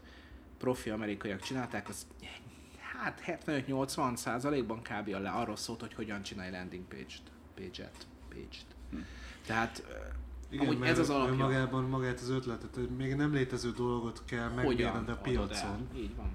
profi 0.57 0.89
amerikaiak 0.89 1.41
csinálták, 1.41 1.89
az 1.89 2.07
hát 3.01 3.39
75-80 3.45 4.15
százalékban 4.15 4.81
kb. 4.81 5.07
le 5.07 5.29
arról 5.29 5.55
szólt, 5.55 5.79
hogy 5.79 5.93
hogyan 5.93 6.23
csinálj 6.23 6.51
landing 6.51 6.83
page-t, 6.83 7.21
page-et, 7.55 8.07
page-t. 8.29 8.65
Tehát 9.45 9.83
Igen, 10.55 10.67
amúgy 10.67 10.79
mert 10.79 10.91
ez 10.91 10.99
az 10.99 11.09
alapja. 11.09 11.35
magában 11.35 11.83
magát 11.83 12.19
az 12.19 12.29
ötletet, 12.29 12.75
hogy 12.75 12.89
még 12.97 13.15
nem 13.15 13.33
létező 13.33 13.71
dolgot 13.71 14.21
kell 14.25 14.49
megmérned 14.49 15.09
a 15.09 15.15
piacon. 15.15 15.87
Így 15.95 16.15
van. 16.15 16.29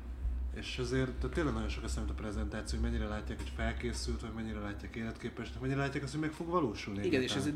És 0.55 0.79
azért 0.79 1.11
tehát 1.11 1.35
tényleg 1.35 1.53
nagyon 1.55 1.69
sokat 1.69 1.91
számít 1.91 2.11
a 2.11 2.15
prezentáció, 2.15 2.81
hogy 2.81 2.91
mennyire 2.91 3.09
látják, 3.09 3.39
hogy 3.39 3.53
felkészült, 3.57 4.21
vagy 4.21 4.33
mennyire 4.35 4.59
látják 4.59 4.97
életképesnek, 4.97 5.61
mennyire 5.61 5.81
látják 5.81 6.03
azt, 6.03 6.13
hogy 6.13 6.21
meg 6.23 6.33
fog 6.33 6.49
valósulni. 6.49 7.07
Igen, 7.07 7.23
és 7.23 7.35
ez 7.35 7.47
egy 7.47 7.55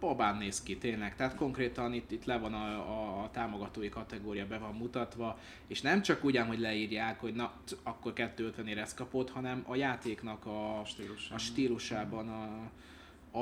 babán 0.00 0.36
néz 0.36 0.62
ki 0.62 0.78
tényleg, 0.78 1.16
tehát 1.16 1.34
konkrétan 1.34 1.92
itt, 1.92 2.10
itt 2.10 2.24
le 2.24 2.38
van 2.38 2.54
a, 2.54 2.64
a, 2.64 3.22
a 3.22 3.30
támogatói 3.30 3.88
kategória, 3.88 4.46
be 4.46 4.58
van 4.58 4.74
mutatva, 4.74 5.38
és 5.66 5.80
nem 5.80 6.02
csak 6.02 6.24
ugyan, 6.24 6.46
hogy 6.46 6.58
leírják, 6.58 7.20
hogy 7.20 7.34
na, 7.34 7.52
akkor 7.82 8.12
250 8.12 8.66
ére 8.66 8.80
ezt 8.80 8.96
kapod, 8.96 9.30
hanem 9.30 9.64
a 9.66 9.76
játéknak 9.76 10.46
a, 10.46 10.82
Stílusában. 10.84 11.36
a 11.36 11.38
stílusában, 11.38 12.28
a 12.28 12.70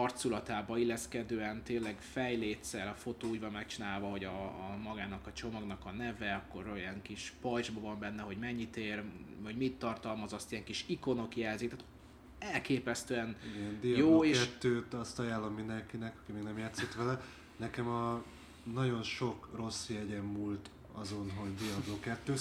arculatába 0.02 0.78
illeszkedően 0.78 1.62
tényleg 1.62 1.96
fejlétszel, 2.00 2.88
a 2.88 2.94
fotó 2.94 3.28
úgy 3.28 3.40
van 3.40 3.52
megcsinálva, 3.52 4.10
hogy 4.10 4.24
a, 4.24 4.42
a 4.42 4.76
magának 4.82 5.26
a 5.26 5.32
csomagnak 5.32 5.84
a 5.84 5.90
neve, 5.90 6.34
akkor 6.34 6.68
olyan 6.68 7.02
kis 7.02 7.32
pajcsban 7.40 7.82
van 7.82 7.98
benne, 7.98 8.22
hogy 8.22 8.36
mennyit 8.36 8.76
ér, 8.76 9.02
vagy 9.42 9.56
mit 9.56 9.78
tartalmaz, 9.78 10.32
azt 10.32 10.52
ilyen 10.52 10.64
kis 10.64 10.84
ikonok 10.86 11.36
jelzik, 11.36 11.68
tehát 11.68 11.84
elképesztően 12.38 13.36
Igen, 13.82 13.96
Jó, 13.96 14.24
és- 14.24 14.48
2-t 14.60 14.90
azt 14.90 15.18
ajánlom 15.18 15.54
mindenkinek, 15.54 16.14
aki 16.22 16.32
még 16.32 16.42
nem 16.42 16.58
játszott 16.58 16.94
vele. 16.94 17.22
Nekem 17.56 17.88
a 17.88 18.22
nagyon 18.74 19.02
sok 19.02 19.48
rossz 19.54 19.88
jegyem 19.88 20.24
múlt 20.24 20.70
azon, 20.92 21.30
hogy 21.30 21.54
Diablo 21.54 22.00
2 22.00 22.36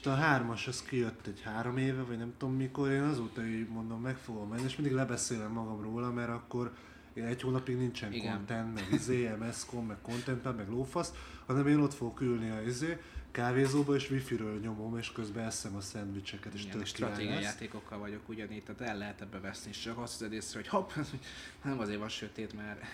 és 0.00 0.06
a 0.06 0.14
hármas 0.14 0.66
az 0.66 0.82
kijött 0.82 1.26
egy 1.26 1.40
három 1.44 1.76
éve, 1.76 2.02
vagy 2.02 2.18
nem 2.18 2.32
tudom 2.38 2.54
mikor, 2.54 2.90
én 2.90 3.02
azóta 3.02 3.46
így 3.46 3.68
mondom, 3.68 4.00
meg 4.00 4.16
fogom 4.16 4.48
menni, 4.48 4.62
és 4.64 4.76
mindig 4.76 4.96
lebeszélem 4.96 5.52
magam 5.52 5.82
róla, 5.82 6.10
mert 6.12 6.28
akkor 6.28 6.72
egy 7.14 7.42
hónapig 7.42 7.76
nincsen 7.76 8.12
Igen. 8.12 8.36
Content, 8.36 8.74
meg 8.74 8.86
izé, 8.92 9.34
MS-com, 9.38 9.86
meg 9.86 9.96
content, 10.02 10.56
meg 10.56 10.68
lófasz, 10.68 11.12
hanem 11.46 11.66
én 11.66 11.78
ott 11.78 11.94
fogok 11.94 12.20
ülni 12.20 12.50
a 12.50 12.62
izé, 12.62 12.98
kávézóba, 13.30 13.94
és 13.94 14.10
wifi-ről 14.10 14.58
nyomom, 14.58 14.98
és 14.98 15.12
közben 15.12 15.44
eszem 15.44 15.76
a 15.76 15.80
szendvicseket, 15.80 16.54
és 16.54 16.62
Igen, 16.62 16.76
tök 16.76 16.86
stratégiai 16.86 17.42
játékokkal 17.42 17.98
vagyok 17.98 18.28
ugyanígy, 18.28 18.62
tehát 18.62 18.80
el 18.80 18.98
lehet 18.98 19.20
ebbe 19.20 19.40
veszni, 19.40 19.70
és 19.70 19.78
csak 19.78 19.98
azt 19.98 20.18
veszed 20.18 20.32
észre, 20.32 20.58
hogy 20.58 20.68
hopp, 20.68 20.90
nem 21.64 21.78
azért 21.80 21.98
van 21.98 22.08
sötét, 22.08 22.52
mert 22.52 22.84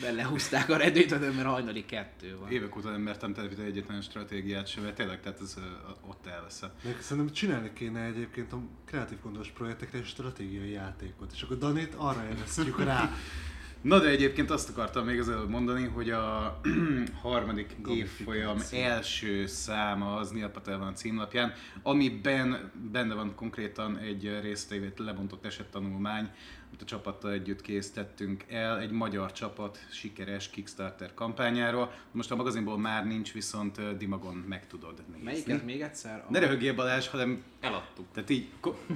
belehúzták 0.00 0.68
a 0.68 0.76
redőt, 0.76 1.20
mert 1.20 1.48
hajnali 1.48 1.84
kettő 1.84 2.36
van. 2.38 2.50
Évek 2.50 2.76
óta 2.76 2.90
nem 2.90 3.00
mertem 3.00 3.32
telepíteni 3.32 3.68
egyetlen 3.68 4.00
stratégiát 4.00 4.66
sem, 4.66 4.82
mert 4.82 4.94
tényleg, 4.94 5.20
tehát 5.20 5.40
ez 5.40 5.54
ott 6.08 6.26
elveszett. 6.26 6.84
Meg 6.84 6.96
szerintem 7.00 7.34
csinálni 7.34 7.72
kéne 7.72 8.04
egyébként 8.04 8.52
a 8.52 8.58
kreatív 8.84 9.18
gondos 9.22 9.48
projektekre 9.48 9.98
egy 9.98 10.06
stratégiai 10.06 10.70
játékot, 10.70 11.32
és 11.32 11.42
akkor 11.42 11.58
Danit 11.58 11.94
arra 11.96 12.22
eresztjük 12.22 12.84
rá. 12.84 13.10
Na 13.84 13.98
de 13.98 14.08
egyébként 14.08 14.50
azt 14.50 14.68
akartam 14.68 15.04
még 15.04 15.20
az 15.20 15.28
előbb 15.28 15.48
mondani, 15.48 15.84
hogy 15.84 16.10
a 16.10 16.60
harmadik 17.22 17.76
évfolyam 17.88 18.58
első 18.72 19.46
száma 19.46 20.16
az 20.16 20.30
Neil 20.30 20.48
Patel 20.48 20.78
van 20.78 20.88
a 20.88 20.92
címlapján, 20.92 21.52
amiben 21.82 22.70
benne 22.92 23.14
van 23.14 23.34
konkrétan 23.34 23.98
egy 23.98 24.38
résztévét 24.42 24.98
lebontott 24.98 25.44
esettanulmány, 25.44 26.30
amit 26.74 26.92
a 26.92 26.94
csapattal 26.96 27.30
együtt 27.32 27.60
készítettünk 27.60 28.44
el, 28.48 28.78
egy 28.80 28.90
magyar 28.90 29.32
csapat 29.32 29.78
sikeres 29.90 30.50
Kickstarter 30.50 31.14
kampányáról. 31.14 31.92
Most 32.10 32.30
a 32.30 32.36
magazinból 32.36 32.78
már 32.78 33.06
nincs, 33.06 33.32
viszont 33.32 33.96
Dimagon 33.96 34.34
meg 34.34 34.66
tudod 34.66 35.02
nézni. 35.06 35.24
Melyiket 35.24 35.64
még 35.64 35.80
egyszer? 35.80 36.24
A... 36.28 36.30
Ne 36.30 36.38
röhögjél 36.38 36.74
Balázs, 36.74 37.06
hanem 37.06 37.42
Eladtuk. 37.60 38.06
tehát 38.12 38.30
így 38.30 38.48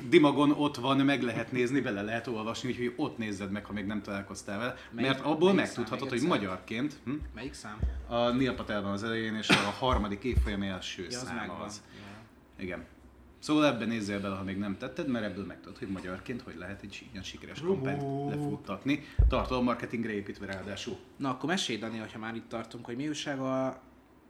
Dimagon 0.09 0.51
ott 0.51 0.77
van, 0.77 0.97
meg 0.97 1.23
lehet 1.23 1.53
nézni, 1.53 1.81
bele 1.81 2.03
lehet 2.03 2.27
olvasni, 2.27 2.69
úgyhogy 2.69 2.93
ott 2.97 3.19
nézzed 3.19 3.51
meg, 3.51 3.65
ha 3.65 3.73
még 3.73 3.87
nem 3.87 4.03
találkoztál 4.03 4.59
vele. 4.59 4.75
Melyik- 4.91 5.11
mert 5.11 5.25
abból 5.25 5.53
megtudhatod, 5.53 6.09
hogy 6.09 6.23
magyarként 6.23 6.97
hm? 7.05 7.13
Melyik 7.35 7.55
szám? 7.55 7.79
a 8.09 8.29
Neil 8.29 8.55
Patel 8.55 8.83
van 8.83 8.93
az 8.93 9.03
elején, 9.03 9.35
és 9.35 9.49
a 9.49 9.55
harmadik 9.55 10.25
évfolyam 10.25 10.63
első 10.63 11.03
Ja, 11.03 11.09
az 11.09 11.15
száma 11.27 11.41
megvan. 11.41 11.61
az. 11.61 11.83
Ja. 11.97 12.65
Igen. 12.65 12.85
Szóval 13.39 13.67
ebben 13.67 13.89
nézzél 13.89 14.21
bele, 14.21 14.37
ha 14.37 14.43
még 14.43 14.57
nem 14.59 14.77
tetted, 14.79 15.09
mert 15.09 15.25
ebből 15.25 15.45
megtudod, 15.45 15.79
hogy 15.79 15.89
magyarként 15.89 16.43
hogy 16.43 16.57
lehet 16.57 16.83
egy 16.83 17.07
ilyen 17.13 17.23
sikeres 17.25 17.61
kampányt 17.61 18.03
lefuttatni, 18.31 19.05
tartalommarketingre 19.29 20.13
építve 20.13 20.47
ráadásul. 20.47 20.97
Na 21.17 21.31
akkor 21.31 21.49
mesélj 21.49 21.79
Dani, 21.79 21.99
hogyha 21.99 22.19
már 22.19 22.35
itt 22.35 22.49
tartunk, 22.49 22.85
hogy 22.85 22.97
mi 22.97 23.09
újság 23.09 23.41
a- 23.41 23.81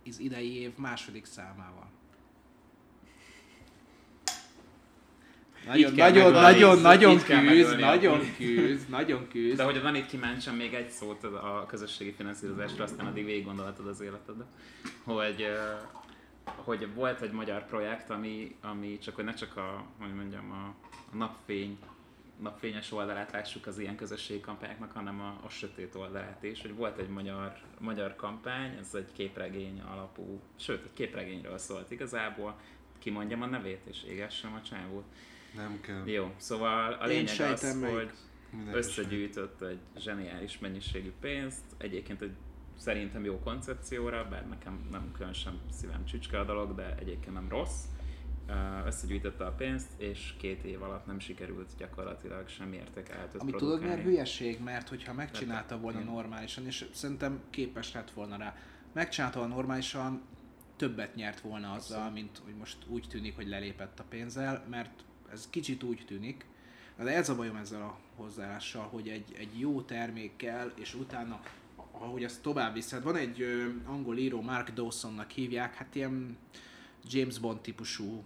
az 0.07 0.19
idei 0.21 0.57
év 0.61 0.71
második 0.77 1.25
számával. 1.25 1.91
Nagyon, 5.67 5.93
nagyon, 5.95 6.33
nagyon, 6.33 6.79
nagyon 6.79 7.17
küzd, 7.23 7.79
nagyon 7.79 8.21
küzd, 8.37 8.89
nagyon 8.89 9.29
küzd. 9.29 9.57
De 9.57 9.63
hogy 9.63 9.77
a 9.77 9.81
Danit 9.81 10.07
kimentsem 10.07 10.55
még 10.55 10.75
egy 10.75 10.89
szót 10.91 11.25
a 11.25 11.65
közösségi 11.69 12.13
finanszírozásra, 12.17 12.85
aztán 12.85 13.07
addig 13.07 13.25
végig 13.25 13.45
gondolhatod 13.45 13.87
az 13.87 14.01
életedet. 14.01 14.47
Hogy, 15.05 15.47
hogy 16.57 16.95
volt 16.95 17.21
egy 17.21 17.33
magyar 17.33 17.67
projekt, 17.67 18.11
ami, 18.11 18.57
ami 18.61 18.99
csak, 18.99 19.15
hogy 19.15 19.25
ne 19.25 19.35
csak 19.35 19.57
a, 19.57 19.85
hogy 19.99 20.15
mondjam, 20.15 20.51
a, 20.51 20.75
a 21.13 21.17
napfény 21.17 21.79
napfényes 22.41 22.93
oldalát 22.93 23.33
lássuk 23.33 23.67
az 23.67 23.79
ilyen 23.79 23.97
közösségi 23.97 24.41
kampányoknak, 24.41 24.93
hanem 24.93 25.21
a, 25.21 25.41
a 25.45 25.49
sötét 25.49 25.95
oldalát 25.95 26.43
is. 26.43 26.61
Hogy 26.63 26.75
volt 26.75 26.99
egy 26.99 27.09
magyar, 27.09 27.57
magyar 27.79 28.17
kampány, 28.17 28.77
ez 28.81 28.95
egy 28.95 29.13
képregény 29.13 29.81
alapú, 29.81 30.41
sőt, 30.57 30.85
egy 30.85 30.93
képregényről 30.93 31.59
szólt 31.59 31.91
igazából. 31.91 32.57
Kimondjam 32.99 33.43
a 33.43 33.47
nevét, 33.47 33.81
és 33.85 34.05
égessem 34.05 34.55
a 34.55 34.63
csávót. 34.63 35.05
Nem 35.55 35.81
kell. 35.81 36.07
Jó, 36.07 36.35
szóval 36.37 36.93
a 36.93 37.09
Én 37.09 37.25
lényeg 37.25 37.53
az, 37.53 37.79
melyik. 37.81 37.97
hogy 37.97 38.11
Mindenki 38.51 38.79
összegyűjtött 38.79 39.63
egy 39.63 39.81
zseniális 39.97 40.59
mennyiségű 40.59 41.13
pénzt, 41.21 41.65
egyébként 41.79 42.23
egy 42.23 42.35
szerintem 42.79 43.25
jó 43.25 43.39
koncepcióra, 43.39 44.29
bár 44.29 44.49
nekem 44.49 44.89
nem 44.91 45.11
különösen 45.13 45.61
szívem 45.71 46.05
csücske 46.05 46.39
a 46.41 46.45
dolog, 46.45 46.75
de 46.75 46.95
egyébként 46.99 47.35
nem 47.35 47.49
rossz. 47.49 47.85
Összegyűjtötte 48.87 49.47
a 49.47 49.53
pénzt, 49.53 49.89
és 49.97 50.35
két 50.39 50.63
év 50.63 50.83
alatt 50.83 51.07
nem 51.07 51.19
sikerült 51.19 51.69
gyakorlatilag 51.79 52.49
semmi 52.49 52.77
értékelhetőt 52.77 53.41
Ami 53.41 53.51
tudod, 53.51 53.79
produkálni. 53.79 54.03
hülyeség? 54.03 54.63
Mert 54.63 54.89
hogyha 54.89 55.13
megcsinálta 55.13 55.79
volna 55.79 56.01
normálisan, 56.01 56.67
és 56.67 56.89
szerintem 56.93 57.41
képes 57.51 57.93
lett 57.93 58.11
volna 58.11 58.37
rá, 58.37 58.57
megcsinálta 58.93 59.39
volna 59.39 59.55
normálisan, 59.55 60.23
többet 60.77 61.15
nyert 61.15 61.41
volna 61.41 61.73
azzal, 61.73 62.11
mint 62.11 62.41
hogy 62.45 62.55
most 62.55 62.77
úgy 62.87 63.07
tűnik, 63.09 63.37
hogy 63.37 63.49
lelépett 63.49 64.01
a 64.01 64.05
pénzzel, 64.09 64.65
mert 64.71 65.05
ez 65.33 65.49
kicsit 65.51 65.83
úgy 65.83 66.05
tűnik. 66.07 66.47
De 66.97 67.17
ez 67.17 67.29
a 67.29 67.37
bajom 67.37 67.57
ezzel 67.57 67.83
a 67.83 67.99
hozzáállással, 68.17 68.83
hogy 68.83 69.09
egy, 69.09 69.35
egy 69.39 69.59
jó 69.59 69.83
termékkel, 69.83 70.73
és 70.75 70.95
utána, 70.95 71.41
ahogy 72.01 72.25
ezt 72.25 72.43
tovább 72.43 72.75
viszed, 72.75 73.03
van 73.03 73.17
egy 73.17 73.41
ö, 73.41 73.67
angol 73.87 74.19
író, 74.19 74.41
Mark 74.41 74.71
Dawsonnak 74.71 75.31
hívják, 75.31 75.75
hát 75.75 75.95
ilyen 75.95 76.37
James 77.11 77.39
Bond 77.39 77.61
típusú 77.61 78.25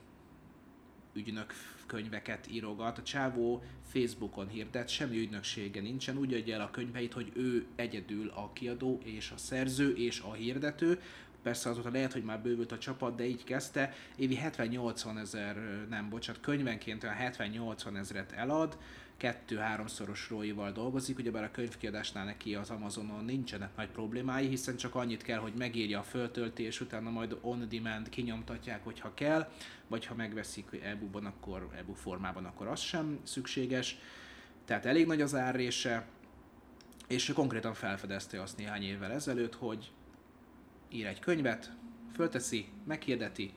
ügynök 1.12 1.52
könyveket 1.86 2.46
írogat. 2.50 2.98
A 2.98 3.02
csávó 3.02 3.62
Facebookon 3.92 4.48
hirdet, 4.48 4.88
semmi 4.88 5.18
ügynöksége 5.18 5.80
nincsen, 5.80 6.16
úgy 6.16 6.34
adja 6.34 6.54
el 6.54 6.60
a 6.60 6.70
könyveit, 6.70 7.12
hogy 7.12 7.32
ő 7.34 7.66
egyedül 7.76 8.28
a 8.28 8.52
kiadó 8.52 9.00
és 9.04 9.30
a 9.30 9.36
szerző 9.36 9.94
és 9.96 10.20
a 10.20 10.32
hirdető. 10.32 11.00
Persze 11.42 11.68
azóta 11.68 11.90
lehet, 11.90 12.12
hogy 12.12 12.24
már 12.24 12.42
bővült 12.42 12.72
a 12.72 12.78
csapat, 12.78 13.14
de 13.14 13.24
így 13.24 13.44
kezdte. 13.44 13.94
Évi 14.16 14.38
70-80 14.42 15.18
ezer, 15.18 15.56
nem 15.88 16.08
bocsánat, 16.08 16.40
könyvenként 16.40 17.04
olyan 17.04 17.16
70-80 17.18 17.96
ezeret 17.96 18.32
elad, 18.32 18.78
kettő-háromszoros 19.22 20.28
róival 20.30 20.72
dolgozik, 20.72 21.18
ugyebár 21.18 21.44
a 21.44 21.50
könyvkiadásnál 21.50 22.24
neki 22.24 22.54
az 22.54 22.70
Amazonon 22.70 23.24
nincsenek 23.24 23.76
nagy 23.76 23.88
problémái, 23.88 24.46
hiszen 24.46 24.76
csak 24.76 24.94
annyit 24.94 25.22
kell, 25.22 25.38
hogy 25.38 25.52
megírja 25.58 25.98
a 25.98 26.02
föltöltés, 26.02 26.80
utána 26.80 27.10
majd 27.10 27.36
on 27.40 27.68
demand 27.68 28.08
kinyomtatják, 28.08 28.84
hogyha 28.84 29.14
kell, 29.14 29.50
vagy 29.88 30.06
ha 30.06 30.14
megveszik 30.14 30.66
e-bookban, 30.82 31.26
akkor 31.26 31.68
e-book 31.76 31.96
formában, 31.96 32.44
akkor 32.44 32.66
az 32.66 32.80
sem 32.80 33.20
szükséges. 33.22 33.98
Tehát 34.64 34.86
elég 34.86 35.06
nagy 35.06 35.20
az 35.20 35.34
árrése, 35.34 36.06
és 37.08 37.32
konkrétan 37.34 37.74
felfedezte 37.74 38.42
azt 38.42 38.56
néhány 38.56 38.82
évvel 38.82 39.12
ezelőtt, 39.12 39.54
hogy 39.54 39.90
ír 40.88 41.06
egy 41.06 41.20
könyvet, 41.20 41.72
fölteszi, 42.14 42.68
meghirdeti, 42.84 43.52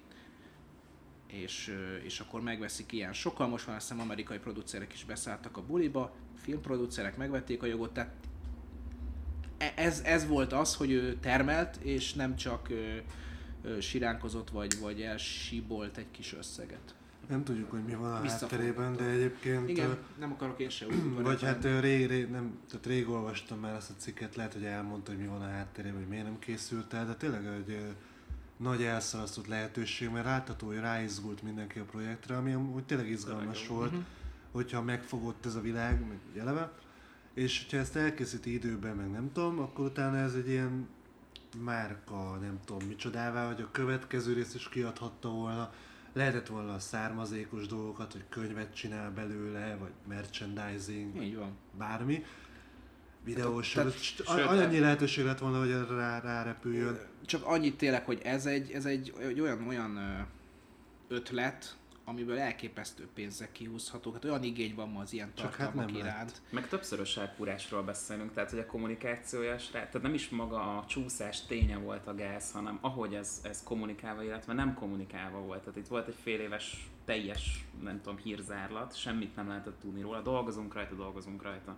és, 1.36 1.76
és 2.04 2.20
akkor 2.20 2.42
megveszik 2.42 2.92
ilyen 2.92 3.14
sokkal. 3.14 3.48
Most 3.48 3.68
már 3.68 3.76
azt 3.76 3.88
hiszem 3.88 4.04
amerikai 4.04 4.38
producerek 4.38 4.94
is 4.94 5.06
beszálltak 5.06 5.58
a 5.58 5.62
buliba, 5.62 6.14
filmproducerek 6.36 7.18
megvették 7.18 7.64
a 7.64 7.66
jogot, 7.66 7.94
tehát 7.94 8.14
e- 9.58 9.74
ez, 9.76 10.02
ez 10.06 10.28
volt 10.28 10.54
az, 10.54 10.76
hogy 10.76 10.92
ő 10.92 11.18
termelt, 11.22 11.76
és 11.76 12.14
nem 12.14 12.36
csak 12.36 12.70
ö, 12.70 12.98
ö, 13.64 13.80
siránkozott, 13.80 14.50
vagy, 14.50 14.80
vagy 14.80 15.02
elsibolt 15.02 15.98
egy 15.98 16.12
kis 16.12 16.34
összeget. 16.34 16.96
Nem 17.30 17.44
tudjuk, 17.44 17.72
hogy 17.72 17.84
mi 17.84 17.94
van 17.94 18.12
a 18.12 18.28
hátterében, 18.28 18.96
de 18.96 19.04
egyébként... 19.04 19.70
Igen, 19.70 19.98
nem 20.20 20.32
akarok 20.32 20.60
én 20.60 20.70
se 20.70 20.86
úgy 20.86 21.22
Vagy 21.22 21.42
hát 21.42 21.64
rég, 21.80 22.08
rég, 22.08 22.30
nem, 22.30 22.60
tehát 22.70 22.86
rég 22.86 23.10
olvastam 23.10 23.60
már 23.60 23.76
azt 23.76 23.90
a 23.90 23.94
cikket, 23.98 24.36
lehet, 24.36 24.54
hogy 24.54 24.64
elmondta, 24.64 25.12
hogy 25.12 25.20
mi 25.20 25.28
van 25.28 25.42
a 25.42 25.50
háttérében, 25.50 25.98
hogy 25.98 26.08
miért 26.08 26.24
nem 26.24 26.40
készült 26.40 26.94
el, 26.94 27.06
de 27.06 27.16
tényleg 27.16 27.46
ö, 27.68 27.74
nagy 28.58 28.84
elszalasztott 28.84 29.48
lehetőség, 29.48 30.10
mert 30.10 30.26
látható, 30.26 30.68
hogy 30.68 30.80
ráizgult 30.80 31.42
mindenki 31.42 31.80
a 31.80 31.84
projektre, 31.84 32.38
ami 32.38 32.54
amúgy 32.54 32.84
tényleg 32.84 33.10
izgalmas 33.10 33.68
volt, 33.68 33.94
hogyha 34.52 34.82
megfogott 34.82 35.46
ez 35.46 35.56
a 35.56 35.62
világ, 35.62 36.08
meg 36.08 36.20
eleve, 36.42 36.72
és 37.34 37.64
hogyha 37.64 37.78
ezt 37.78 37.96
elkészíti 37.96 38.54
időben, 38.54 38.96
meg 38.96 39.12
nem 39.12 39.32
tudom, 39.34 39.60
akkor 39.60 39.86
utána 39.86 40.18
ez 40.18 40.34
egy 40.34 40.50
ilyen 40.50 40.88
márka, 41.64 42.38
nem 42.42 42.60
tudom 42.66 42.88
micsodává, 42.88 43.48
hogy 43.48 43.62
a 43.62 43.72
következő 43.72 44.34
részt 44.34 44.56
is 44.56 44.70
kiadhatta 44.70 45.30
volna, 45.30 45.74
lehetett 46.14 46.48
volna 46.48 46.74
a 46.74 46.80
származékos 46.80 47.68
dolgokat, 47.68 48.12
hogy 48.12 48.24
könyvet 48.30 48.76
csinál 48.76 49.12
belőle, 49.12 49.78
vagy 49.80 49.92
merchandising, 50.08 51.24
Így 51.24 51.36
van. 51.36 51.52
bármi, 51.78 52.24
videós, 53.26 53.72
Tehát- 53.72 53.92
tehát, 53.92 54.40
sőt, 54.40 54.48
annyi 54.48 54.80
lehetőség 54.80 55.26
lett 55.26 55.40
volna, 55.40 55.60
hogy 55.60 55.96
rá, 55.98 56.20
rárepüljön. 56.20 57.00
Csak 57.26 57.46
annyit 57.46 57.78
tényleg, 57.78 58.06
hogy 58.06 58.22
ez 58.24 58.46
egy, 58.46 58.72
ez 58.72 58.86
egy, 58.86 59.14
egy 59.20 59.40
olyan, 59.40 59.68
olyan 59.68 60.00
ötlet, 61.08 61.78
amiből 62.08 62.38
elképesztő 62.40 63.08
pénzek 63.14 63.52
kihúzhatók. 63.52 64.14
Hát 64.14 64.24
olyan 64.24 64.44
igény 64.44 64.76
van 64.76 64.90
ma 64.90 65.00
az 65.00 65.14
ilyen 65.14 65.32
Csak 65.36 65.46
hát 65.46 65.56
tartalmak 65.56 65.86
nem 65.86 65.96
lett. 65.96 66.04
iránt. 66.06 66.42
Meg 66.50 66.68
többszörös 66.68 67.18
elpúrásról 67.18 67.84
beszélünk, 67.84 68.34
tehát 68.34 68.50
hogy 68.50 68.60
a 68.60 68.66
kommunikációja, 68.66 69.56
tehát 69.72 70.02
nem 70.02 70.14
is 70.14 70.30
maga 70.30 70.78
a 70.78 70.86
csúszás 70.88 71.46
ténye 71.46 71.78
volt 71.78 72.08
a 72.08 72.16
gáz, 72.16 72.52
hanem 72.52 72.78
ahogy 72.82 73.14
ez, 73.14 73.40
ez 73.44 73.64
kommunikálva, 73.64 74.24
illetve 74.24 74.54
nem 74.54 74.74
kommunikálva 74.74 75.40
volt. 75.40 75.60
Tehát 75.60 75.78
itt 75.78 75.88
volt 75.88 76.08
egy 76.08 76.16
fél 76.24 76.40
éves 76.40 76.90
teljes, 77.06 77.66
nem 77.84 78.02
tudom, 78.02 78.18
hírzárlat, 78.18 78.98
semmit 78.98 79.36
nem 79.36 79.48
lehetett 79.48 79.80
tudni 79.80 80.02
róla, 80.02 80.22
dolgozunk 80.22 80.74
rajta, 80.74 80.96
dolgozunk 80.96 81.42
rajta. 81.42 81.78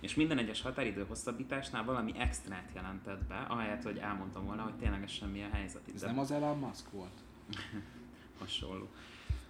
És 0.00 0.14
minden 0.14 0.38
egyes 0.38 0.62
határidő 0.62 1.04
hosszabbításnál 1.08 1.84
valami 1.84 2.12
extrát 2.18 2.70
jelentett 2.74 3.24
be, 3.24 3.46
ahelyett, 3.48 3.82
hogy 3.82 3.98
elmondtam 3.98 4.44
volna, 4.44 4.62
hogy 4.62 4.74
ténylegesen 4.74 5.28
mi 5.28 5.42
a 5.42 5.48
helyzet. 5.52 5.82
Ez 5.94 6.00
de- 6.00 6.06
nem 6.06 6.18
az 6.18 6.30
Elon 6.30 6.58
Musk 6.58 6.90
volt? 6.90 7.22
hasonló. 8.38 8.88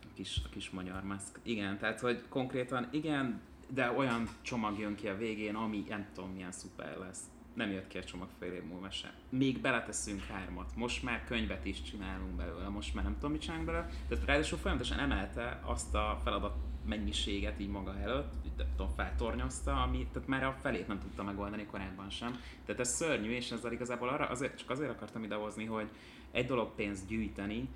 A 0.03 0.15
kis, 0.15 0.41
a 0.45 0.49
kis 0.49 0.71
magyar 0.71 1.03
maszk. 1.03 1.41
Igen, 1.43 1.79
tehát 1.79 2.01
hogy 2.01 2.23
konkrétan 2.29 2.89
igen, 2.91 3.41
de 3.69 3.91
olyan 3.91 4.29
csomag 4.43 4.79
jön 4.79 4.95
ki 4.95 5.09
a 5.09 5.17
végén, 5.17 5.55
ami 5.55 5.85
nem 5.89 6.07
tudom 6.15 6.31
milyen 6.31 6.53
szuper 6.53 6.99
lesz. 6.99 7.21
Nem 7.55 7.71
jött 7.71 7.89
ki 7.89 7.99
a 7.99 8.05
csomag 8.05 8.29
fél 8.39 8.53
év 8.53 8.65
múlva 8.65 8.91
sem. 8.91 9.11
Még 9.29 9.61
beleteszünk 9.61 10.23
hármat. 10.23 10.77
Most 10.77 11.03
már 11.03 11.25
könyvet 11.25 11.65
is 11.65 11.83
csinálunk 11.83 12.37
belőle, 12.37 12.69
most 12.69 12.95
már 12.95 13.05
nem 13.05 13.15
tudom, 13.15 13.31
mit 13.31 13.41
csinálunk 13.41 13.67
belőle. 13.67 13.91
Tehát 14.09 14.25
ráadásul 14.25 14.59
folyamatosan 14.59 14.99
emelte 14.99 15.61
azt 15.65 15.95
a 15.95 16.21
feladat 16.25 16.57
mennyiséget 16.87 17.61
így 17.61 17.69
maga 17.69 17.99
előtt, 17.99 18.33
nem 18.57 18.67
tudom, 18.77 18.93
feltornyozta, 18.97 19.83
ami, 19.83 20.07
tehát 20.13 20.29
már 20.29 20.45
a 20.45 20.57
felét 20.61 20.87
nem 20.87 21.01
tudta 21.01 21.23
megoldani 21.23 21.67
korábban 21.67 22.11
sem. 22.11 22.41
Tehát 22.65 22.81
ez 22.81 22.95
szörnyű, 22.95 23.31
és 23.31 23.51
ezzel 23.51 23.73
igazából 23.73 24.09
arra, 24.09 24.27
azért, 24.27 24.59
csak 24.59 24.71
azért 24.71 24.91
akartam 24.91 25.25
idehozni, 25.25 25.65
hogy 25.65 25.89
egy 26.31 26.47
dolog 26.47 26.75
pénzt 26.75 27.07
gyűjteni, 27.07 27.69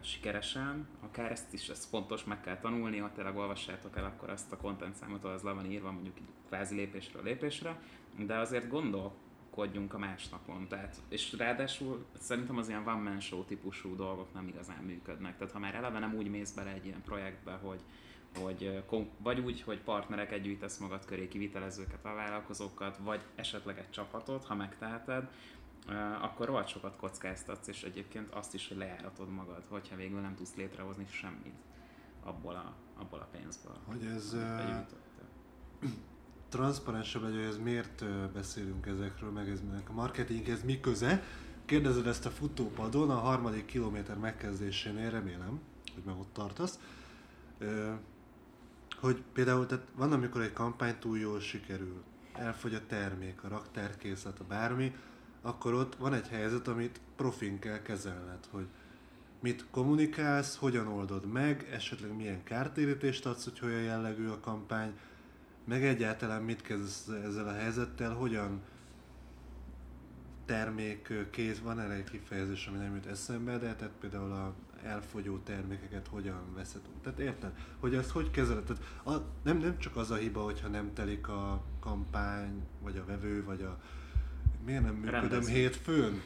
sikeresen, 0.00 0.86
akár 1.00 1.30
ezt 1.30 1.52
is, 1.52 1.68
ez 1.68 1.84
fontos, 1.84 2.24
meg 2.24 2.40
kell 2.40 2.58
tanulni, 2.58 2.98
ha 2.98 3.12
tényleg 3.14 3.36
olvassátok 3.36 3.96
el 3.96 4.04
akkor 4.04 4.30
azt 4.30 4.52
a 4.52 4.56
content 4.56 4.94
számot, 4.94 5.24
az 5.24 5.42
le 5.42 5.52
van 5.52 5.70
írva, 5.70 5.92
mondjuk 5.92 6.16
kvázi 6.48 6.74
lépésről 6.74 7.22
lépésre, 7.22 7.80
de 8.16 8.36
azért 8.36 8.68
gondolkodjunk 9.54 9.94
a 9.94 9.98
másnapon, 9.98 10.68
tehát, 10.68 10.96
és 11.08 11.32
ráadásul 11.32 12.04
szerintem 12.18 12.56
az 12.56 12.68
ilyen 12.68 12.88
one 12.88 13.10
man 13.10 13.20
show 13.20 13.44
típusú 13.44 13.96
dolgok 13.96 14.32
nem 14.34 14.48
igazán 14.48 14.84
működnek, 14.84 15.36
tehát 15.36 15.52
ha 15.52 15.58
már 15.58 15.74
eleve 15.74 15.98
nem 15.98 16.14
úgy 16.14 16.30
mész 16.30 16.52
bele 16.52 16.70
egy 16.70 16.86
ilyen 16.86 17.02
projektbe, 17.02 17.52
hogy 17.52 17.80
hogy 18.40 18.84
vagy 19.18 19.40
úgy, 19.40 19.62
hogy 19.62 19.80
partnereket 19.80 20.40
gyűjtesz 20.40 20.78
magad 20.78 21.04
köré, 21.04 21.28
kivitelezőket, 21.28 22.04
a 22.04 22.14
vállalkozókat, 22.14 22.96
vagy 22.96 23.20
esetleg 23.34 23.78
egy 23.78 23.90
csapatot, 23.90 24.44
ha 24.44 24.54
megteheted, 24.54 25.28
akkor 26.20 26.46
rohadt 26.46 26.68
sokat 26.68 26.96
kockáztatsz, 26.96 27.66
és 27.66 27.82
egyébként 27.82 28.30
azt 28.30 28.54
is, 28.54 28.68
hogy 28.68 28.76
lejáratod 28.76 29.28
magad, 29.28 29.64
hogyha 29.68 29.96
végül 29.96 30.20
nem 30.20 30.34
tudsz 30.34 30.54
létrehozni 30.54 31.06
semmit 31.10 31.54
abból 32.22 32.54
a, 32.54 32.74
abból 33.00 33.18
a 33.18 33.28
pénzből. 33.32 33.76
Hogy 33.84 34.04
ez 34.04 34.34
begyűjtöttél. 34.34 35.28
transzparensebb 36.52 37.22
legyen, 37.22 37.38
hogy 37.38 37.48
ez 37.48 37.58
miért 37.58 38.04
beszélünk 38.32 38.86
ezekről, 38.86 39.30
meg 39.30 39.48
ez 39.48 39.60
meg 39.70 39.82
a 39.88 39.92
marketinghez 39.92 40.62
mi 40.62 40.80
köze. 40.80 41.22
Kérdezed 41.64 42.06
ezt 42.06 42.26
a 42.26 42.30
futópadon, 42.30 43.10
a 43.10 43.18
harmadik 43.18 43.64
kilométer 43.64 44.16
megkezdésénél, 44.16 45.10
remélem, 45.10 45.60
hogy 45.94 46.02
meg 46.04 46.18
ott 46.18 46.32
tartasz. 46.32 46.78
Hogy 49.00 49.22
például 49.32 49.66
tehát 49.66 49.84
van, 49.96 50.12
amikor 50.12 50.40
egy 50.40 50.52
kampány 50.52 50.98
túl 50.98 51.18
jól 51.18 51.40
sikerül, 51.40 52.02
elfogy 52.32 52.74
a 52.74 52.86
termék, 52.86 53.44
a 53.44 53.48
raktárkészlet, 53.48 54.40
a 54.40 54.44
bármi, 54.44 54.94
akkor 55.42 55.74
ott 55.74 55.94
van 55.94 56.14
egy 56.14 56.28
helyzet, 56.28 56.68
amit 56.68 57.00
profin 57.16 57.58
kell 57.58 57.82
kezelned, 57.82 58.46
hogy 58.50 58.66
mit 59.40 59.64
kommunikálsz, 59.70 60.56
hogyan 60.56 60.86
oldod 60.86 61.26
meg, 61.26 61.68
esetleg 61.72 62.16
milyen 62.16 62.42
kártérítést 62.42 63.26
adsz, 63.26 63.44
hogy 63.44 63.70
olyan 63.70 63.82
jellegű 63.82 64.28
a 64.28 64.40
kampány, 64.40 64.92
meg 65.64 65.84
egyáltalán 65.84 66.42
mit 66.42 66.62
kezdesz 66.62 67.08
ezzel 67.24 67.48
a 67.48 67.52
helyzettel, 67.52 68.14
hogyan 68.14 68.60
termék 70.44 71.12
kész, 71.30 71.58
van 71.58 71.80
erre 71.80 71.92
egy 71.92 72.10
kifejezés, 72.10 72.66
ami 72.66 72.78
nem 72.78 72.94
jut 72.94 73.06
eszembe, 73.06 73.58
de 73.58 73.74
tehát 73.74 73.94
például 74.00 74.32
a 74.32 74.54
elfogyó 74.84 75.38
termékeket 75.38 76.06
hogyan 76.06 76.54
veszed. 76.54 76.80
Tehát 77.02 77.18
érted? 77.18 77.52
Hogy 77.78 77.94
ezt 77.94 78.10
hogy 78.10 78.30
kezeled? 78.30 78.62
Tehát 78.64 78.82
a, 79.04 79.26
nem, 79.42 79.58
nem 79.58 79.78
csak 79.78 79.96
az 79.96 80.10
a 80.10 80.14
hiba, 80.14 80.40
hogyha 80.40 80.68
nem 80.68 80.92
telik 80.94 81.28
a 81.28 81.64
kampány, 81.80 82.62
vagy 82.80 82.96
a 82.96 83.04
vevő, 83.04 83.44
vagy 83.44 83.62
a... 83.62 83.80
Miért 84.64 84.82
nem 84.82 84.94
működöm 84.94 85.20
Rendezvény. 85.20 85.54
hétfőn? 85.54 86.20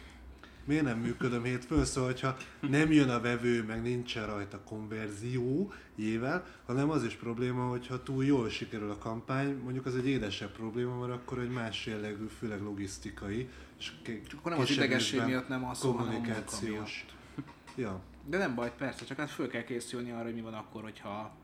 Miért 0.67 0.85
nem 0.85 0.99
működöm 0.99 1.45
hétfőn? 1.45 1.85
Szóval, 1.85 2.11
hogyha 2.11 2.37
nem 2.61 2.93
jön 2.93 3.09
a 3.09 3.21
vevő, 3.21 3.65
meg 3.65 3.83
nincsen 3.83 4.27
rajta 4.27 4.61
konverzió 4.61 5.73
jével, 5.95 6.47
hanem 6.67 6.91
az 6.91 7.05
is 7.05 7.15
probléma, 7.15 7.69
hogyha 7.69 8.03
túl 8.03 8.25
jól 8.25 8.49
sikerül 8.49 8.91
a 8.91 8.99
kampány, 8.99 9.61
mondjuk 9.63 9.87
az 9.87 9.97
egy 9.97 10.07
édesebb 10.07 10.51
probléma, 10.51 10.99
mert 10.99 11.13
akkor 11.13 11.39
egy 11.39 11.51
más 11.51 11.87
jellegű, 11.87 12.27
főleg 12.39 12.63
logisztikai, 12.63 13.49
és 13.79 13.93
Csak 14.03 14.39
akkor 14.39 14.51
nem 14.51 14.61
az 14.61 14.71
idegesség 14.71 15.23
miatt 15.23 15.49
nem 15.49 15.65
az, 15.65 15.81
hanem 15.81 15.97
a 15.97 16.03
kommunikációs. 16.03 17.05
Ja. 17.77 18.01
De 18.25 18.39
nem 18.39 18.55
baj, 18.55 18.73
persze, 18.79 19.05
csak 19.05 19.19
hát 19.19 19.31
föl 19.31 19.49
kell 19.49 19.65
készülni 19.65 20.11
arra, 20.11 20.25
hogy 20.25 20.35
mi 20.35 20.41
van 20.41 20.55
akkor, 20.55 20.83
hogyha 20.83 21.37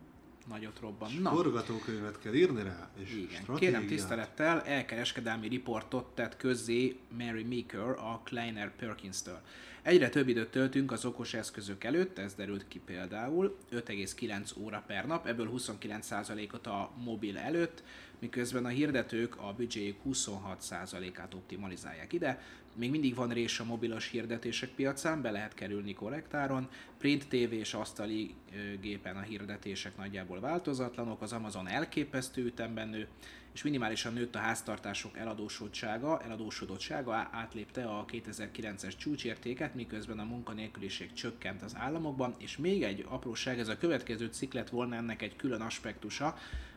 nagyot 0.48 0.80
robban. 0.80 1.12
Na, 1.20 1.30
forgatókönyvet 1.30 2.18
kell 2.18 2.34
írni 2.34 2.62
rá, 2.62 2.90
és 2.98 3.12
igen. 3.12 3.42
stratégiát. 3.42 3.58
Kérem 3.58 3.86
tisztelettel, 3.86 4.62
elkereskedelmi 4.62 5.48
riportot 5.48 6.14
tett 6.14 6.36
közzé 6.36 6.96
Mary 7.18 7.42
Meeker 7.42 7.88
a 7.88 8.20
Kleiner 8.24 8.76
Perkins-től. 8.76 9.40
Egyre 9.82 10.08
több 10.08 10.28
időt 10.28 10.50
töltünk 10.50 10.92
az 10.92 11.04
okos 11.04 11.34
eszközök 11.34 11.84
előtt, 11.84 12.18
ez 12.18 12.34
derült 12.34 12.68
ki 12.68 12.78
például, 12.78 13.56
5,9 13.72 14.58
óra 14.58 14.84
per 14.86 15.06
nap, 15.06 15.26
ebből 15.26 15.50
29%-ot 15.56 16.66
a 16.66 16.90
mobil 17.04 17.38
előtt, 17.38 17.82
miközben 18.22 18.64
a 18.64 18.68
hirdetők 18.68 19.36
a 19.36 19.54
büdzséjük 19.56 19.96
26%-át 20.06 21.34
optimalizálják 21.34 22.12
ide. 22.12 22.42
Még 22.74 22.90
mindig 22.90 23.14
van 23.14 23.28
rés 23.28 23.60
a 23.60 23.64
mobilos 23.64 24.08
hirdetések 24.08 24.68
piacán, 24.68 25.22
be 25.22 25.30
lehet 25.30 25.54
kerülni 25.54 25.94
korrektáron. 25.94 26.68
Print 26.98 27.28
TV 27.28 27.52
és 27.52 27.74
asztali 27.74 28.34
gépen 28.80 29.16
a 29.16 29.20
hirdetések 29.20 29.96
nagyjából 29.96 30.40
változatlanok, 30.40 31.22
az 31.22 31.32
Amazon 31.32 31.68
elképesztő 31.68 32.44
ütemben 32.44 32.88
nő, 32.88 33.08
és 33.52 33.62
minimálisan 33.62 34.12
nőtt 34.12 34.34
a 34.34 34.38
háztartások 34.38 35.16
eladósodottsága, 35.16 36.20
eladósodottsága 36.22 37.28
átlépte 37.32 37.84
a 37.84 38.04
2009-es 38.12 38.96
csúcsértéket, 38.96 39.74
miközben 39.74 40.18
a 40.18 40.24
munkanélküliség 40.24 41.12
csökkent 41.12 41.62
az 41.62 41.76
államokban, 41.76 42.34
és 42.38 42.56
még 42.56 42.82
egy 42.82 43.04
apróság, 43.08 43.58
ez 43.58 43.68
a 43.68 43.78
következő 43.78 44.26
cikk 44.26 44.52
lett 44.52 44.70
volna 44.70 44.94
ennek 44.94 45.22
egy 45.22 45.36
külön 45.36 45.60
aspektusa, 45.60 46.36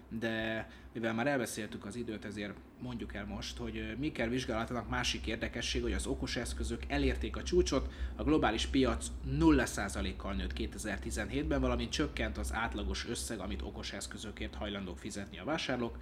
de 0.10 0.68
mivel 0.94 1.14
már 1.14 1.28
elbeszéltük 1.28 1.86
az 1.86 1.96
időt, 1.96 2.26
ezért 2.26 2.54
mondjuk 2.82 3.14
el 3.14 3.26
most, 3.26 3.58
hogy 3.58 3.96
Miker 4.00 4.30
vizsgálatának 4.30 4.90
másik 4.90 5.28
érdekesség, 5.28 5.82
hogy 5.82 5.94
az 5.94 6.06
okos 6.06 6.36
eszközök 6.36 6.84
elérték 6.88 7.36
a 7.36 7.44
csúcsot, 7.44 7.92
a 8.16 8.24
globális 8.24 8.66
piac 8.66 9.08
0%-kal 9.40 10.34
nőtt 10.34 10.54
2017-ben, 10.58 11.62
valamint 11.62 11.92
csökkent 11.92 12.38
az 12.38 12.54
átlagos 12.54 13.08
összeg, 13.08 13.40
amit 13.40 13.62
okos 13.62 13.94
eszközökért 13.94 14.56
hajlandók 14.56 15.00
fizetni 15.00 15.40
a 15.40 15.44
vásárlók. 15.44 15.98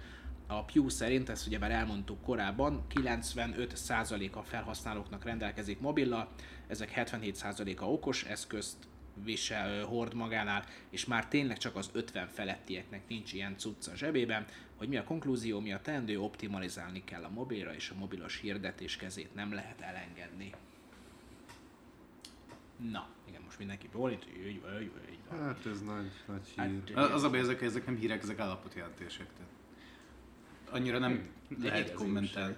A 0.46 0.64
Pew 0.64 0.88
szerint, 0.88 1.28
ezt 1.28 1.46
ugye 1.46 1.58
már 1.58 1.70
elmondtuk 1.70 2.22
korábban, 2.22 2.84
95% 2.94 4.32
a 4.32 4.42
felhasználóknak 4.42 5.24
rendelkezik 5.24 5.80
mobillal, 5.80 6.28
ezek 6.66 6.92
77%-a 6.96 7.84
okos 7.84 8.24
eszközt 8.24 8.76
visel, 9.22 9.84
hord 9.84 10.14
magánál, 10.14 10.64
és 10.90 11.04
már 11.04 11.28
tényleg 11.28 11.58
csak 11.58 11.76
az 11.76 11.90
50 11.92 12.28
felettieknek 12.28 13.08
nincs 13.08 13.32
ilyen 13.32 13.58
cucca 13.58 13.90
a 13.92 13.96
zsebében, 13.96 14.44
hogy 14.76 14.88
mi 14.88 14.96
a 14.96 15.04
konklúzió, 15.04 15.60
mi 15.60 15.72
a 15.72 15.80
teendő, 15.80 16.20
optimalizálni 16.20 17.04
kell 17.04 17.22
a 17.24 17.30
mobilra, 17.30 17.74
és 17.74 17.90
a 17.90 17.98
mobilos 17.98 18.40
hirdetés 18.40 18.96
kezét 18.96 19.34
nem 19.34 19.52
lehet 19.52 19.80
elengedni. 19.80 20.52
Na, 22.90 23.08
igen, 23.28 23.40
most 23.44 23.58
mindenki 23.58 23.88
bólint, 23.92 24.26
így, 24.36 24.46
így, 24.46 24.62
így 25.10 25.18
van. 25.28 25.38
Hát 25.38 25.66
ez 25.66 25.82
nagy, 25.82 26.10
nagy 26.26 26.52
Hát, 26.56 26.68
hír. 26.86 26.96
Az 26.96 27.22
a 27.22 27.30
baj, 27.30 27.38
ezek, 27.38 27.62
ezek 27.62 27.86
nem 27.86 27.96
hírek, 27.96 28.22
ezek 28.22 28.38
állapotjelentések. 28.38 29.26
Tehát 29.32 29.52
annyira 30.70 30.98
nem 30.98 31.28
lehet 31.58 31.78
Igazi 31.78 31.92
kommentálni. 31.92 32.56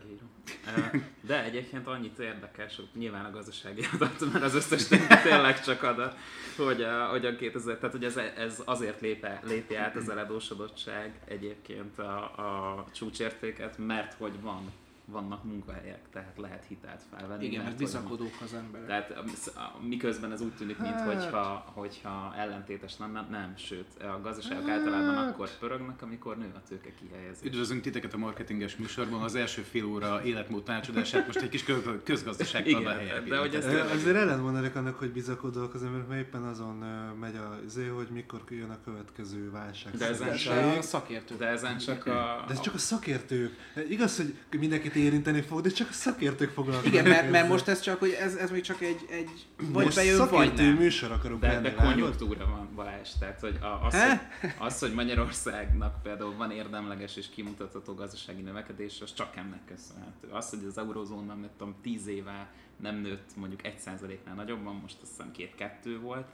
De 1.21 1.45
egyébként 1.45 1.87
annyit 1.87 2.19
érdekes, 2.19 2.77
hogy 2.77 2.89
nyilván 2.95 3.25
a 3.25 3.31
gazdasági 3.31 3.87
adat, 3.95 4.33
mert 4.33 4.45
az 4.45 4.55
összes 4.55 4.87
tényleg 5.23 5.61
csak 5.63 5.83
adat, 5.83 6.17
hogy 6.57 6.83
a, 6.83 7.07
hogy 7.07 7.27
a 7.27 7.37
2000, 7.37 7.77
tehát 7.77 7.95
hogy 7.95 8.05
ez, 8.05 8.17
ez 8.17 8.63
azért 8.65 9.01
lépe, 9.01 9.41
lépi 9.45 9.75
át 9.75 9.97
az 9.97 10.09
eladósodottság 10.09 11.21
egyébként 11.25 11.99
a, 11.99 12.19
a 12.23 12.85
csúcsértéket, 12.93 13.79
mert 13.79 14.15
hogy 14.15 14.41
van, 14.41 14.73
vannak 15.09 15.45
munkahelyek, 15.45 16.01
tehát 16.13 16.37
lehet 16.39 16.65
hitelt 16.69 17.03
felvenni. 17.17 17.45
Igen, 17.45 17.63
mert 17.65 17.77
bizakodók 17.77 18.35
az 18.43 18.55
emberek. 18.55 18.87
tehát 18.87 19.11
a- 19.57 19.79
miközben 19.89 20.33
ez 20.33 20.41
úgy 20.41 20.53
tűnik, 20.59 20.79
mintha 20.79 21.73
hogyha 21.75 22.35
ellentétes 22.37 22.99
lenne, 22.99 23.27
nem, 23.31 23.53
sőt, 23.57 23.87
a 24.03 24.21
gazdaságok 24.23 24.69
általában 24.69 25.17
akkor 25.29 25.49
pörögnek, 25.59 26.03
amikor 26.03 26.37
nő 26.39 26.53
a 26.55 26.63
tőke 26.69 26.91
kihelyezés. 26.95 27.47
Üdvözlünk 27.47 27.83
titeket 27.83 28.15
a 28.15 28.17
marketinges 28.17 28.77
műsorban. 28.77 29.23
Az 29.23 29.35
első 29.35 29.63
fél 29.63 29.85
óra 29.85 30.25
életmód 30.25 30.63
tanácsadását 30.63 31.27
most 31.27 31.39
egy 31.39 31.49
kis 31.49 31.65
kö- 31.65 32.03
közgazdaságtan 32.03 32.81
Igen, 32.81 32.97
helyre 32.97 33.21
de 33.21 33.39
hogy 33.39 33.55
ez 33.55 33.65
tényleg- 33.65 33.91
Azért 33.91 34.17
ellentmondanék 34.17 34.75
annak, 34.77 34.99
hogy 34.99 35.11
bizakodóak 35.13 35.75
az 35.75 35.83
emberek, 35.83 36.09
mert 36.09 36.21
éppen 36.27 36.43
azon 36.43 36.77
megy 37.21 37.37
a 37.37 37.59
zé, 37.67 37.87
hogy 37.87 38.09
mikor 38.11 38.41
jön 38.49 38.71
a 38.71 38.79
következő 38.85 39.51
válság. 39.51 39.93
De 39.97 40.07
ezen 40.09 40.37
csak- 40.37 40.77
a 40.79 40.83
szakértő. 40.83 41.37
De 41.37 41.47
ezen 41.47 41.79
csak 41.79 42.07
a... 42.07 42.45
De 42.47 42.53
ez 42.53 42.61
csak 42.61 42.75
a 42.75 42.79
szakértők. 42.79 43.55
Igaz, 43.89 44.17
hogy 44.17 44.35
mindenkit 44.59 44.95
érinteni 44.99 45.41
fog, 45.41 45.61
de 45.61 45.69
csak 45.69 45.89
a 45.89 45.93
szakértők 45.93 46.51
foglalkoznak. 46.51 46.93
Igen, 46.93 47.09
mert, 47.09 47.31
mert 47.31 47.49
most 47.49 47.69
ez 47.69 47.81
csak, 47.81 47.99
hogy 47.99 48.11
ez, 48.11 48.35
ez 48.35 48.51
még 48.51 48.63
csak 48.63 48.83
egy, 48.83 49.07
egy 49.11 49.47
vagy 49.57 49.85
most 49.85 49.97
bejön, 49.97 50.19
vagy 50.19 50.29
szakértő 50.29 50.63
nem. 50.63 50.75
műsor 50.75 51.13
akarunk 51.13 51.41
De, 51.41 51.49
lenni, 51.49 51.63
de 51.63 51.69
látod? 51.69 51.85
konjunktúra 51.85 52.47
van 52.47 52.69
Balázs, 52.75 53.11
tehát 53.19 53.41
hogy 53.41 53.59
a, 53.61 53.87
az, 53.87 53.95
hogy, 54.03 54.51
az, 54.59 54.79
hogy 54.79 54.95
Magyarországnak 54.95 56.03
például 56.03 56.37
van 56.37 56.51
érdemleges 56.51 57.17
és 57.17 57.29
kimutatható 57.29 57.95
gazdasági 57.95 58.43
növekedés, 58.43 59.01
az 59.01 59.15
csak 59.15 59.37
ennek 59.37 59.61
köszönhető. 59.67 60.29
Az, 60.31 60.51
hogy 60.51 60.65
az 60.69 60.79
eurózónban, 60.79 61.39
nem 61.39 61.51
tudom, 61.57 61.75
10 61.83 62.07
éve 62.07 62.51
nem 62.77 62.97
nőtt 62.97 63.37
mondjuk 63.37 63.61
1%-nál 63.65 64.35
nagyobban, 64.35 64.75
most 64.75 64.97
azt 65.03 65.11
hiszem 65.11 65.31
két-kettő 65.33 66.01
volt, 66.01 66.27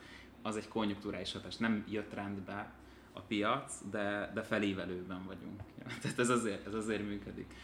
az 0.43 0.57
egy 0.57 0.69
konjunktúrális 0.69 1.33
hatás. 1.33 1.57
Nem 1.57 1.85
jött 1.89 2.15
rendbe 2.15 2.73
a 3.13 3.21
piac, 3.21 3.75
de, 3.91 4.31
de 4.35 4.43
felévelőben 4.43 5.25
vagyunk. 5.27 5.61
Ja, 5.79 5.85
tehát 6.03 6.19
ez 6.19 6.29
azért, 6.29 6.67
ez 6.67 6.75
azért 6.75 7.03
működik. 7.03 7.55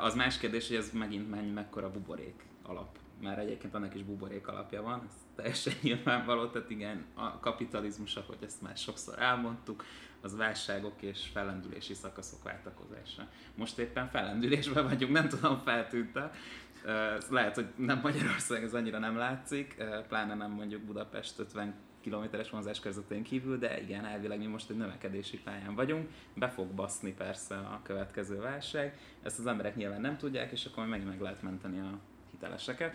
Az 0.00 0.14
más 0.14 0.38
kérdés, 0.38 0.68
hogy 0.68 0.76
ez 0.76 0.90
megint 0.92 1.30
mennyi, 1.30 1.50
mekkora 1.50 1.90
buborék 1.90 2.44
alap. 2.62 2.98
Mert 3.22 3.38
egyébként 3.38 3.74
annak 3.74 3.94
is 3.94 4.02
buborék 4.02 4.48
alapja 4.48 4.82
van, 4.82 5.02
ez 5.06 5.12
teljesen 5.36 5.72
nyilvánvaló, 5.82 6.46
tehát 6.46 6.70
igen, 6.70 7.04
a 7.14 7.38
kapitalizmus, 7.38 8.16
ahogy 8.16 8.38
ezt 8.44 8.62
már 8.62 8.76
sokszor 8.76 9.18
elmondtuk, 9.18 9.84
az 10.20 10.36
válságok 10.36 11.02
és 11.02 11.28
fellendülési 11.32 11.94
szakaszok 11.94 12.42
váltakozása. 12.42 13.28
Most 13.54 13.78
éppen 13.78 14.08
fellendülésben 14.08 14.84
vagyunk, 14.84 15.12
nem 15.12 15.28
tudom, 15.28 15.58
feltűnte. 15.58 16.32
Lehet, 17.30 17.54
hogy 17.54 17.66
nem 17.76 18.00
Magyarország, 18.02 18.62
ez 18.62 18.74
annyira 18.74 18.98
nem 18.98 19.16
látszik, 19.16 19.84
pláne 20.08 20.34
nem 20.34 20.50
mondjuk 20.50 20.82
Budapest 20.82 21.38
50 21.38 21.74
kilométeres 22.00 22.50
vonzás 22.50 22.80
körzetén 22.80 23.22
kívül, 23.22 23.58
de 23.58 23.80
igen, 23.80 24.04
elvileg 24.04 24.38
mi 24.38 24.46
most 24.46 24.70
egy 24.70 24.76
növekedési 24.76 25.38
pályán 25.38 25.74
vagyunk, 25.74 26.08
be 26.34 26.48
fog 26.48 26.66
baszni 26.66 27.12
persze 27.12 27.56
a 27.56 27.80
következő 27.82 28.40
válság, 28.40 28.98
ezt 29.22 29.38
az 29.38 29.46
emberek 29.46 29.76
nyilván 29.76 30.00
nem 30.00 30.16
tudják, 30.16 30.52
és 30.52 30.64
akkor 30.64 30.86
megint 30.86 31.08
meg 31.08 31.20
lehet 31.20 31.42
menteni 31.42 31.78
a 31.78 31.98
hiteleseket, 32.30 32.94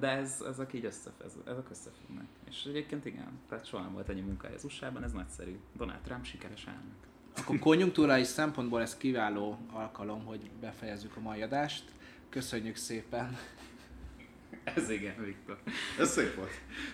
de 0.00 0.08
ez, 0.08 0.44
ezek 0.48 0.72
így 0.72 0.84
összefez, 0.84 1.32
ezek 1.46 1.70
összefüggnek. 1.70 2.26
És 2.48 2.64
egyébként 2.64 3.04
igen, 3.04 3.40
tehát 3.48 3.66
soha 3.66 3.82
nem 3.82 3.92
volt 3.92 4.08
ennyi 4.08 4.20
munkahely 4.20 4.56
az 4.56 4.64
USA-ban, 4.64 5.04
ez 5.04 5.12
nagyszerű. 5.12 5.58
Donald 5.76 6.00
Trump 6.00 6.24
sikeres 6.24 6.66
elnök. 6.66 7.10
Akkor 7.36 7.58
konjunktúrális 7.58 8.26
szempontból 8.26 8.80
ez 8.80 8.96
kiváló 8.96 9.58
alkalom, 9.72 10.24
hogy 10.24 10.50
befejezzük 10.60 11.16
a 11.16 11.20
mai 11.20 11.42
adást. 11.42 11.84
Köszönjük 12.28 12.76
szépen! 12.76 13.36
Ez 14.76 14.90
igen, 14.90 15.24
Viktor. 15.24 15.58
Ez 15.98 16.10
szép 16.10 16.34
volt. 16.34 16.50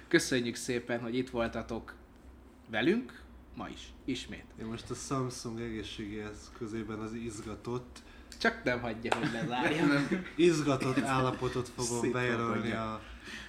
Köszönjük 0.08 0.54
szépen, 0.54 1.00
hogy 1.00 1.16
itt 1.16 1.30
voltatok 1.30 1.94
velünk, 2.70 3.22
ma 3.54 3.68
is, 3.68 3.80
ismét. 4.04 4.44
Én 4.60 4.66
most 4.66 4.90
a 4.90 4.94
Samsung 4.94 5.60
egészségi 5.60 6.18
eszközében 6.18 6.98
az 6.98 7.12
izgatott, 7.14 7.98
Csak 8.40 8.64
nem 8.64 8.80
hagyja, 8.80 9.14
hogy 9.16 9.32
lezárja. 9.32 10.08
izgatott 10.36 10.98
állapotot 11.02 11.68
fogom 11.68 12.00
Szép 12.00 12.12
bejelölni 12.12 12.70
a, 12.72 12.92
a 12.92 13.02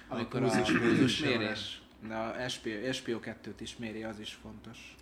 Amikor 0.08 0.42
a 0.42 0.46
pulzusmérésre. 0.48 0.88
pulzusmérés, 0.88 1.80
de 2.08 2.14
a 2.14 2.48
SPO, 2.48 2.68
SPO2-t 2.70 3.54
is 3.58 3.76
méri, 3.76 4.02
az 4.02 4.18
is 4.18 4.38
fontos. 4.42 4.94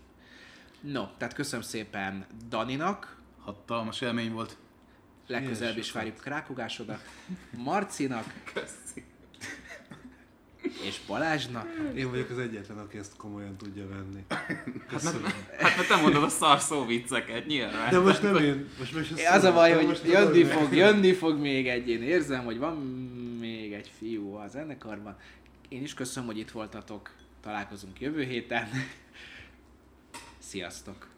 No, 0.80 1.06
tehát 1.16 1.34
köszönöm 1.34 1.64
szépen 1.64 2.26
Daninak, 2.48 3.16
Hatalmas 3.38 4.00
élmény 4.00 4.32
volt. 4.32 4.56
Legközelebb 5.28 5.78
is 5.78 5.92
várjuk 5.92 6.16
Krákogásodat, 6.16 7.08
Marcinak 7.56 8.34
Köszi. 8.52 9.04
és 10.86 11.00
Balázsnak. 11.06 11.66
Én 11.94 12.10
vagyok 12.10 12.30
az 12.30 12.38
egyetlen, 12.38 12.78
aki 12.78 12.98
ezt 12.98 13.16
komolyan 13.16 13.56
tudja 13.56 13.88
venni. 13.88 14.24
Köszönöm. 14.88 15.22
Hát 15.58 15.76
mert 15.76 15.88
te 15.88 15.96
mondod 15.96 16.22
a 16.22 16.28
szarszó 16.28 16.84
vicceket, 16.84 17.46
nyilván. 17.46 17.90
De 17.90 17.98
most 17.98 18.22
nem 18.22 18.36
én, 18.36 18.68
most 18.78 18.94
meg 18.94 19.04
se 19.04 19.30
Az 19.30 19.44
a 19.44 19.52
baj, 19.52 19.72
hogy 19.72 19.86
most 19.86 20.06
jönni 20.06 20.44
fog, 20.44 20.74
jönni 20.74 21.12
fog 21.12 21.38
még 21.38 21.68
egy. 21.68 21.88
Én 21.88 22.02
érzem, 22.02 22.44
hogy 22.44 22.58
van 22.58 22.76
még 23.40 23.72
egy 23.72 23.90
fiú 23.98 24.32
a 24.34 24.48
zenekarban. 24.48 25.16
Én 25.68 25.82
is 25.82 25.94
köszönöm, 25.94 26.28
hogy 26.28 26.38
itt 26.38 26.50
voltatok. 26.50 27.10
Találkozunk 27.42 28.00
jövő 28.00 28.22
héten. 28.22 28.68
Sziasztok! 30.38 31.17